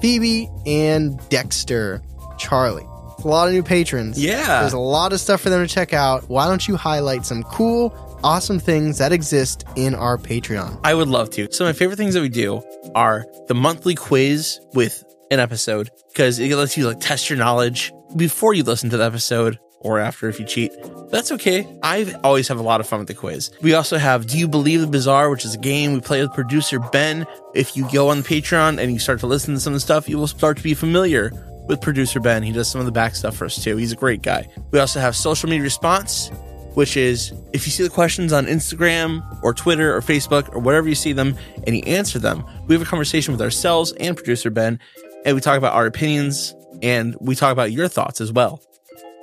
Phoebe, 0.00 0.48
and 0.64 1.20
Dexter. 1.28 2.00
Charlie. 2.38 2.86
It's 3.16 3.24
a 3.24 3.28
lot 3.28 3.48
of 3.48 3.54
new 3.54 3.62
patrons. 3.62 4.22
Yeah. 4.22 4.60
There's 4.60 4.74
a 4.74 4.78
lot 4.78 5.12
of 5.12 5.20
stuff 5.20 5.40
for 5.40 5.48
them 5.48 5.66
to 5.66 5.74
check 5.74 5.92
out. 5.92 6.28
Why 6.28 6.46
don't 6.46 6.68
you 6.68 6.76
highlight 6.76 7.24
some 7.24 7.42
cool, 7.44 7.88
awesome 8.22 8.58
things 8.58 8.98
that 8.98 9.12
exist 9.12 9.64
in 9.76 9.94
our 9.94 10.18
Patreon? 10.18 10.80
I 10.84 10.94
would 10.94 11.08
love 11.08 11.30
to. 11.30 11.48
So 11.52 11.64
my 11.64 11.72
favorite 11.72 11.96
things 11.96 12.14
that 12.14 12.20
we 12.20 12.28
do 12.28 12.62
are 12.94 13.24
the 13.48 13.54
monthly 13.54 13.94
quiz 13.94 14.60
with 14.74 15.04
an 15.30 15.40
episode 15.40 15.90
because 16.12 16.38
it 16.38 16.54
lets 16.54 16.76
you 16.76 16.86
like 16.86 17.00
test 17.00 17.28
your 17.28 17.38
knowledge 17.38 17.92
before 18.16 18.54
you 18.54 18.62
listen 18.62 18.90
to 18.90 18.96
the 18.96 19.04
episode 19.04 19.58
or 19.80 19.98
after 19.98 20.28
if 20.28 20.40
you 20.40 20.46
cheat. 20.46 20.72
That's 21.10 21.30
okay. 21.32 21.66
I 21.82 22.12
always 22.24 22.48
have 22.48 22.58
a 22.58 22.62
lot 22.62 22.80
of 22.80 22.88
fun 22.88 22.98
with 22.98 23.08
the 23.08 23.14
quiz. 23.14 23.50
We 23.62 23.74
also 23.74 23.98
have 23.98 24.26
Do 24.26 24.38
You 24.38 24.48
Believe 24.48 24.80
the 24.80 24.86
Bizarre, 24.86 25.30
which 25.30 25.44
is 25.44 25.54
a 25.54 25.58
game 25.58 25.92
we 25.92 26.00
play 26.00 26.22
with 26.22 26.32
producer 26.32 26.78
Ben. 26.78 27.26
If 27.54 27.76
you 27.76 27.88
go 27.92 28.08
on 28.08 28.22
Patreon 28.22 28.78
and 28.78 28.92
you 28.92 28.98
start 28.98 29.20
to 29.20 29.26
listen 29.26 29.54
to 29.54 29.60
some 29.60 29.72
of 29.72 29.76
the 29.76 29.80
stuff, 29.80 30.08
you 30.08 30.18
will 30.18 30.26
start 30.26 30.56
to 30.56 30.62
be 30.62 30.74
familiar 30.74 31.30
with 31.68 31.80
producer 31.80 32.20
Ben. 32.20 32.42
He 32.42 32.52
does 32.52 32.68
some 32.68 32.80
of 32.80 32.86
the 32.86 32.92
back 32.92 33.14
stuff 33.14 33.36
for 33.36 33.44
us 33.44 33.62
too. 33.62 33.76
He's 33.76 33.92
a 33.92 33.96
great 33.96 34.22
guy. 34.22 34.48
We 34.70 34.78
also 34.78 35.00
have 35.00 35.14
social 35.14 35.48
media 35.48 35.62
response, 35.62 36.30
which 36.76 36.94
is 36.94 37.32
if 37.54 37.64
you 37.66 37.72
see 37.72 37.82
the 37.82 37.88
questions 37.88 38.34
on 38.34 38.44
Instagram 38.44 39.24
or 39.42 39.54
Twitter 39.54 39.96
or 39.96 40.02
Facebook 40.02 40.54
or 40.54 40.58
wherever 40.58 40.86
you 40.86 40.94
see 40.94 41.14
them 41.14 41.34
and 41.66 41.74
you 41.74 41.82
answer 41.86 42.18
them, 42.18 42.44
we 42.66 42.74
have 42.74 42.82
a 42.82 42.84
conversation 42.84 43.32
with 43.32 43.40
ourselves 43.40 43.92
and 43.92 44.14
producer 44.14 44.50
Ben, 44.50 44.78
and 45.24 45.34
we 45.34 45.40
talk 45.40 45.56
about 45.56 45.72
our 45.72 45.86
opinions 45.86 46.54
and 46.82 47.16
we 47.18 47.34
talk 47.34 47.50
about 47.50 47.72
your 47.72 47.88
thoughts 47.88 48.20
as 48.20 48.30
well. 48.30 48.60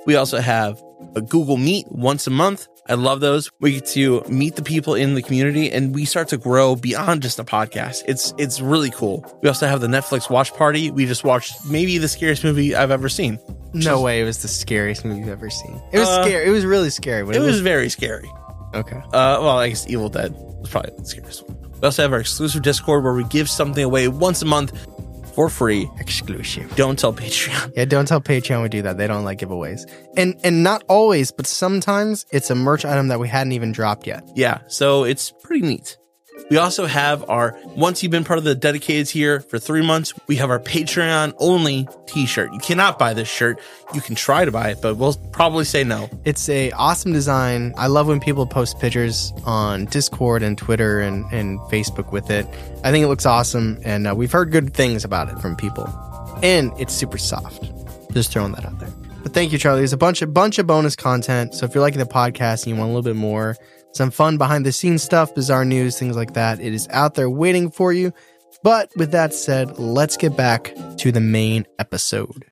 We 0.04 0.16
also 0.16 0.40
have 0.40 0.82
a 1.14 1.20
Google 1.20 1.56
Meet 1.56 1.86
once 1.92 2.26
a 2.26 2.30
month. 2.30 2.66
I 2.86 2.94
love 2.94 3.20
those. 3.20 3.50
We 3.60 3.72
get 3.72 3.86
to 3.86 4.22
meet 4.28 4.56
the 4.56 4.62
people 4.62 4.94
in 4.94 5.14
the 5.14 5.22
community 5.22 5.72
and 5.72 5.94
we 5.94 6.04
start 6.04 6.28
to 6.28 6.36
grow 6.36 6.76
beyond 6.76 7.22
just 7.22 7.38
a 7.38 7.44
podcast. 7.44 8.02
It's 8.06 8.34
it's 8.36 8.60
really 8.60 8.90
cool. 8.90 9.24
We 9.42 9.48
also 9.48 9.66
have 9.66 9.80
the 9.80 9.86
Netflix 9.86 10.28
watch 10.28 10.52
party. 10.52 10.90
We 10.90 11.06
just 11.06 11.24
watched 11.24 11.64
maybe 11.66 11.96
the 11.98 12.08
scariest 12.08 12.44
movie 12.44 12.74
I've 12.74 12.90
ever 12.90 13.08
seen. 13.08 13.38
No 13.72 14.02
way 14.02 14.20
it 14.20 14.24
was 14.24 14.42
the 14.42 14.48
scariest 14.48 15.04
movie 15.04 15.20
you've 15.20 15.28
ever 15.30 15.48
seen. 15.50 15.80
It 15.92 15.98
was 15.98 16.08
Uh, 16.08 16.24
scary. 16.24 16.46
It 16.46 16.50
was 16.50 16.66
really 16.66 16.90
scary. 16.90 17.24
But 17.24 17.36
It 17.36 17.40
was 17.40 17.60
very 17.60 17.88
scary. 17.88 18.30
okay. 18.74 18.96
Uh, 18.98 19.38
well, 19.40 19.58
I 19.58 19.70
guess 19.70 19.86
Evil 19.88 20.10
Dead 20.10 20.32
was 20.60 20.68
probably 20.68 20.92
the 20.98 21.04
scariest 21.06 21.48
one. 21.48 21.56
We 21.80 21.86
also 21.86 22.02
have 22.02 22.12
our 22.12 22.20
exclusive 22.20 22.62
Discord 22.62 23.02
where 23.02 23.14
we 23.14 23.24
give 23.24 23.48
something 23.48 23.82
away 23.82 24.08
once 24.08 24.42
a 24.42 24.46
month 24.46 24.72
for 25.34 25.48
free. 25.48 25.88
Exclusive. 25.98 26.74
Don't 26.76 26.98
tell 26.98 27.12
Patreon. 27.12 27.72
Yeah, 27.76 27.84
don't 27.84 28.06
tell 28.06 28.20
Patreon 28.20 28.62
we 28.62 28.68
do 28.68 28.82
that. 28.82 28.98
They 28.98 29.06
don't 29.06 29.24
like 29.24 29.38
giveaways. 29.38 29.90
And 30.16 30.38
and 30.44 30.62
not 30.62 30.84
always, 30.88 31.30
but 31.32 31.46
sometimes 31.46 32.26
it's 32.30 32.50
a 32.50 32.54
merch 32.54 32.84
item 32.84 33.08
that 33.08 33.20
we 33.20 33.28
hadn't 33.28 33.52
even 33.52 33.72
dropped 33.72 34.06
yet. 34.06 34.22
Yeah, 34.34 34.58
so 34.68 35.04
it's 35.04 35.32
pretty 35.42 35.66
neat. 35.66 35.98
We 36.50 36.58
also 36.58 36.86
have 36.86 37.28
our 37.30 37.58
once 37.64 38.02
you've 38.02 38.12
been 38.12 38.24
part 38.24 38.38
of 38.38 38.44
the 38.44 38.54
dedicateds 38.54 39.10
here 39.10 39.40
for 39.40 39.58
three 39.58 39.84
months, 39.84 40.12
we 40.26 40.36
have 40.36 40.50
our 40.50 40.60
Patreon 40.60 41.34
only 41.38 41.88
t-shirt. 42.06 42.52
You 42.52 42.58
cannot 42.58 42.98
buy 42.98 43.14
this 43.14 43.28
shirt. 43.28 43.60
You 43.94 44.00
can 44.00 44.14
try 44.14 44.44
to 44.44 44.50
buy 44.50 44.70
it, 44.70 44.82
but 44.82 44.96
we'll 44.96 45.14
probably 45.32 45.64
say 45.64 45.84
no. 45.84 46.10
It's 46.24 46.48
a 46.48 46.70
awesome 46.72 47.12
design. 47.12 47.72
I 47.78 47.86
love 47.86 48.08
when 48.08 48.20
people 48.20 48.46
post 48.46 48.78
pictures 48.78 49.32
on 49.44 49.86
Discord 49.86 50.42
and 50.42 50.58
Twitter 50.58 51.00
and, 51.00 51.24
and 51.32 51.58
Facebook 51.60 52.12
with 52.12 52.30
it. 52.30 52.46
I 52.82 52.90
think 52.90 53.04
it 53.04 53.08
looks 53.08 53.26
awesome, 53.26 53.80
and 53.84 54.06
uh, 54.06 54.14
we've 54.14 54.32
heard 54.32 54.50
good 54.50 54.74
things 54.74 55.04
about 55.04 55.30
it 55.30 55.38
from 55.38 55.56
people. 55.56 55.88
And 56.42 56.72
it's 56.78 56.92
super 56.92 57.18
soft. 57.18 57.70
Just 58.12 58.32
throwing 58.32 58.52
that 58.52 58.66
out 58.66 58.78
there. 58.78 58.90
But 59.22 59.32
thank 59.32 59.52
you, 59.52 59.58
Charlie. 59.58 59.80
There's 59.80 59.94
a 59.94 59.96
bunch 59.96 60.20
of 60.20 60.34
bunch 60.34 60.58
of 60.58 60.66
bonus 60.66 60.94
content. 60.94 61.54
So 61.54 61.64
if 61.64 61.74
you're 61.74 61.80
liking 61.80 61.98
the 61.98 62.04
podcast 62.04 62.66
and 62.66 62.74
you 62.74 62.76
want 62.76 62.90
a 62.90 62.94
little 62.94 63.02
bit 63.02 63.16
more, 63.16 63.56
some 63.94 64.10
fun 64.10 64.38
behind 64.38 64.66
the 64.66 64.72
scenes 64.72 65.02
stuff, 65.02 65.34
bizarre 65.34 65.64
news, 65.64 65.98
things 65.98 66.16
like 66.16 66.34
that, 66.34 66.60
it 66.60 66.74
is 66.74 66.88
out 66.90 67.14
there 67.14 67.30
waiting 67.30 67.70
for 67.70 67.92
you. 67.92 68.12
But 68.62 68.90
with 68.96 69.12
that 69.12 69.32
said, 69.32 69.78
let's 69.78 70.16
get 70.16 70.36
back 70.36 70.74
to 70.98 71.12
the 71.12 71.20
main 71.20 71.66
episode. 71.78 72.46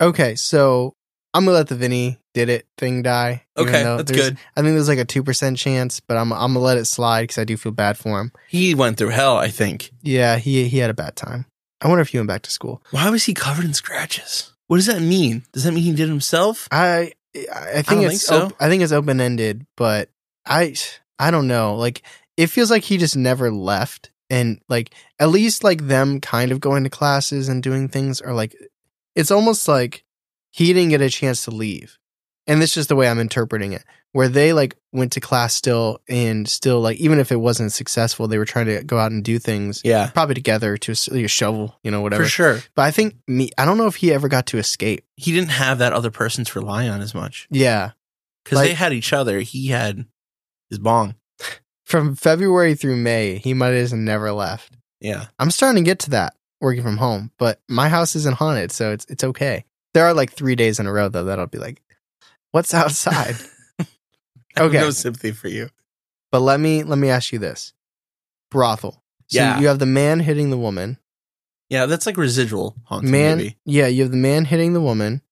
Okay, 0.00 0.34
so 0.34 0.94
I'm 1.34 1.44
gonna 1.44 1.56
let 1.56 1.68
the 1.68 1.74
Vinny 1.74 2.18
did 2.34 2.48
it 2.48 2.66
thing 2.76 3.02
die. 3.02 3.44
Okay, 3.56 3.82
that's 3.82 4.10
good. 4.10 4.36
I 4.56 4.62
think 4.62 4.74
there's 4.74 4.88
like 4.88 4.98
a 4.98 5.04
two 5.04 5.22
percent 5.22 5.58
chance, 5.58 6.00
but 6.00 6.16
I'm 6.16 6.32
I'm 6.32 6.54
gonna 6.54 6.60
let 6.60 6.78
it 6.78 6.86
slide 6.86 7.22
because 7.22 7.38
I 7.38 7.44
do 7.44 7.56
feel 7.56 7.72
bad 7.72 7.96
for 7.98 8.20
him. 8.20 8.32
He 8.48 8.74
went 8.74 8.96
through 8.96 9.10
hell, 9.10 9.36
I 9.36 9.48
think. 9.48 9.92
Yeah, 10.02 10.38
he 10.38 10.68
he 10.68 10.78
had 10.78 10.90
a 10.90 10.94
bad 10.94 11.14
time. 11.14 11.46
I 11.80 11.88
wonder 11.88 12.02
if 12.02 12.08
he 12.08 12.18
went 12.18 12.28
back 12.28 12.42
to 12.42 12.50
school. 12.50 12.82
Why 12.90 13.10
was 13.10 13.24
he 13.24 13.34
covered 13.34 13.64
in 13.64 13.74
scratches? 13.74 14.52
What 14.66 14.76
does 14.76 14.86
that 14.86 15.02
mean? 15.02 15.44
Does 15.52 15.64
that 15.64 15.72
mean 15.72 15.84
he 15.84 15.90
did 15.90 16.04
it 16.04 16.08
himself? 16.08 16.68
I 16.70 17.12
I 17.34 17.82
think 17.82 18.02
don't 18.02 18.04
it's 18.04 18.08
think 18.08 18.20
so. 18.20 18.46
op- 18.46 18.54
I 18.60 18.68
think 18.68 18.82
it's 18.82 18.92
open 18.92 19.20
ended, 19.20 19.66
but 19.76 20.10
I 20.46 20.74
I 21.18 21.30
don't 21.30 21.48
know. 21.48 21.76
Like 21.76 22.02
it 22.36 22.48
feels 22.48 22.70
like 22.70 22.84
he 22.84 22.98
just 22.98 23.16
never 23.16 23.50
left, 23.50 24.10
and 24.28 24.60
like 24.68 24.94
at 25.18 25.30
least 25.30 25.64
like 25.64 25.86
them 25.86 26.20
kind 26.20 26.52
of 26.52 26.60
going 26.60 26.84
to 26.84 26.90
classes 26.90 27.48
and 27.48 27.62
doing 27.62 27.88
things 27.88 28.20
are 28.20 28.34
like 28.34 28.54
it's 29.14 29.30
almost 29.30 29.68
like 29.68 30.04
he 30.50 30.72
didn't 30.72 30.90
get 30.90 31.00
a 31.00 31.08
chance 31.08 31.44
to 31.44 31.50
leave, 31.50 31.98
and 32.46 32.60
this 32.60 32.70
is 32.70 32.74
just 32.74 32.88
the 32.88 32.96
way 32.96 33.08
I'm 33.08 33.20
interpreting 33.20 33.72
it. 33.72 33.84
Where 34.12 34.28
they 34.28 34.52
like 34.52 34.76
went 34.92 35.12
to 35.12 35.20
class 35.20 35.54
still 35.54 35.98
and 36.06 36.46
still 36.46 36.80
like 36.82 36.98
even 36.98 37.18
if 37.18 37.32
it 37.32 37.36
wasn't 37.36 37.72
successful, 37.72 38.28
they 38.28 38.36
were 38.36 38.44
trying 38.44 38.66
to 38.66 38.84
go 38.84 38.98
out 38.98 39.10
and 39.10 39.24
do 39.24 39.38
things. 39.38 39.80
Yeah, 39.84 40.10
Probably 40.12 40.34
together 40.34 40.76
to 40.76 40.92
a, 40.92 40.96
like 41.14 41.24
a 41.24 41.28
shovel, 41.28 41.78
you 41.82 41.90
know, 41.90 42.02
whatever. 42.02 42.24
for 42.24 42.28
sure. 42.28 42.60
But 42.74 42.82
I 42.82 42.90
think 42.90 43.14
me, 43.26 43.48
I 43.56 43.64
don't 43.64 43.78
know 43.78 43.86
if 43.86 43.96
he 43.96 44.12
ever 44.12 44.28
got 44.28 44.44
to 44.48 44.58
escape. 44.58 45.04
He 45.16 45.32
didn't 45.32 45.50
have 45.52 45.78
that 45.78 45.94
other 45.94 46.10
person 46.10 46.44
to 46.44 46.58
rely 46.60 46.88
on 46.88 47.00
as 47.00 47.14
much 47.14 47.48
Yeah, 47.50 47.92
because 48.44 48.56
Like- 48.56 48.68
they 48.68 48.74
had 48.74 48.92
each 48.92 49.14
other. 49.14 49.40
He 49.40 49.68
had 49.68 50.04
his 50.68 50.78
bong. 50.78 51.14
from 51.84 52.14
February 52.14 52.74
through 52.74 52.96
May, 52.96 53.38
he 53.38 53.54
might 53.54 53.68
have 53.74 53.92
never 53.94 54.30
left. 54.32 54.74
Yeah, 55.00 55.26
I'm 55.38 55.50
starting 55.50 55.82
to 55.84 55.88
get 55.88 55.98
to 56.00 56.10
that 56.10 56.34
working 56.60 56.82
from 56.82 56.98
home, 56.98 57.30
but 57.38 57.60
my 57.68 57.88
house 57.88 58.14
isn't 58.14 58.36
haunted, 58.36 58.70
so 58.72 58.92
it's 58.92 59.06
it's 59.08 59.24
okay. 59.24 59.64
There 59.94 60.04
are 60.04 60.12
like 60.14 60.32
three 60.32 60.54
days 60.54 60.78
in 60.78 60.86
a 60.86 60.92
row 60.92 61.08
though 61.08 61.24
that'll 61.24 61.46
be 61.46 61.56
like, 61.58 61.80
what's 62.50 62.74
outside? 62.82 63.36
Okay. 64.58 64.78
no 64.80 64.90
sympathy 64.90 65.32
for 65.32 65.48
you. 65.48 65.68
but 66.30 66.40
let 66.40 66.58
me 66.60 66.82
let 66.82 66.98
me 66.98 67.08
ask 67.10 67.32
you 67.32 67.38
this: 67.38 67.72
brothel. 68.50 69.02
So 69.28 69.38
Yeah. 69.38 69.60
you 69.60 69.68
have 69.68 69.78
the 69.78 69.86
man 69.86 70.20
hitting 70.20 70.50
the 70.50 70.58
woman. 70.58 70.98
Yeah, 71.70 71.86
that's 71.86 72.04
like 72.06 72.16
residual 72.18 72.76
haunting. 72.84 73.10
man, 73.10 73.38
maybe. 73.38 73.56
yeah, 73.64 73.86
you 73.86 74.02
have 74.02 74.10
the 74.10 74.16
man 74.18 74.44
hitting 74.44 74.72
the 74.74 74.80
woman. 74.80 75.22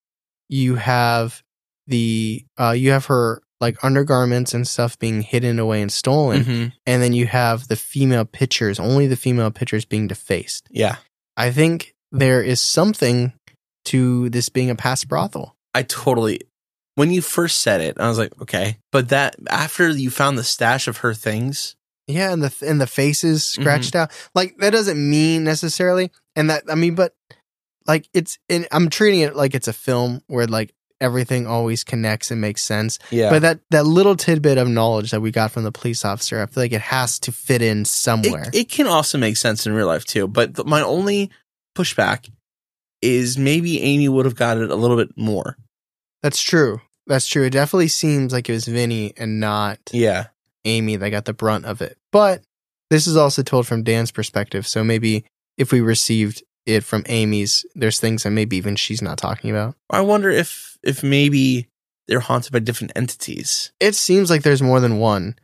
You 0.49 0.77
have 0.77 1.43
the 1.87 2.45
uh, 2.59 2.71
you 2.73 2.91
have 2.93 3.07
her 3.07 3.43
like 3.61 3.83
undergarments 3.85 4.55
and 4.55 4.67
stuff 4.67 4.99
being 4.99 5.21
hidden 5.21 5.59
away 5.59 5.83
and 5.83 5.93
stolen, 5.93 6.45
Mhm. 6.45 6.73
and 6.87 7.03
then 7.03 7.13
you 7.13 7.27
have 7.27 7.69
the 7.69 7.77
female 7.77 8.25
pictures, 8.25 8.81
only 8.81 9.07
the 9.07 9.17
female 9.17 9.51
pictures 9.51 9.85
being 9.85 10.07
defaced. 10.07 10.67
Yeah, 10.71 10.97
I 11.37 11.51
think 11.51 11.95
there 12.11 12.43
is 12.43 12.61
something 12.61 13.35
to 13.87 14.31
this 14.31 14.49
being 14.49 14.71
a 14.71 14.75
past 14.75 15.09
brothel. 15.09 15.57
I 15.75 15.83
totally. 15.83 16.41
When 17.01 17.11
you 17.11 17.23
first 17.23 17.63
said 17.63 17.81
it, 17.81 17.97
I 17.99 18.09
was 18.09 18.19
like, 18.19 18.39
okay, 18.43 18.77
but 18.93 19.09
that 19.09 19.37
after 19.49 19.89
you 19.89 20.11
found 20.11 20.37
the 20.37 20.45
stash 20.45 20.87
of 20.87 20.99
her 20.99 21.15
things, 21.15 21.75
Yeah, 22.07 22.31
and 22.33 22.43
the 22.43 22.53
and 22.69 22.79
the 22.81 22.87
faces 22.87 23.43
Mm-hmm. 23.43 23.63
scratched 23.63 23.95
out. 23.97 24.11
Like 24.35 24.59
that 24.59 24.71
doesn't 24.71 25.01
mean 25.01 25.43
necessarily, 25.45 26.11
and 26.37 26.51
that 26.51 26.65
I 26.69 26.75
mean, 26.75 26.95
but 26.95 27.15
like 27.87 28.07
it's. 28.13 28.39
And 28.51 28.69
I'm 28.71 28.91
treating 28.91 29.21
it 29.21 29.35
like 29.35 29.55
it's 29.55 29.69
a 29.69 29.73
film 29.73 30.21
where 30.27 30.47
like 30.47 30.75
everything 31.01 31.47
always 31.47 31.83
connects 31.85 32.31
and 32.31 32.39
makes 32.43 32.63
sense. 32.63 32.99
yeah, 33.11 33.31
But 33.31 33.43
that 33.43 33.61
that 33.71 33.87
little 33.87 34.17
tidbit 34.17 34.59
of 34.59 34.69
knowledge 34.69 35.13
that 35.13 35.23
we 35.23 35.31
got 35.31 35.51
from 35.53 35.65
the 35.65 35.73
police 35.73 36.05
officer, 36.05 36.43
I 36.43 36.47
feel 36.47 36.63
like 36.65 36.73
it 36.73 36.83
has 36.83 37.19
to 37.21 37.33
fit 37.33 37.63
in 37.63 37.87
somewhere. 37.87 38.51
It, 38.53 38.55
it 38.63 38.69
can 38.69 38.87
also 38.87 39.17
make 39.17 39.39
sense 39.39 39.67
in 39.67 39.73
real 39.73 39.87
life 39.87 40.05
too. 40.05 40.29
But 40.29 40.57
th- 40.57 40.67
my 40.67 40.83
only 40.83 41.31
pushback 41.75 42.29
is 43.01 43.39
maybe 43.39 43.81
Amy 43.81 44.09
would 44.11 44.27
have 44.27 44.37
got 44.37 44.59
it 44.59 44.71
a 44.71 44.77
little 44.77 44.99
bit 44.99 45.17
more. 45.17 45.57
That's 46.23 46.43
true. 46.43 46.83
That's 47.11 47.27
true. 47.27 47.43
It 47.43 47.51
definitely 47.51 47.89
seems 47.89 48.33
like 48.33 48.49
it 48.49 48.53
was 48.53 48.67
Vinny 48.67 49.13
and 49.17 49.41
not 49.41 49.81
Yeah, 49.91 50.29
Amy 50.65 50.95
that 50.95 51.11
got 51.11 51.25
the 51.25 51.33
brunt 51.33 51.67
of 51.67 51.83
it. 51.83 51.99
But 52.13 52.43
this 52.89 53.09
is 53.09 53.17
also 53.17 53.43
told 53.43 53.67
from 53.67 53.83
Dan's 53.83 54.13
perspective. 54.13 54.65
So 54.65 54.85
maybe 54.85 55.25
if 55.59 55.73
we 55.73 55.81
received 55.81 56.45
it 56.67 56.85
from 56.85 57.03
Amy's, 57.09 57.67
there's 57.75 57.99
things 57.99 58.23
that 58.23 58.31
maybe 58.31 58.57
even 58.57 58.77
she's 58.77 59.03
not 59.03 59.19
talking 59.19 59.51
about. 59.51 59.75
I 59.91 60.03
wonder 60.03 60.31
if 60.31 60.79
if 60.85 61.03
maybe 61.03 61.67
they're 62.07 62.21
haunted 62.21 62.53
by 62.53 62.61
different 62.61 62.93
entities. 62.95 63.73
It 63.81 63.97
seems 63.97 64.31
like 64.31 64.43
there's 64.43 64.63
more 64.63 64.79
than 64.79 65.01
one. 65.01 65.35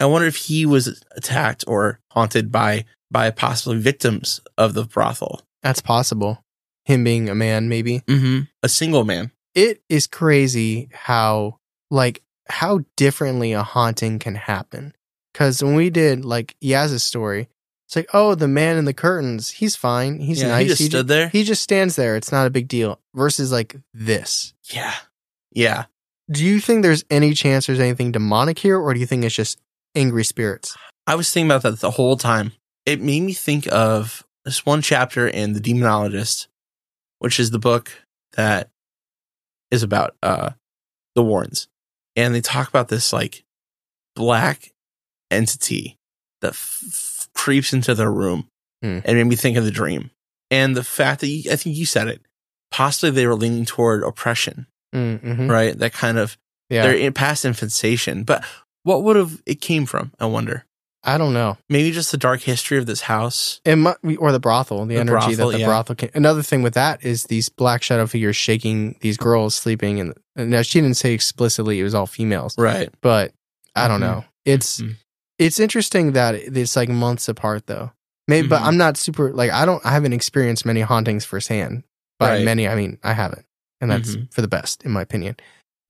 I 0.00 0.04
wonder 0.04 0.28
if 0.28 0.36
he 0.36 0.66
was 0.66 1.02
attacked 1.16 1.64
or 1.66 2.00
haunted 2.10 2.52
by 2.52 2.84
by 3.10 3.30
possibly 3.30 3.78
victims 3.78 4.42
of 4.58 4.74
the 4.74 4.84
brothel. 4.84 5.40
That's 5.62 5.80
possible. 5.80 6.44
Him 6.84 7.02
being 7.02 7.30
a 7.30 7.34
man, 7.34 7.70
maybe. 7.70 8.00
Mm-hmm. 8.00 8.40
A 8.62 8.68
single 8.68 9.06
man. 9.06 9.30
It 9.54 9.82
is 9.88 10.06
crazy 10.06 10.88
how, 10.92 11.58
like, 11.90 12.22
how 12.48 12.80
differently 12.96 13.52
a 13.52 13.62
haunting 13.62 14.18
can 14.18 14.34
happen. 14.34 14.94
Because 15.32 15.62
when 15.62 15.74
we 15.74 15.90
did 15.90 16.24
like 16.24 16.54
Yaz's 16.60 17.02
story, 17.04 17.48
it's 17.86 17.96
like, 17.96 18.08
oh, 18.14 18.34
the 18.34 18.48
man 18.48 18.76
in 18.76 18.84
the 18.84 18.94
curtains, 18.94 19.50
he's 19.50 19.76
fine. 19.76 20.18
He's 20.20 20.40
Yeah, 20.42 20.48
nice. 20.48 20.62
he 20.62 20.68
just 20.68 20.80
ju- 20.80 20.86
stood 20.88 21.08
there. 21.08 21.28
He 21.28 21.44
just 21.44 21.62
stands 21.62 21.96
there. 21.96 22.16
It's 22.16 22.32
not 22.32 22.46
a 22.46 22.50
big 22.50 22.68
deal. 22.68 23.00
Versus 23.14 23.52
like 23.52 23.76
this. 23.92 24.54
Yeah. 24.70 24.94
Yeah. 25.52 25.84
Do 26.30 26.44
you 26.44 26.60
think 26.60 26.82
there's 26.82 27.04
any 27.10 27.34
chance 27.34 27.66
there's 27.66 27.80
anything 27.80 28.10
demonic 28.12 28.58
here, 28.58 28.78
or 28.78 28.94
do 28.94 29.00
you 29.00 29.06
think 29.06 29.24
it's 29.24 29.34
just 29.34 29.58
angry 29.94 30.24
spirits? 30.24 30.76
I 31.06 31.14
was 31.16 31.30
thinking 31.30 31.50
about 31.50 31.62
that 31.62 31.80
the 31.80 31.90
whole 31.90 32.16
time. 32.16 32.52
It 32.86 33.00
made 33.02 33.20
me 33.20 33.34
think 33.34 33.66
of 33.70 34.24
this 34.44 34.64
one 34.64 34.80
chapter 34.82 35.28
in 35.28 35.52
The 35.52 35.60
Demonologist, 35.60 36.46
which 37.18 37.38
is 37.38 37.50
the 37.50 37.58
book 37.58 37.92
that 38.36 38.70
is 39.74 39.82
about 39.82 40.16
uh 40.22 40.50
the 41.14 41.22
Warrens. 41.22 41.68
And 42.16 42.34
they 42.34 42.40
talk 42.40 42.68
about 42.68 42.88
this 42.88 43.12
like 43.12 43.44
black 44.16 44.72
entity 45.30 45.98
that 46.40 46.52
f- 46.52 47.28
creeps 47.34 47.72
into 47.72 47.94
their 47.94 48.10
room 48.10 48.48
Hmm. 48.82 48.98
and 49.04 49.16
made 49.16 49.24
me 49.24 49.36
think 49.36 49.56
of 49.56 49.64
the 49.64 49.70
dream. 49.70 50.10
And 50.50 50.76
the 50.76 50.84
fact 50.84 51.20
that 51.20 51.28
you, 51.28 51.50
I 51.50 51.56
think 51.56 51.76
you 51.76 51.86
said 51.86 52.06
it, 52.08 52.20
possibly 52.70 53.10
they 53.10 53.26
were 53.26 53.34
leaning 53.34 53.64
toward 53.64 54.02
oppression, 54.02 54.66
Mm-hmm. 54.94 55.50
right? 55.50 55.76
That 55.78 55.92
kind 55.92 56.18
of 56.18 56.36
Yeah. 56.70 56.82
they're 56.82 56.94
in 56.96 57.12
past 57.14 57.44
infestation. 57.44 58.24
But 58.24 58.44
what 58.82 59.02
would 59.02 59.16
have 59.16 59.40
it 59.46 59.60
came 59.60 59.86
from? 59.86 60.12
I 60.20 60.26
wonder. 60.26 60.66
I 61.06 61.18
don't 61.18 61.34
know. 61.34 61.58
Maybe 61.68 61.90
just 61.92 62.10
the 62.10 62.16
dark 62.16 62.40
history 62.40 62.78
of 62.78 62.86
this 62.86 63.02
house. 63.02 63.60
It 63.64 63.76
might 63.76 63.96
or 64.18 64.32
the 64.32 64.40
brothel, 64.40 64.86
the, 64.86 64.94
The 64.94 65.00
energy 65.00 65.10
brothel, 65.36 65.48
that 65.48 65.52
the 65.52 65.60
yeah. 65.60 65.66
brothel 65.66 65.94
can. 65.96 66.10
Another 66.14 66.42
thing 66.42 66.62
with 66.62 66.74
that 66.74 67.04
is 67.04 67.24
these 67.24 67.48
black 67.50 67.82
shadow 67.82 68.06
figures 68.06 68.36
shaking 68.36 68.96
these 69.00 69.16
girls 69.18 69.54
sleeping, 69.54 70.00
and, 70.00 70.14
and 70.34 70.50
now 70.50 70.62
she 70.62 70.80
didn't 70.80 70.96
say 70.96 71.12
explicitly 71.12 71.78
it 71.78 71.82
was 71.84 71.94
all 71.94 72.06
females, 72.06 72.56
Right. 72.56 72.88
but 73.02 73.32
I 73.76 73.86
don't 73.88 73.98
Mhm. 73.98 74.00
know. 74.00 74.24
It's 74.46 74.80
Mhm. 74.80 74.96
it's 75.38 75.60
interesting 75.60 76.12
that 76.12 76.34
it's 76.36 76.76
like 76.76 76.88
months 76.88 77.28
apart 77.28 77.66
though. 77.66 77.92
Maybe, 78.26 78.48
but 78.48 78.62
Mhm. 78.62 78.66
I'm 78.66 78.76
not 78.78 78.96
super 78.96 79.32
like 79.32 79.50
I 79.50 79.66
don't 79.66 79.84
I 79.84 79.90
haven't 79.92 80.14
experienced 80.14 80.64
many 80.64 80.80
hauntings 80.80 81.24
firsthand. 81.26 81.82
By 82.18 82.36
Right. 82.36 82.44
many, 82.44 82.66
I 82.68 82.74
mean 82.76 82.98
I 83.02 83.12
haven't, 83.12 83.44
and 83.80 83.90
that's 83.90 84.16
Mhm. 84.16 84.32
for 84.32 84.40
the 84.40 84.48
best 84.48 84.82
in 84.84 84.92
my 84.92 85.02
opinion. 85.02 85.36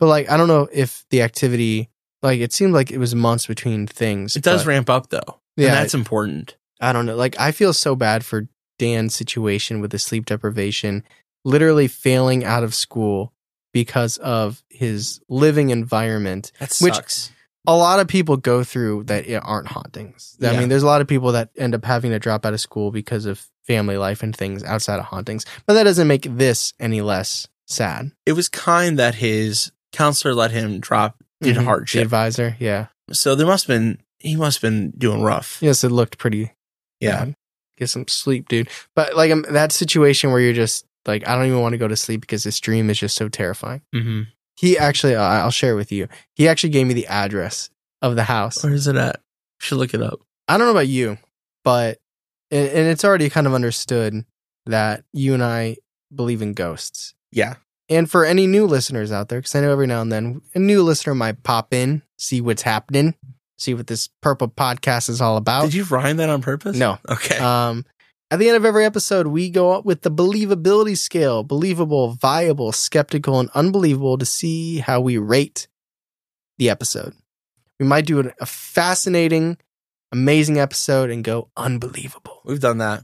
But 0.01 0.07
like 0.07 0.29
I 0.29 0.37
don't 0.37 0.49
know 0.49 0.69
if 0.73 1.05
the 1.11 1.23
activity 1.23 1.91
like 2.25 2.41
it 2.41 2.53
seemed 2.53 2.73
like 2.75 2.91
it 2.91 2.99
was 2.99 3.15
months 3.15 3.47
between 3.47 3.87
things. 3.87 4.35
It 4.35 4.43
does 4.43 4.63
but- 4.65 4.71
ramp 4.71 4.91
up 4.91 5.11
though. 5.11 5.39
Yeah, 5.57 5.69
And 5.69 5.77
that's 5.77 5.95
important. 5.95 6.57
I 6.81 6.93
don't 6.93 7.07
know. 7.07 7.15
Like 7.15 7.39
I 7.39 7.53
feel 7.53 7.73
so 7.73 7.95
bad 7.95 8.25
for 8.25 8.49
Dan's 8.81 9.15
situation 9.15 9.81
with 9.81 9.93
the 9.93 10.01
sleep 10.01 10.27
deprivation, 10.27 11.05
literally 11.45 11.87
failing 11.87 12.45
out 12.45 12.65
of 12.65 12.75
school 12.75 13.33
because 13.73 14.17
of 14.19 14.65
his 14.69 15.21
living 15.29 15.71
environment. 15.71 16.51
That 16.59 16.77
Which- 16.81 16.95
sucks. 16.95 17.31
A 17.67 17.75
lot 17.75 17.99
of 17.99 18.09
people 18.09 18.37
go 18.37 18.63
through 18.63 19.05
that 19.05 19.25
aren't 19.43 19.69
hauntings. 19.69 20.37
I 20.43 20.53
Yeah. 20.53 20.59
mean, 20.61 20.69
there's 20.69 20.83
a 20.83 20.87
lot 20.87 21.01
of 21.01 21.07
people 21.09 21.33
that 21.33 21.49
end 21.57 21.75
up 21.75 21.83
having 21.87 22.11
to 22.11 22.19
drop 22.19 22.45
out 22.45 22.53
of 22.53 22.61
school 22.61 22.91
because 22.91 23.25
of 23.25 23.47
family 23.67 23.97
life 23.97 24.23
and 24.23 24.37
things 24.37 24.63
outside 24.63 24.99
of 24.99 25.07
hauntings. 25.07 25.47
But 25.65 25.73
that 25.75 25.85
doesn't 25.85 26.07
make 26.07 26.27
this 26.29 26.75
any 26.79 27.01
less 27.01 27.47
sad. 27.67 28.11
it 28.27 28.33
was 28.33 28.51
kind 28.51 28.99
that 28.99 29.15
his 29.15 29.73
counselor 29.93 30.35
let 30.35 30.51
him 30.51 30.79
drop 30.79 31.24
did 31.45 31.55
Mhm. 31.55 31.59
The 31.59 31.65
hardship. 31.65 32.03
advisor, 32.03 32.57
yeah. 32.59 32.87
So 33.13 33.35
there 33.35 33.47
must 33.47 33.67
have 33.67 33.75
been 33.79 33.99
he 34.19 34.37
must 34.37 34.59
have 34.63 34.71
been 34.71 34.91
doing 34.97 35.23
rough. 35.23 35.59
Yes, 35.61 35.85
it 35.85 35.91
looked 35.91 36.17
pretty 36.19 36.51
Yeah. 37.01 37.25
bad. 37.27 37.35
Get 37.77 37.91
some 37.91 38.09
sleep, 38.09 38.49
dude. 38.49 38.69
But 38.97 39.15
like 39.17 39.31
um, 39.31 39.45
that 39.51 39.71
situation 39.73 40.31
where 40.31 40.41
you're 40.41 40.55
just 40.55 40.87
like, 41.07 41.29
I 41.29 41.35
don't 41.37 41.47
even 41.47 41.61
want 41.61 41.75
to 41.75 41.79
go 41.79 41.89
to 41.89 41.97
sleep 41.97 42.23
because 42.23 42.43
this 42.45 42.59
dream 42.61 42.89
is 42.89 42.99
just 42.99 43.17
so 43.17 43.29
terrifying. 43.29 43.83
Mm-hmm. 43.95 44.23
He 44.57 44.79
actually, 44.79 45.15
uh, 45.17 45.23
I'll 45.23 45.51
share 45.51 45.77
with 45.77 45.93
you. 45.93 46.09
He 46.37 46.49
actually 46.49 46.71
gave 46.71 46.87
me 46.87 46.95
the 46.95 47.07
address 47.09 47.69
of 48.01 48.15
the 48.17 48.23
house. 48.25 48.63
Where 48.65 48.73
is 48.73 48.87
it 48.87 48.97
at? 48.97 49.21
Should 49.61 49.77
look 49.79 49.93
it 49.93 50.01
up. 50.01 50.21
I 50.49 50.57
don't 50.57 50.67
know 50.67 50.73
about 50.73 50.89
you, 50.89 51.19
but 51.65 51.99
and, 52.51 52.69
and 52.69 52.89
it's 52.89 53.05
already 53.05 53.29
kind 53.29 53.47
of 53.47 53.53
understood 53.55 54.25
that 54.67 55.05
you 55.13 55.35
and 55.35 55.43
I 55.45 55.77
believe 56.15 56.41
in 56.41 56.55
ghosts. 56.55 57.13
Yeah. 57.33 57.57
And 57.89 58.11
for 58.11 58.25
any 58.25 58.47
new 58.47 58.67
listeners 58.67 59.13
out 59.13 59.29
there, 59.29 59.41
because 59.41 59.55
I 59.55 59.61
know 59.61 59.71
every 59.71 59.87
now 59.87 60.01
and 60.01 60.11
then 60.11 60.41
a 60.55 60.59
new 60.59 60.83
listener 60.83 61.15
might 61.15 61.43
pop 61.43 61.75
in, 61.75 62.03
see 62.19 62.41
what's 62.41 62.63
happening, 62.63 63.15
see 63.59 63.75
what 63.75 63.87
this 63.87 64.09
purple 64.23 64.49
podcast 64.49 65.11
is 65.11 65.21
all 65.21 65.37
about. 65.37 65.67
Did 65.67 65.75
you 65.75 65.85
rhyme 65.85 66.17
that 66.17 66.31
on 66.31 66.41
purpose? 66.41 66.77
No. 66.77 66.99
Okay. 67.09 67.37
Um, 67.37 67.85
at 68.31 68.39
the 68.39 68.49
end 68.49 68.57
of 68.57 68.65
every 68.65 68.85
episode, 68.85 69.27
we 69.27 69.51
go 69.51 69.73
up 69.73 69.85
with 69.85 70.01
the 70.03 70.11
believability 70.11 70.97
scale 70.97 71.43
believable, 71.43 72.13
viable, 72.13 72.73
skeptical, 72.73 73.39
and 73.39 73.51
unbelievable 73.55 74.19
to 74.19 74.27
see 74.27 74.79
how 74.79 75.01
we 75.01 75.19
rate 75.19 75.69
the 76.59 76.71
episode. 76.71 77.15
We 77.79 77.87
might 77.87 78.07
do 78.07 78.33
a 78.41 78.47
fascinating, 78.47 79.59
amazing 80.11 80.59
episode 80.59 81.11
and 81.11 81.23
go 81.23 81.51
unbelievable. 81.57 82.41
We've 82.45 82.61
done 82.61 82.79
that. 82.79 83.03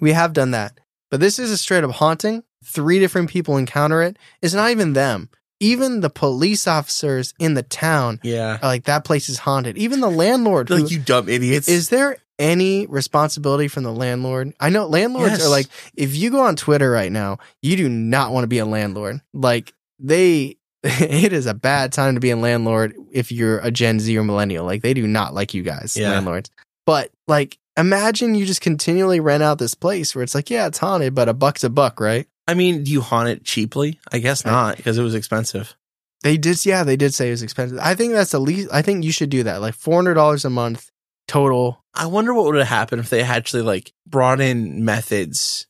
We 0.00 0.12
have 0.12 0.32
done 0.32 0.50
that. 0.50 0.78
But 1.10 1.20
this 1.20 1.38
is 1.38 1.50
a 1.50 1.58
straight 1.58 1.84
up 1.84 1.92
haunting. 1.92 2.42
Three 2.64 2.98
different 2.98 3.30
people 3.30 3.56
encounter 3.56 4.02
it. 4.02 4.16
It's 4.42 4.54
not 4.54 4.70
even 4.70 4.92
them. 4.92 5.28
Even 5.60 6.00
the 6.00 6.10
police 6.10 6.66
officers 6.66 7.34
in 7.38 7.54
the 7.54 7.62
town 7.62 8.18
Yeah. 8.22 8.58
are 8.62 8.68
like, 8.68 8.84
that 8.84 9.04
place 9.04 9.28
is 9.28 9.38
haunted. 9.38 9.76
Even 9.76 10.00
the 10.00 10.10
landlord. 10.10 10.70
Like 10.70 10.90
you 10.90 10.98
dumb 10.98 11.28
idiots. 11.28 11.68
is 11.68 11.88
there 11.90 12.16
any 12.38 12.86
responsibility 12.86 13.68
from 13.68 13.82
the 13.82 13.92
landlord? 13.92 14.54
I 14.58 14.70
know 14.70 14.86
landlords 14.86 15.32
Yes. 15.32 15.44
are 15.44 15.50
like, 15.50 15.66
if 15.94 16.16
you 16.16 16.30
go 16.30 16.40
on 16.40 16.56
Twitter 16.56 16.90
right 16.90 17.12
now, 17.12 17.38
you 17.60 17.76
do 17.76 17.88
not 17.90 18.32
want 18.32 18.44
to 18.44 18.48
be 18.48 18.58
a 18.58 18.64
landlord. 18.64 19.20
Like 19.34 19.74
they, 19.98 20.56
it 20.82 21.34
is 21.34 21.44
a 21.44 21.52
bad 21.52 21.92
time 21.92 22.14
to 22.14 22.20
be 22.20 22.30
a 22.30 22.36
landlord 22.36 22.94
if 23.12 23.30
you're 23.30 23.58
a 23.58 23.70
Gen 23.70 24.00
Z 24.00 24.16
or 24.16 24.24
millennial. 24.24 24.64
Like 24.64 24.80
they 24.80 24.94
do 24.94 25.06
not 25.06 25.34
like 25.34 25.52
you 25.52 25.62
guys, 25.62 25.94
Yeah. 25.94 26.10
landlords. 26.12 26.50
But 26.86 27.10
like, 27.28 27.58
imagine 27.76 28.34
you 28.34 28.46
just 28.46 28.62
continually 28.62 29.20
rent 29.20 29.42
out 29.42 29.58
this 29.58 29.74
place 29.74 30.14
where 30.14 30.22
it's 30.24 30.34
like, 30.34 30.48
yeah, 30.48 30.66
it's 30.68 30.78
haunted, 30.78 31.14
but 31.14 31.28
a 31.28 31.34
buck's 31.34 31.64
a 31.64 31.68
buck, 31.70 32.00
right? 32.00 32.26
I 32.50 32.54
mean, 32.54 32.84
do 32.84 32.90
you 32.90 33.00
haunt 33.00 33.28
it 33.28 33.44
cheaply? 33.44 33.98
I 34.12 34.18
guess 34.18 34.44
not 34.44 34.76
because 34.76 34.98
it 34.98 35.02
was 35.02 35.14
expensive. 35.14 35.76
They 36.22 36.36
did, 36.36 36.66
yeah, 36.66 36.84
they 36.84 36.96
did 36.96 37.14
say 37.14 37.28
it 37.28 37.30
was 37.30 37.42
expensive. 37.42 37.78
I 37.80 37.94
think 37.94 38.12
that's 38.12 38.32
the 38.32 38.40
least. 38.40 38.68
I 38.72 38.82
think 38.82 39.04
you 39.04 39.12
should 39.12 39.30
do 39.30 39.44
that, 39.44 39.60
like 39.60 39.74
four 39.74 39.94
hundred 39.94 40.14
dollars 40.14 40.44
a 40.44 40.50
month 40.50 40.90
total 41.28 41.84
I 41.94 42.06
wonder 42.06 42.34
what 42.34 42.46
would 42.46 42.56
have 42.56 42.66
happened 42.66 43.00
if 43.00 43.10
they 43.10 43.22
actually 43.22 43.62
like 43.62 43.92
brought 44.06 44.40
in 44.40 44.84
methods. 44.84 45.66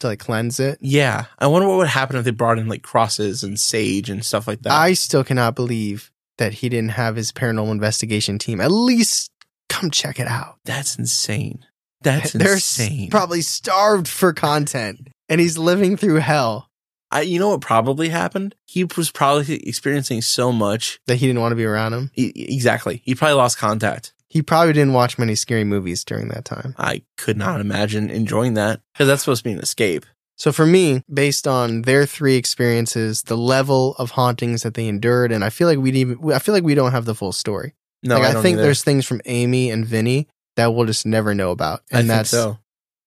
to 0.00 0.08
like 0.08 0.18
cleanse 0.20 0.60
it. 0.60 0.78
Yeah. 0.80 1.26
I 1.38 1.46
wonder 1.48 1.68
what 1.68 1.78
would 1.78 1.86
happen 1.88 2.16
if 2.16 2.24
they 2.24 2.30
brought 2.30 2.58
in 2.58 2.68
like 2.68 2.82
crosses 2.82 3.42
and 3.44 3.58
sage 3.58 4.08
and 4.10 4.24
stuff 4.24 4.46
like 4.48 4.62
that. 4.62 4.72
I 4.72 4.94
still 4.94 5.24
cannot 5.24 5.54
believe 5.54 6.10
that 6.38 6.54
he 6.54 6.68
didn't 6.68 6.90
have 6.92 7.16
his 7.16 7.32
paranormal 7.32 7.70
investigation 7.70 8.38
team 8.38 8.60
at 8.60 8.70
least 8.70 9.30
come 9.68 9.90
check 9.90 10.18
it 10.18 10.26
out. 10.26 10.58
That's 10.64 10.96
insane. 10.96 11.64
That's 12.02 12.32
They're 12.34 12.54
insane. 12.54 13.10
probably 13.10 13.42
starved 13.42 14.08
for 14.08 14.32
content 14.32 15.08
and 15.30 15.40
he's 15.40 15.56
living 15.56 15.96
through 15.96 16.16
hell 16.16 16.70
I, 17.10 17.22
you 17.22 17.40
know 17.40 17.50
what 17.50 17.60
probably 17.60 18.08
happened? 18.08 18.54
He 18.66 18.84
was 18.84 19.10
probably 19.10 19.56
experiencing 19.66 20.22
so 20.22 20.52
much. 20.52 21.00
that 21.06 21.16
he 21.16 21.26
didn't 21.26 21.40
want 21.40 21.52
to 21.52 21.56
be 21.56 21.64
around 21.64 21.92
him. 21.92 22.10
E- 22.14 22.32
exactly. 22.36 23.02
He 23.04 23.14
probably 23.14 23.34
lost 23.34 23.58
contact. 23.58 24.12
He 24.28 24.42
probably 24.42 24.72
didn't 24.72 24.92
watch 24.92 25.18
many 25.18 25.34
scary 25.34 25.64
movies 25.64 26.04
during 26.04 26.28
that 26.28 26.44
time. 26.44 26.76
I 26.78 27.02
could 27.16 27.36
not 27.36 27.60
imagine 27.60 28.10
enjoying 28.10 28.54
that 28.54 28.80
because 28.92 29.08
that's 29.08 29.22
supposed 29.22 29.40
to 29.40 29.48
be 29.48 29.52
an 29.52 29.58
escape. 29.58 30.06
So 30.36 30.52
for 30.52 30.64
me, 30.64 31.02
based 31.12 31.48
on 31.48 31.82
their 31.82 32.06
three 32.06 32.36
experiences, 32.36 33.22
the 33.22 33.36
level 33.36 33.96
of 33.98 34.12
hauntings 34.12 34.62
that 34.62 34.74
they 34.74 34.86
endured, 34.86 35.32
and 35.32 35.44
I 35.44 35.50
feel 35.50 35.66
like 35.66 35.78
we 35.78 35.90
even 35.90 36.32
I 36.32 36.38
feel 36.38 36.54
like 36.54 36.62
we 36.62 36.76
don't 36.76 36.92
have 36.92 37.06
the 37.06 37.14
full 37.14 37.32
story. 37.32 37.74
No, 38.04 38.18
like, 38.18 38.36
I, 38.36 38.38
I, 38.38 38.42
think 38.42 38.54
either. 38.54 38.62
there's 38.62 38.84
things 38.84 39.04
from 39.04 39.20
Amy 39.26 39.68
and 39.70 39.84
Vinny 39.84 40.28
that 40.56 40.72
we'll 40.74 40.86
just 40.86 41.04
never 41.04 41.34
know 41.34 41.50
about. 41.50 41.82
And 41.90 42.08
that's 42.08 42.30
so. 42.30 42.58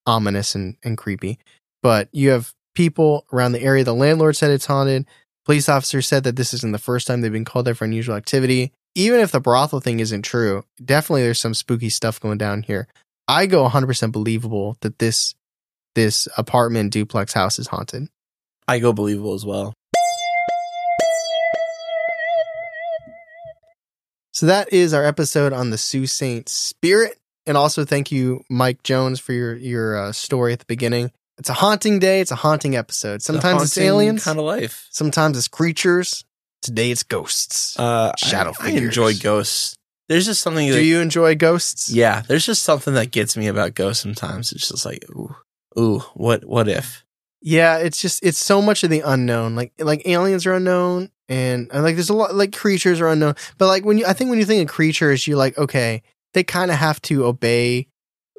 ominous 0.05 0.55
and, 0.55 0.75
and 0.83 0.97
creepy. 0.97 1.39
But 1.83 2.09
you 2.11 2.31
have 2.31 2.53
people 2.73 3.27
around 3.31 3.51
the 3.51 3.61
area. 3.61 3.83
The 3.83 3.93
landlord 3.93 4.35
said 4.35 4.49
it's 4.49 4.65
haunted. 4.65 5.05
Police 5.45 5.69
officer 5.69 6.01
said 6.01 6.23
that 6.23 6.37
this 6.37 6.53
isn't 6.53 6.71
the 6.71 6.79
first 6.79 7.05
time 7.05 7.21
they've 7.21 7.31
been 7.31 7.45
called 7.45 7.65
there 7.65 7.75
for 7.75 7.85
unusual 7.85 8.15
activity. 8.15 8.71
Even 8.95 9.19
if 9.19 9.31
the 9.31 9.41
brothel 9.41 9.81
thing 9.81 9.99
isn't 9.99 10.21
true, 10.23 10.63
definitely 10.83 11.23
there's 11.23 11.39
some 11.39 11.53
spooky 11.53 11.89
stuff 11.89 12.19
going 12.19 12.37
down 12.37 12.63
here. 12.63 12.87
I 13.27 13.45
go 13.45 13.67
100% 13.67 14.11
believable 14.11 14.77
that 14.81 14.99
this 14.99 15.35
this 15.95 16.27
apartment 16.37 16.91
duplex 16.91 17.33
house 17.33 17.59
is 17.59 17.67
haunted. 17.67 18.07
I 18.67 18.79
go 18.79 18.93
believable 18.93 19.33
as 19.33 19.45
well. 19.45 19.73
So 24.31 24.47
that 24.47 24.73
is 24.73 24.93
our 24.93 25.05
episode 25.05 25.53
on 25.53 25.69
the 25.69 25.77
Soo 25.77 26.07
Saint 26.07 26.49
spirit. 26.49 27.19
And 27.45 27.55
also 27.55 27.85
thank 27.85 28.11
you, 28.11 28.43
Mike 28.49 28.81
Jones, 28.83 29.19
for 29.19 29.33
your 29.33 29.55
your 29.55 29.97
uh, 29.97 30.11
story 30.11 30.53
at 30.53 30.59
the 30.59 30.65
beginning. 30.65 31.11
It's 31.37 31.49
a 31.49 31.53
haunting 31.53 31.99
day. 31.99 32.21
It's 32.21 32.31
a 32.31 32.35
haunting 32.35 32.75
episode. 32.75 33.21
Sometimes 33.21 33.63
it's 33.63 33.77
aliens. 33.77 34.23
kind 34.23 34.37
of 34.37 34.45
life. 34.45 34.87
Sometimes 34.91 35.37
it's 35.37 35.47
creatures. 35.47 36.25
Today 36.61 36.91
it's 36.91 37.03
ghosts. 37.03 37.77
Uh, 37.77 38.13
Shadow 38.17 38.53
I, 38.59 38.67
I 38.67 38.71
enjoy 38.71 39.13
ghosts. 39.15 39.75
There's 40.09 40.25
just 40.25 40.41
something. 40.41 40.67
Do 40.67 40.73
that, 40.73 40.83
you 40.83 40.99
enjoy 40.99 41.35
ghosts? 41.35 41.89
Yeah, 41.89 42.21
there's 42.21 42.45
just 42.45 42.61
something 42.63 42.93
that 42.93 43.11
gets 43.11 43.35
me 43.35 43.47
about 43.47 43.73
ghosts. 43.73 44.03
Sometimes 44.03 44.51
it's 44.51 44.67
just 44.67 44.85
like, 44.85 45.03
ooh, 45.09 45.35
ooh, 45.77 45.99
what, 46.13 46.45
what 46.45 46.67
if? 46.67 47.03
Yeah, 47.41 47.77
it's 47.77 47.99
just 47.99 48.23
it's 48.23 48.37
so 48.37 48.61
much 48.61 48.83
of 48.83 48.89
the 48.89 49.01
unknown. 49.01 49.55
Like 49.55 49.73
like 49.77 50.07
aliens 50.07 50.45
are 50.45 50.53
unknown, 50.53 51.09
and, 51.27 51.69
and 51.73 51.83
like 51.83 51.95
there's 51.95 52.09
a 52.09 52.13
lot 52.13 52.33
like 52.33 52.55
creatures 52.55 53.01
are 53.01 53.09
unknown. 53.09 53.35
But 53.57 53.67
like 53.67 53.83
when 53.83 53.97
you, 53.97 54.05
I 54.05 54.13
think 54.13 54.29
when 54.29 54.39
you 54.39 54.45
think 54.45 54.69
of 54.69 54.73
creatures, 54.73 55.27
you're 55.27 55.37
like, 55.37 55.57
okay, 55.57 56.03
they 56.33 56.43
kind 56.43 56.71
of 56.71 56.77
have 56.77 57.01
to 57.03 57.25
obey 57.25 57.87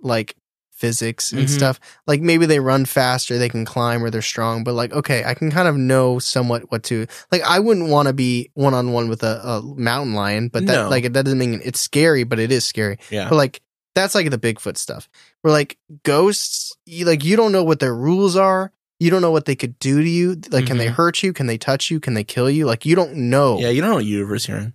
like 0.00 0.36
physics 0.74 1.32
and 1.32 1.42
Mhm. 1.46 1.48
stuff. 1.48 1.78
Like 2.06 2.20
maybe 2.20 2.46
they 2.46 2.58
run 2.60 2.84
faster, 2.84 3.38
they 3.38 3.48
can 3.48 3.64
climb, 3.64 4.02
or 4.02 4.10
they're 4.10 4.20
strong. 4.22 4.64
But 4.64 4.74
like, 4.74 4.92
okay, 4.92 5.24
I 5.24 5.34
can 5.34 5.50
kind 5.50 5.68
of 5.68 5.76
know 5.76 6.18
somewhat 6.18 6.70
what 6.70 6.82
to 6.84 7.06
like. 7.32 7.42
I 7.42 7.60
wouldn't 7.60 7.88
want 7.88 8.08
to 8.08 8.12
be 8.12 8.50
one 8.54 8.74
on 8.74 8.92
one 8.92 9.08
with 9.08 9.22
a, 9.22 9.40
a 9.46 9.62
mountain 9.62 10.14
lion, 10.14 10.48
but 10.48 10.66
that 10.66 10.84
No. 10.84 10.88
like 10.90 11.04
that 11.04 11.24
doesn't 11.24 11.38
mean 11.38 11.60
it's 11.64 11.80
scary, 11.80 12.24
but 12.24 12.38
it 12.38 12.50
is 12.52 12.64
scary. 12.66 12.98
Yeah. 13.10 13.28
But 13.28 13.36
like 13.36 13.60
that's 13.94 14.14
like 14.14 14.28
the 14.30 14.38
Bigfoot 14.38 14.76
stuff. 14.76 15.08
Where 15.42 15.52
like 15.52 15.78
ghosts, 16.02 16.76
you 16.84 17.04
like 17.06 17.24
you 17.24 17.36
don't 17.36 17.52
know 17.52 17.62
what 17.64 17.78
their 17.80 17.94
rules 17.94 18.34
are. 18.36 18.72
You 19.00 19.10
don't 19.10 19.22
know 19.22 19.30
what 19.32 19.44
they 19.44 19.56
could 19.56 19.78
do 19.80 20.00
to 20.02 20.08
you. 20.08 20.40
Like, 20.50 20.66
can 20.66 20.78
they 20.78 20.86
Mhm. 20.86 20.92
hurt 20.94 21.22
you? 21.22 21.32
Can 21.32 21.46
they 21.46 21.58
touch 21.58 21.90
you? 21.90 21.98
Can 22.00 22.14
they 22.14 22.22
kill 22.24 22.48
you? 22.48 22.64
Like, 22.64 22.86
you 22.86 22.94
don't 22.94 23.14
know. 23.28 23.58
Yeah, 23.58 23.68
you 23.70 23.80
don't 23.80 23.90
know 23.90 23.96
what 23.96 24.04
universe 24.04 24.48
you're 24.48 24.56
in. 24.58 24.72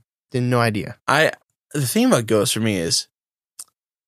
no 0.50 0.60
idea. 0.60 0.98
I 1.08 1.32
the 1.74 1.88
thing 1.88 2.06
about 2.06 2.28
ghosts 2.28 2.54
for 2.54 2.60
me 2.60 2.78
is 2.78 3.08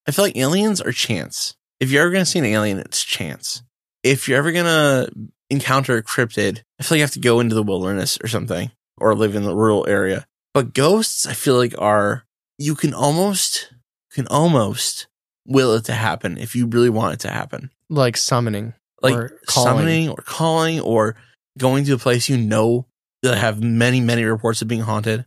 I 0.08 0.12
feel 0.12 0.26
like 0.26 0.36
aliens 0.38 0.82
are 0.82 0.92
chance. 0.92 1.56
If 1.82 1.90
you're 1.90 2.04
ever 2.04 2.12
gonna 2.12 2.26
see 2.26 2.40
an 2.40 2.46
alien, 2.46 2.78
it's 2.78 3.04
chance. 3.04 3.64
If 4.04 4.30
you're 4.30 4.38
ever 4.38 4.52
gonna 4.52 5.10
encounter 5.50 5.98
a 5.98 6.04
cryptid, 6.04 6.62
I 6.80 6.84
feel 6.84 6.96
like 6.96 7.00
you 7.00 7.04
have 7.04 7.12
to 7.12 7.20
go 7.20 7.40
into 7.40 7.56
the 7.56 7.64
wilderness 7.64 8.20
or 8.24 8.28
something 8.28 8.72
or 8.98 9.16
live 9.16 9.36
in 9.36 9.44
the 9.44 9.56
rural 9.56 9.88
area. 9.90 10.28
But 10.54 10.74
ghosts, 10.74 11.26
I 11.26 11.34
feel 11.34 11.58
like 11.58 11.74
are 11.80 12.26
you 12.60 12.76
can 12.76 12.94
almost 12.94 13.74
can 14.12 14.28
almost 14.28 15.08
will 15.48 15.74
it 15.74 15.86
to 15.86 15.94
happen 15.94 16.38
if 16.38 16.56
you 16.56 16.68
really 16.68 16.92
want 16.92 17.16
it 17.16 17.20
to 17.22 17.32
happen. 17.32 17.72
Like 17.90 18.16
summoning, 18.16 18.76
Like 19.02 19.16
or 19.16 19.40
summoning 19.50 20.10
or 20.10 20.18
calling 20.18 20.80
or 20.80 21.16
going 21.58 21.84
to 21.86 21.94
a 21.94 21.98
place 21.98 22.30
you 22.30 22.38
know 22.38 22.86
that 23.24 23.38
have 23.38 23.62
many, 23.62 24.02
many 24.02 24.24
reports 24.24 24.62
of 24.62 24.68
being 24.68 24.82
haunted. 24.82 25.26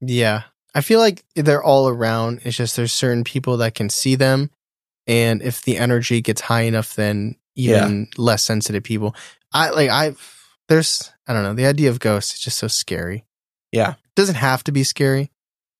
Yeah, 0.00 0.44
I 0.74 0.80
feel 0.80 1.00
like 1.00 1.22
they're 1.36 1.62
all 1.62 1.86
around. 1.88 2.40
It's 2.44 2.56
just 2.56 2.76
there's 2.76 2.92
certain 2.92 3.24
people 3.24 3.58
that 3.58 3.74
can 3.74 3.88
see 3.88 4.14
them, 4.14 4.50
and 5.06 5.42
if 5.42 5.62
the 5.62 5.76
energy 5.78 6.20
gets 6.20 6.40
high 6.42 6.62
enough, 6.62 6.94
then 6.94 7.36
even 7.56 8.08
less 8.16 8.42
sensitive 8.44 8.82
people. 8.82 9.14
I 9.52 9.70
like 9.70 9.90
I 9.90 10.14
there's 10.68 11.10
I 11.26 11.32
don't 11.32 11.42
know 11.42 11.54
the 11.54 11.66
idea 11.66 11.90
of 11.90 12.00
ghosts 12.00 12.34
is 12.34 12.40
just 12.40 12.58
so 12.58 12.68
scary. 12.68 13.24
Yeah. 13.72 13.92
It 13.92 14.14
doesn't 14.16 14.36
have 14.36 14.64
to 14.64 14.72
be 14.72 14.84
scary. 14.84 15.30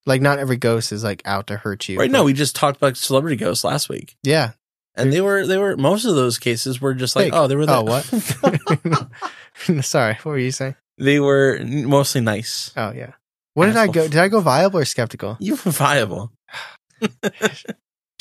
Like 0.04 0.20
not 0.20 0.38
every 0.38 0.56
ghost 0.56 0.92
is 0.92 1.04
like 1.04 1.22
out 1.24 1.46
to 1.48 1.56
hurt 1.56 1.88
you. 1.88 1.98
Right 1.98 2.10
but- 2.10 2.18
now, 2.18 2.24
we 2.24 2.32
just 2.32 2.56
talked 2.56 2.76
about 2.76 2.96
celebrity 2.96 3.36
ghosts 3.36 3.64
last 3.64 3.88
week. 3.88 4.16
yeah. 4.22 4.52
And 4.94 5.10
they 5.10 5.22
were 5.22 5.46
they 5.46 5.56
were 5.56 5.74
most 5.78 6.04
of 6.04 6.14
those 6.16 6.38
cases 6.38 6.78
were 6.80 6.92
just 6.92 7.16
like 7.16 7.26
Fake. 7.26 7.32
oh 7.34 7.46
they 7.46 7.56
were 7.56 7.64
Oh, 7.66 7.82
what 7.82 8.04
Sorry, 9.84 10.14
what 10.14 10.26
were 10.26 10.38
you 10.38 10.50
saying? 10.52 10.74
they 10.98 11.18
were 11.18 11.58
mostly 11.64 12.20
nice 12.20 12.70
Oh 12.76 12.92
yeah. 12.92 13.12
What 13.54 13.66
did 13.66 13.76
I 13.78 13.86
go? 13.86 14.02
Did 14.06 14.16
I 14.18 14.28
go 14.28 14.40
viable 14.40 14.80
or 14.80 14.84
skeptical? 14.84 15.38
you 15.40 15.52
were 15.64 15.70
viable 15.70 16.30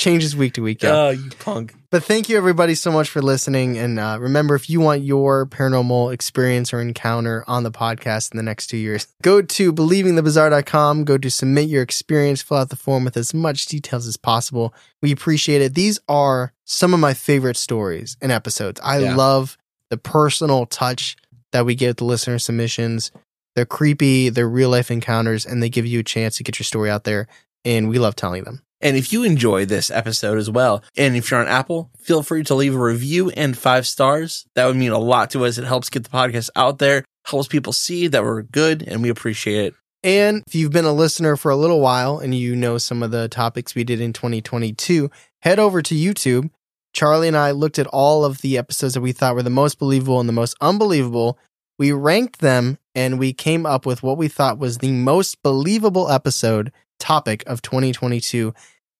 Changes 0.02 0.36
week 0.36 0.54
to 0.54 0.62
week. 0.64 0.82
Yeah. 0.82 0.96
oh 0.96 1.10
you 1.12 1.30
punk 1.40 1.76
But 1.92 2.04
thank 2.04 2.28
you 2.28 2.36
everybody 2.36 2.74
so 2.74 2.92
much 2.92 3.08
for 3.10 3.22
listening. 3.22 3.78
And 3.78 4.00
uh, 4.00 4.18
remember, 4.20 4.56
if 4.56 4.68
you 4.68 4.80
want 4.82 5.04
your 5.04 5.46
paranormal 5.46 6.12
experience 6.12 6.74
or 6.74 6.82
encounter 6.82 7.44
on 7.48 7.62
the 7.62 7.70
podcast 7.72 8.32
in 8.32 8.38
the 8.38 8.44
next 8.44 8.68
two 8.68 8.78
years, 8.78 9.06
go 9.22 9.44
to 9.44 9.72
believingthebizarre.com, 9.72 11.04
go 11.06 11.18
to 11.20 11.30
submit 11.30 11.70
your 11.70 11.84
experience, 11.84 12.42
fill 12.42 12.58
out 12.58 12.70
the 12.70 12.76
form 12.76 13.04
with 13.06 13.16
as 13.16 13.34
much 13.34 13.66
details 13.68 14.08
as 14.08 14.18
possible. 14.18 14.74
We 15.04 15.12
appreciate 15.12 15.62
it. 15.62 15.76
These 15.76 16.00
are 16.08 16.52
some 16.66 16.94
of 16.96 17.00
my 17.00 17.14
favorite 17.14 17.58
stories 17.58 18.18
and 18.22 18.32
episodes. 18.32 18.82
I 18.84 19.00
Yeah. 19.00 19.16
love 19.16 19.58
the 19.90 19.98
personal 19.98 20.66
touch 20.66 21.16
that 21.52 21.66
we 21.66 21.76
get 21.76 21.98
the 21.98 22.06
listener 22.06 22.40
submissions. 22.40 23.12
They're 23.56 23.66
creepy, 23.66 24.30
they're 24.30 24.50
real 24.50 24.70
life 24.70 24.90
encounters, 24.90 25.46
and 25.46 25.62
they 25.62 25.70
give 25.70 25.86
you 25.86 26.00
a 26.00 26.04
chance 26.04 26.38
to 26.38 26.44
get 26.44 26.58
your 26.58 26.64
story 26.64 26.90
out 26.90 27.04
there. 27.04 27.28
And 27.66 27.88
we 27.90 28.00
love 28.00 28.16
telling 28.16 28.46
them. 28.46 28.64
And 28.82 28.98
if 28.98 29.14
you 29.14 29.24
enjoy 29.24 29.66
this 29.66 29.92
episode 29.92 30.38
as 30.38 30.50
well 30.50 30.84
and 30.98 31.16
if 31.16 31.30
you're 31.32 31.40
on 31.40 31.48
apple 31.48 31.90
feel 31.98 32.24
free 32.24 32.44
to 32.44 32.56
leave 32.56 32.76
a 32.76 32.80
review 32.80 33.30
and 33.32 33.58
five 33.58 33.86
stars 33.88 34.46
that 34.56 34.66
would 34.66 34.76
mean 34.76 34.92
a 34.92 35.00
lot 35.00 35.30
to 35.30 35.46
us 35.46 35.58
it 35.58 35.66
helps 35.66 35.90
get 35.90 36.04
the 36.04 36.10
podcast 36.10 36.50
out 36.56 36.80
there 36.80 37.04
helps 37.26 37.48
people 37.48 37.74
see 37.74 38.08
that 38.08 38.24
we're 38.24 38.42
good 38.42 38.84
and 38.88 39.02
we 39.04 39.10
appreciate 39.10 39.66
it 39.66 39.74
And 40.04 40.44
if 40.48 40.56
you've 40.56 40.72
been 40.72 40.86
a 40.86 40.94
listener 40.94 41.36
for 41.38 41.52
a 41.52 41.56
little 41.56 41.80
while 41.80 42.18
and 42.18 42.34
you 42.34 42.56
know 42.56 42.80
some 42.80 43.04
of 43.04 43.12
the 43.12 43.28
topics 43.30 43.76
we 43.76 43.84
did 43.84 44.02
in 44.02 44.14
2022, 44.14 45.12
head 45.42 45.60
over 45.60 45.82
to 45.84 45.94
YouTube. 45.94 46.50
Charlie 46.94 47.28
and 47.28 47.38
I 47.38 47.52
looked 47.52 47.78
at 47.78 47.86
all 47.88 48.26
of 48.26 48.42
the 48.42 48.58
episodes 48.58 48.96
that 48.96 49.02
we 49.02 49.12
thought 49.14 49.36
were 49.36 49.44
the 49.44 49.52
most 49.52 49.78
believable 49.78 50.20
and 50.20 50.28
the 50.28 50.34
most 50.34 50.56
unbelievable. 50.60 51.38
We 51.78 51.92
ranked 51.92 52.40
them 52.42 52.80
and 52.96 53.20
we 53.20 53.32
came 53.32 53.66
up 53.68 53.86
with 53.86 54.02
what 54.02 54.18
we 54.18 54.28
thought 54.28 54.58
was 54.58 54.80
the 54.80 54.92
most 54.92 55.42
believable 55.44 56.10
episode 56.10 56.72
topic 57.02 57.44
of 57.48 57.62
2022 57.62 58.54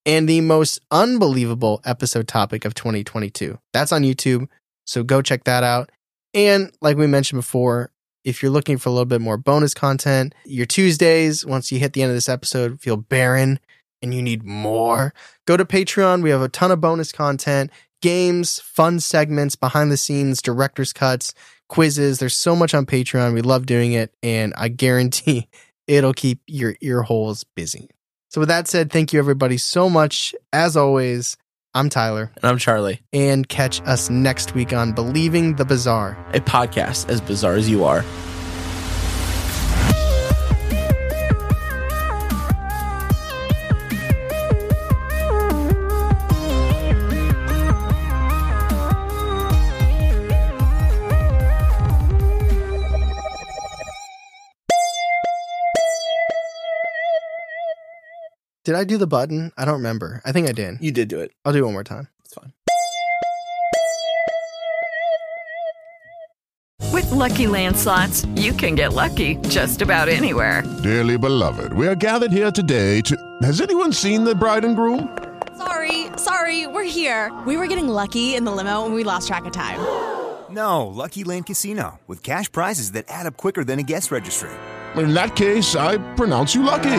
and 0.04 0.28
the 0.28 0.40
most 0.40 0.80
unbelievable 0.90 1.80
episode 1.84 2.28
topic 2.28 2.64
of 2.64 2.74
2022. 2.74 3.58
That's 3.72 3.92
on 3.92 4.02
YouTube. 4.02 4.48
So 4.86 5.02
go 5.02 5.22
check 5.22 5.44
that 5.44 5.62
out. 5.62 5.90
And 6.34 6.72
like 6.80 6.96
we 6.96 7.06
mentioned 7.06 7.38
before, 7.38 7.90
if 8.24 8.42
you're 8.42 8.52
looking 8.52 8.78
for 8.78 8.88
a 8.88 8.92
little 8.92 9.06
bit 9.06 9.20
more 9.20 9.36
bonus 9.36 9.74
content, 9.74 10.34
your 10.44 10.66
Tuesdays, 10.66 11.46
once 11.46 11.72
you 11.72 11.78
hit 11.78 11.92
the 11.92 12.02
end 12.02 12.10
of 12.10 12.16
this 12.16 12.28
episode, 12.28 12.80
feel 12.80 12.96
barren 12.96 13.58
and 14.00 14.12
you 14.12 14.22
need 14.22 14.44
more, 14.44 15.14
go 15.46 15.56
to 15.56 15.64
Patreon. 15.64 16.22
We 16.22 16.30
have 16.30 16.42
a 16.42 16.48
ton 16.48 16.70
of 16.70 16.80
bonus 16.80 17.12
content, 17.12 17.70
games, 18.00 18.60
fun 18.60 19.00
segments, 19.00 19.56
behind 19.56 19.90
the 19.92 19.96
scenes, 19.96 20.42
director's 20.42 20.92
cuts, 20.92 21.34
quizzes. 21.68 22.18
There's 22.18 22.36
so 22.36 22.56
much 22.56 22.74
on 22.74 22.86
Patreon. 22.86 23.34
We 23.34 23.42
love 23.42 23.66
doing 23.66 23.92
it. 23.92 24.12
And 24.22 24.52
I 24.56 24.68
guarantee 24.68 25.48
it'll 25.86 26.14
keep 26.14 26.40
your 26.46 26.74
ear 26.80 27.02
holes 27.02 27.44
busy. 27.56 27.88
So, 28.30 28.40
with 28.40 28.48
that 28.48 28.68
said, 28.68 28.90
thank 28.90 29.12
you 29.12 29.18
everybody 29.18 29.58
so 29.58 29.90
much. 29.90 30.34
As 30.52 30.76
always, 30.76 31.36
I'm 31.74 31.88
Tyler, 31.88 32.30
and 32.36 32.44
i'm 32.44 32.58
charlie 32.58 33.00
and 33.14 33.48
catch 33.48 33.80
us 33.82 34.10
next 34.10 34.54
week 34.54 34.74
on 34.74 34.92
Believing 34.92 35.56
the 35.56 35.64
Bizarre. 35.64 36.22
a 36.34 36.40
podcast 36.40 37.08
as 37.08 37.20
bizarre 37.20 37.54
as 37.54 37.68
you 37.68 37.82
are 37.84 38.04
Did 58.64 58.76
I 58.76 58.84
do 58.84 58.96
the 58.96 59.08
button? 59.08 59.50
I 59.58 59.64
don't 59.64 59.74
remember. 59.74 60.20
I 60.24 60.30
think 60.32 60.48
I 60.48 60.52
did. 60.52 60.78
you 60.80 60.92
did 60.92 61.08
do 61.08 61.18
it 61.20 61.32
I'll 61.44 61.52
do 61.52 61.58
it 61.58 61.64
one 61.64 61.72
more 61.72 61.84
time. 61.84 62.08
it's 62.24 62.34
fine 62.34 62.52
With 66.92 67.10
Lucky 67.10 67.46
Land 67.46 67.76
slots, 67.76 68.24
you 68.36 68.52
can 68.52 68.74
get 68.74 68.92
lucky 68.92 69.36
just 69.48 69.82
about 69.82 70.08
anywhere. 70.08 70.62
Dearly 70.82 71.16
beloved, 71.16 71.72
we 71.72 71.86
are 71.88 71.94
gathered 71.94 72.32
here 72.32 72.50
today 72.50 73.00
to. 73.02 73.16
Has 73.42 73.60
anyone 73.60 73.92
seen 73.92 74.24
the 74.24 74.34
bride 74.34 74.64
and 74.64 74.76
groom? 74.76 75.16
Sorry, 75.56 76.06
sorry, 76.16 76.66
we're 76.66 76.84
here. 76.84 77.32
We 77.46 77.56
were 77.56 77.66
getting 77.66 77.88
lucky 77.88 78.34
in 78.34 78.44
the 78.44 78.52
limo 78.52 78.84
and 78.84 78.94
we 78.94 79.04
lost 79.04 79.26
track 79.28 79.44
of 79.46 79.52
time. 79.52 79.80
No, 80.50 80.86
Lucky 80.86 81.24
Land 81.24 81.46
Casino, 81.46 81.98
with 82.06 82.22
cash 82.22 82.52
prizes 82.52 82.92
that 82.92 83.06
add 83.08 83.26
up 83.26 83.36
quicker 83.38 83.64
than 83.64 83.78
a 83.78 83.82
guest 83.82 84.10
registry. 84.10 84.50
In 84.96 85.14
that 85.14 85.34
case, 85.34 85.74
I 85.74 85.96
pronounce 86.14 86.54
you 86.54 86.62
lucky. 86.62 86.98